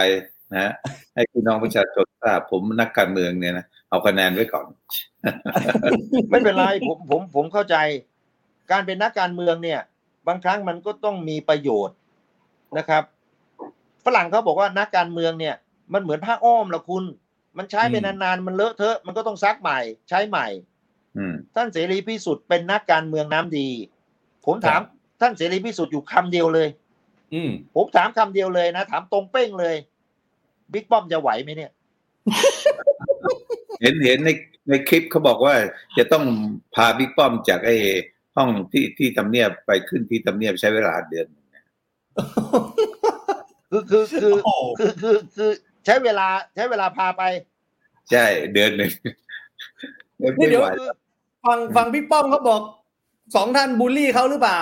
[0.54, 0.72] นะ
[1.14, 4.66] ให้พี่น้องประชาชนทราบผมนักการเมืองเนี่ยนะเอาคะแนนไว้ก่อน
[6.30, 7.76] ไม่เป็นไรผมผมผมเข้าใจ
[8.70, 9.80] การเป็นนักการเมืองเนี่ย
[10.28, 11.96] บางครั้งมันก็ต้องมีประโยชน์
[12.78, 13.02] นะครับ
[14.04, 15.54] ฝรั่งเขาบอกว่านักการเมืองเนี่ย
[15.92, 17.04] มันเหมือนผ้าอ้อมละคุณ
[17.58, 20.46] มันใช้ไปอืมนานๆมันเลอะเทอะมันก็ต้องซักใหม่ ใช้ใหม่
[21.16, 23.68] อืมท่านเสรีพิสุทธิ์เป็นนักการเมืองน้ำดี
[24.46, 26.68] ผมถามครับ ท่านเสรีพิสุทธิ์อยู่คำเดียวเลย
[27.34, 29.76] อืมผมถามคำเดียวเลยนะ ถามตรงเป้งเลย
[30.72, 31.72] บิ๊กป้อมจะไหวไหมเนี่ย
[33.80, 34.30] เห็นเห็นใน
[34.68, 35.54] ในคลิปเขาบอกว่า
[35.98, 36.24] จะต้อง
[36.74, 37.76] พาบิ๊กป้อมจากไอ้
[38.36, 41.64] ห้องที่ที่ทำเนียบไปขึ้นที่ทำเนียบใช้เวลาเดือนหนึ่งนะ
[43.70, 45.50] คือคือคือโอ้โหคือคือคือ
[45.84, 47.22] ใช้เวลาใช้เวลาพาไป
[48.10, 48.90] ใช่เดือนหนึ่ง
[50.18, 50.90] ไม่นี่เดี๋ยวไหวคือ
[51.44, 52.60] ฟังฟังพี่ป้อมเขาบอก
[53.34, 54.60] สองท่านบูลลี่เขาหรือเปล่า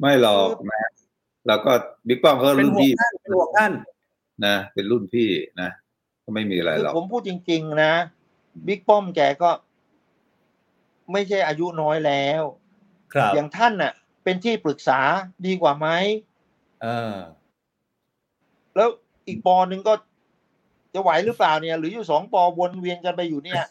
[0.00, 0.88] ไม่หรอกนะ
[1.46, 1.72] แล้วก็
[2.08, 3.72] บิ๊กป้อมเขาเป็นรุ่นห่วงพี่ท่านเป็นห่วงท่าน
[4.46, 5.28] นะเป็นรุ่นพี่
[5.60, 5.70] นะ
[6.24, 7.94] ก็ไม่มีอะไรคือหรอกผมพูดจริง ๆ นะ
[8.66, 9.50] บิ๊กป้อมแกก็
[11.12, 12.42] ไม่ใช่อายุน้อยแล้ว
[13.14, 13.92] ครับอย่างท่านน่ะ
[14.24, 15.00] เป็นที่ปรึกษา
[15.46, 15.88] ดีกว่าไหม
[16.82, 17.14] เออ
[18.76, 18.88] แล้ว
[19.28, 19.94] อีกปอหนึ่งก็
[20.94, 23.64] จะไหวหรือเปล่าเนี่ย หรืออยู่สองปอวนเวียนกันไปอยู่เนี่ย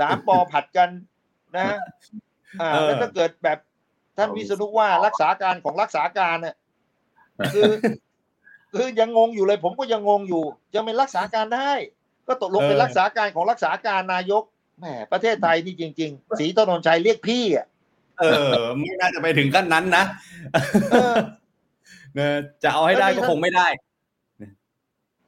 [0.00, 0.88] สามปอผัดกัน
[1.56, 1.66] นะ
[2.60, 3.58] อ่าเออแล้วถ้าเกิดแบบ
[4.20, 6.54] ท่านวิษณุว่ารักษาการของรักษาการเนี่ย
[7.54, 7.70] คือ
[8.72, 11.72] คือยังงงอยู่เลย ผมก็ยังงงอยู่จะเป็นรักษาการได้
[12.28, 14.42] ก็ตกลงเป็นเออรักษาการของรักษาการนายก
[14.80, 17.66] แหมประเทศไทยนี่จริงๆศรีถนนชัยเรียกพี่อะ
[18.18, 20.04] เออ ไม่น่าจะไปถึงขั้นนั้นนะ
[20.92, 21.16] เออ
[22.14, 23.66] เนอะจะเอาให้ได้ก็คงไม่ได้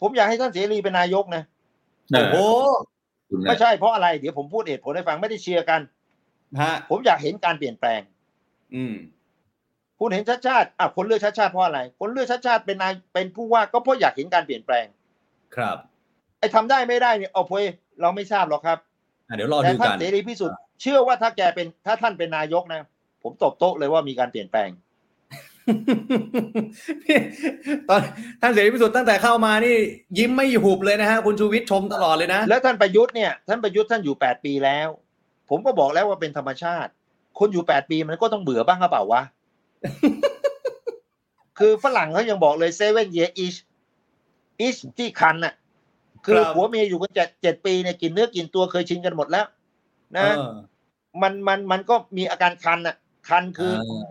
[0.01, 1.43] ผมอยากให้ท่านเสรีเป็นนายกนะ
[2.11, 2.36] โอ้โห
[3.28, 5.80] คุณนะไม่ใช่เพราะอะไร เดี๋ยวผมพูดเหตุผลให้ฟังไม่ได้เชียร์กัน
[6.62, 8.01] ฮะ ผมอยากเห็นการเปลี่ยนแปลง
[8.74, 8.94] อืม
[9.98, 14.86] คุณเห็นชาติชาติอะคนเลือกชาติชาติเพราะอะไร คนเลือกชาติชาติเป็นนายเป็นผู้ว่าก็เพราะอยากเห็นการเปลี่ยนแปลง
[15.56, 15.76] ครับ
[16.38, 17.64] ไอ้ทำได้ไม่ได้เนี่ยเอาเพย
[18.00, 18.78] เราไม่ทราบหรอกครับ
[19.28, 22.80] อะเดี๋ยวรอแต่ดูท่านกันเสรีพิสุทธิ์เชื่อว่าถ้าแกเป็นถ้าท่านเป็นนายกนะ
[23.22, 24.70] ผมตบโต๊ะเลยว่ามีการเปลี่ยนแปลง
[27.88, 28.00] ตอน
[28.40, 29.76] ท่านเสรีพิสุทธิ์ตั้งแต่เข้ามานี่
[30.18, 34.88] ยิ้มไม่หุบเลยนะฮะคุณชูวิทย์ชมตลอดเลยนะ แล้วท่านประยุทธ์เนี่ยท่านประยุทธ์ท่านอยู่แปดปีแล้ว
[35.48, 36.90] ผมก็บอกแล้วว่าเป็นธรรมชาติ
[37.39, 39.22] คนอยู่แปดปีมันก็ต้องเบื่อบ้างหรือเปล่าวะ
[41.59, 43.59] คือฝรั่งเขายังบอกเลย seven year ish
[44.66, 45.55] ish ที่คันน่ะ
[46.26, 49.47] คือครับผัวเมียอยู่กันเจ็ดเจ็ดปีเนี่ยกินเนื้อกินตัวเคยชินกันหมดแล้ว
[50.16, 50.53] นะเออ
[51.22, 52.97] มันมันมันก็มีอาการคันน่ะ
[53.28, 54.03] คันคือเออ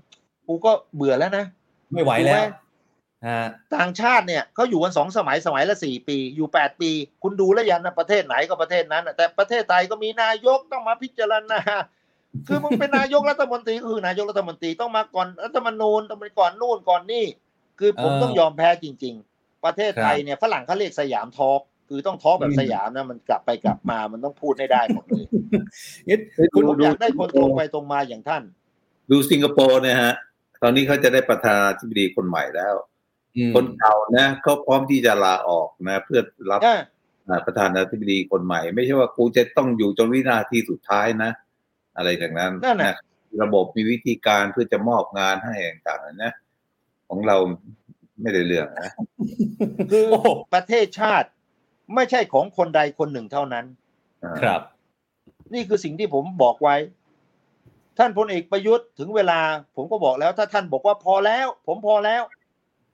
[0.47, 1.45] กูก็เบื่อแล้วนะ
[1.93, 6.91] ไม่ไหวแล้วถูกไหมฮะต่างชาติเนี่ยเขาอยู่กันสองสมัยสมัยละสี่ปี อยู่แปดปี
[7.23, 11.59] คุณดูแล้วยันนะประเทศไหนก็ประเทศนั้นน่ะแต่ประเทศไทยก็มีนายกต้องมาพิจารณา
[12.47, 17.25] คือมึงเป็นนายกรัฐมนตรีก็คือนายกรัฐมนตรีต้องมาก่อนรัฐธรรมนูญต้องไปก่อนนู่นก่อนนี่
[17.79, 25.25] คือผมเออต้องยอมแพ้จริง ๆ ประเทศไทยครับเนี่ยฝรั่งเขาเรียกสยามทอล์กคือต้องทอล์กแบบอืมสยามนะมันกลับไปกลับมามันต้องพูดให้ได้หมดเลย
[26.07, 26.17] นี่
[26.53, 28.43] คุณผมอยากได้คนตรงไปตรงมาอย่างท่าน
[29.11, 30.13] ดูสิงคโปร์เนี่ยฮะ
[30.63, 32.75] ตอนนี้เขาจะได้ประธานาธิบดีคนใหม่แล้ว
[33.37, 36.21] อืมคนเก่านะเขาพร้อมที่จะลาออกนะ เพื่อ
[36.51, 36.79] รับอ่า
[37.27, 41.31] อ่าประธานาธิบดีคนใหม่ ไม่ใช่ว่ากูจะต้องอยู่จนวินาทีสุดท้ายนะ
[41.95, 42.95] อะไรอย่างนั้นนั่นน่ะ
[43.41, 46.33] ระบบมีวิธีการเพื่อจะมอบงานให้ต่างๆนะ
[47.09, 47.37] ของเรา
[48.21, 48.89] ไม่ได้เรื่องนะ
[49.91, 51.27] คือโอ้โหประเทศชาติ
[51.95, 53.65] ไม่ใช่ของคนใดคนหนึ่งเท่านั้น
[54.41, 54.61] ครับ
[55.53, 56.75] นี่คือสิ่งที่ผมบอกไว้
[57.97, 59.39] ท่านพลเอกประยุทธ์ถึงเวลา
[59.75, 62.21] ผมก็บอกแล้ว ถ้าท่านบอกว่าพอแล้ว ผมพอแล้ว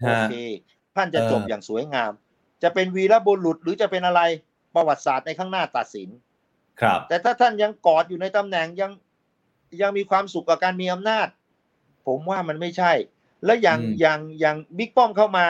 [0.02, 0.34] โอฮะเค
[0.96, 2.12] ท่านจะเออจบอย่างสวยงาม
[2.64, 4.22] จะเป็นวีรบุรุษหรือจะเป็นอะไร
[4.76, 6.10] ประวัติศาสตร์ในข้างหน้าตัดสิน
[6.82, 8.92] ครับ แต่ถ้าท่านยังกอดอยู่ในตำแหน่งยัง
[9.82, 11.28] ยังมีความสุขกับการมีอำนาจ
[12.08, 12.92] ผมว่ามันไม่ใช่
[13.46, 15.46] แล้วอย่างอืมอย่างอย่างบิ๊กป้อมเข้ามา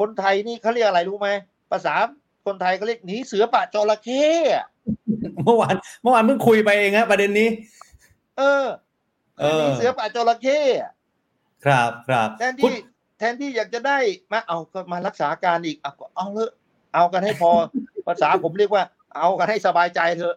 [0.00, 1.28] คนไทยนี่เขาเรียกอะไรรู้ไหม
[1.70, 1.94] ภาษา
[2.46, 4.66] คนไทยเขาเรียกหนีเสือป่าจระเข้อะ
[5.44, 7.48] เมื่อวานเมื่อวานเพิ่งคุยไปเองฮะประเด็นนี้
[8.38, 8.66] เออ
[9.40, 10.92] เออหนีเสือป่าจระเข้อะ
[11.64, 12.74] ครับครับแทนคุณที่
[13.18, 13.98] แทนที่อยากจะได้
[14.32, 16.50] มาเอาก็มารักษาการอีกเอาก็เอาเลย
[16.94, 17.50] เอากันให้พอ
[18.06, 18.84] ภาษาผมเรียกว่า
[19.16, 20.36] เอากันให้สบายใจเถอะ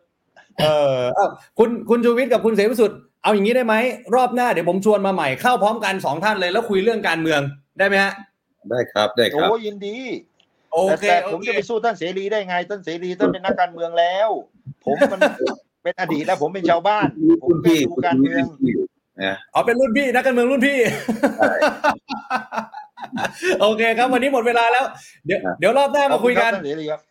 [0.62, 0.66] เอ
[0.98, 1.28] อเอ้า
[1.58, 3.76] คุณคุณชูวิทย์กับคุณเสรีพิสุทธิ์เอาอย่างนี้ได้ไหม
[4.16, 7.42] รอบหน้าเดี๋ยวผมชวนมาใหม่เข้าพร้อมกันสองท่านเลยแล้วคุยเรื่องการเมือง
[7.80, 8.14] ได้ไหมฮะ
[8.70, 9.96] ได้ครับได้ครับโอ้ยินดี
[10.72, 14.30] โอแต่เคแต่โอผมเคจะไปสู้ท่านเสรีได้ไงท่านเสรีท่านเป็นนักการเมืองแล้ว
[14.86, 15.20] ผมมัน
[15.84, 17.08] เป็นอดีตแล้วผมเป็นชาวบ้าน
[17.42, 18.74] ผมคุณเคยพี่ดูคุณการเมืองพี่
[19.24, 20.78] นะเอาเป็นรุ่นพี่นักการเมืองรุ่นพี่
[23.62, 24.86] โอเคครับวันนี้หมดเวลาแล้ว
[25.26, 27.02] เดี๋ยวเดี๋ยวรอบหน้ามาคุยกันขอบณรับท่านเสรีครับ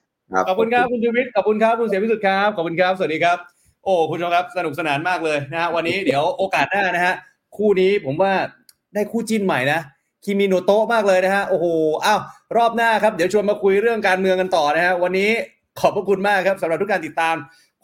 [0.48, 3.38] ขอบคุณครับคุณชูวิทย์ขอบคุณครับคุณเสรีพิสุทธิ์ครับขอบคุณครับสวัสดีครับ
[3.84, 7.14] โอ้คุณผู้ชมครับสนุกสนานมากเลยนะฮะวันนี้เดี๋ยวโอกาสหน้านะฮะ
[7.56, 8.32] คู่นี้ผมว่า
[8.94, 9.80] ได้คู่จิ้นใหม่นะ
[10.24, 11.66] คิมิโนโตะมากเลยนะฮะโอ้โห
[12.04, 12.20] อ้าว
[12.56, 15.30] รอบหน้าครับเดี๋ยวชวนมาคุยเรื่องการเมืองกันต่อนะฮะวันนี้
[15.80, 17.36] ขอบพระคุณมากครับสำหรับทุกการติดตาม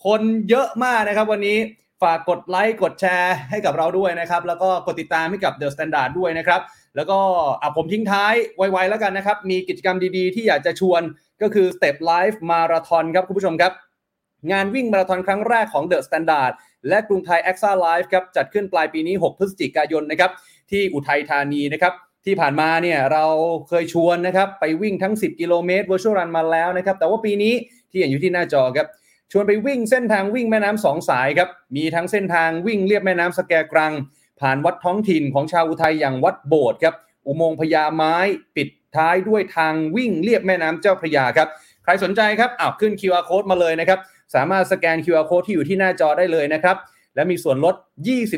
[0.05, 1.59] คนเยอะมากนะครับ วันนี้
[2.03, 6.61] ฝากกดไลค์กดแชร์ให้กับเราด้วยนะครับ แล้วก็กดติดตามให้กับ The Standard ด้วยนะครับ
[6.96, 7.18] แล้วก็
[7.62, 11.03] อะผมทิ้งท้ายไวๆแล้วกันนะครับ มีกิจกรรมดีๆ ที่อยากจะชวน
[11.43, 13.72] ก็คือ Step Life Marathon ครับคุณผู้ชมครับ
[14.53, 16.53] งานวิ่งมาราธอนครั้งแรกของ The Standard
[16.89, 20.30] และกรุงไทย a x a Life ครับจัดขึ้นปลายปีนี้ 6 พฤศจิกายนนะครับ
[20.70, 21.93] ที่อุทัยธานีนะครับ
[22.24, 23.24] ที่ผ่านมาเนี่ยเรา
[23.68, 27.55] เคยชวนนะครับไปวิ่งทั้ง 10 กิโลเมตร Virtual Run มาแล้วนะครับแต่ว่าปีนี้
[27.91, 28.86] ที่เห็นอยู่ที่หน้าจอครับ
[29.32, 33.93] ชวนไปวิ่งเส้นทางวิ่งแม่น้ำสองสายครับมีทั้งเส้นทางวิ่งเลียบแม่น้ำสแกกรัง
[34.41, 36.95] ผ่านวัดท้องถิ่นของชาวอุทัยอย่างวัดโบสถ์ครับ
[37.26, 38.14] อุโมงค์พญาไม้
[38.57, 41.49] ปิด ท้ายด้วยทางวิ่งเลียบแม่น้ำเจ้าพระยาครับ
[41.84, 43.99] ใครสนใจครับอ้าวขึ้น QR code มาเลยนะครับ
[44.34, 46.76] สามารถสแกน QR code ที่อยู่ที่หน้าจอได้เลยนะครับ
[47.14, 47.74] และมีส่วนลด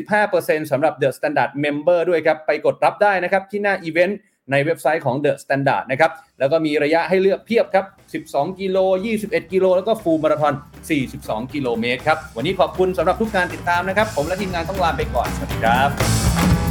[0.03, 4.19] 25%สำหรับ The Standard Member ด้วยครับ ไปกดรับได้นะครับที่หน้าอีเวนต์
[4.51, 7.85] ในเว็บไซต์ของ The Standard นะครับ แล้วก็มีระยะให้เลือกเพียบครับ
[8.25, 8.77] 12 กิโล
[9.17, 10.53] 21 กิโล แล้วก็ full marathon
[11.03, 16.70] 42 กิโลเมตรครับ วันนี้ขอบคุณสำหรับทุกการติดตามนะครับ ผมและทีมงานต้องลาไปก่อน สวัสดีครับ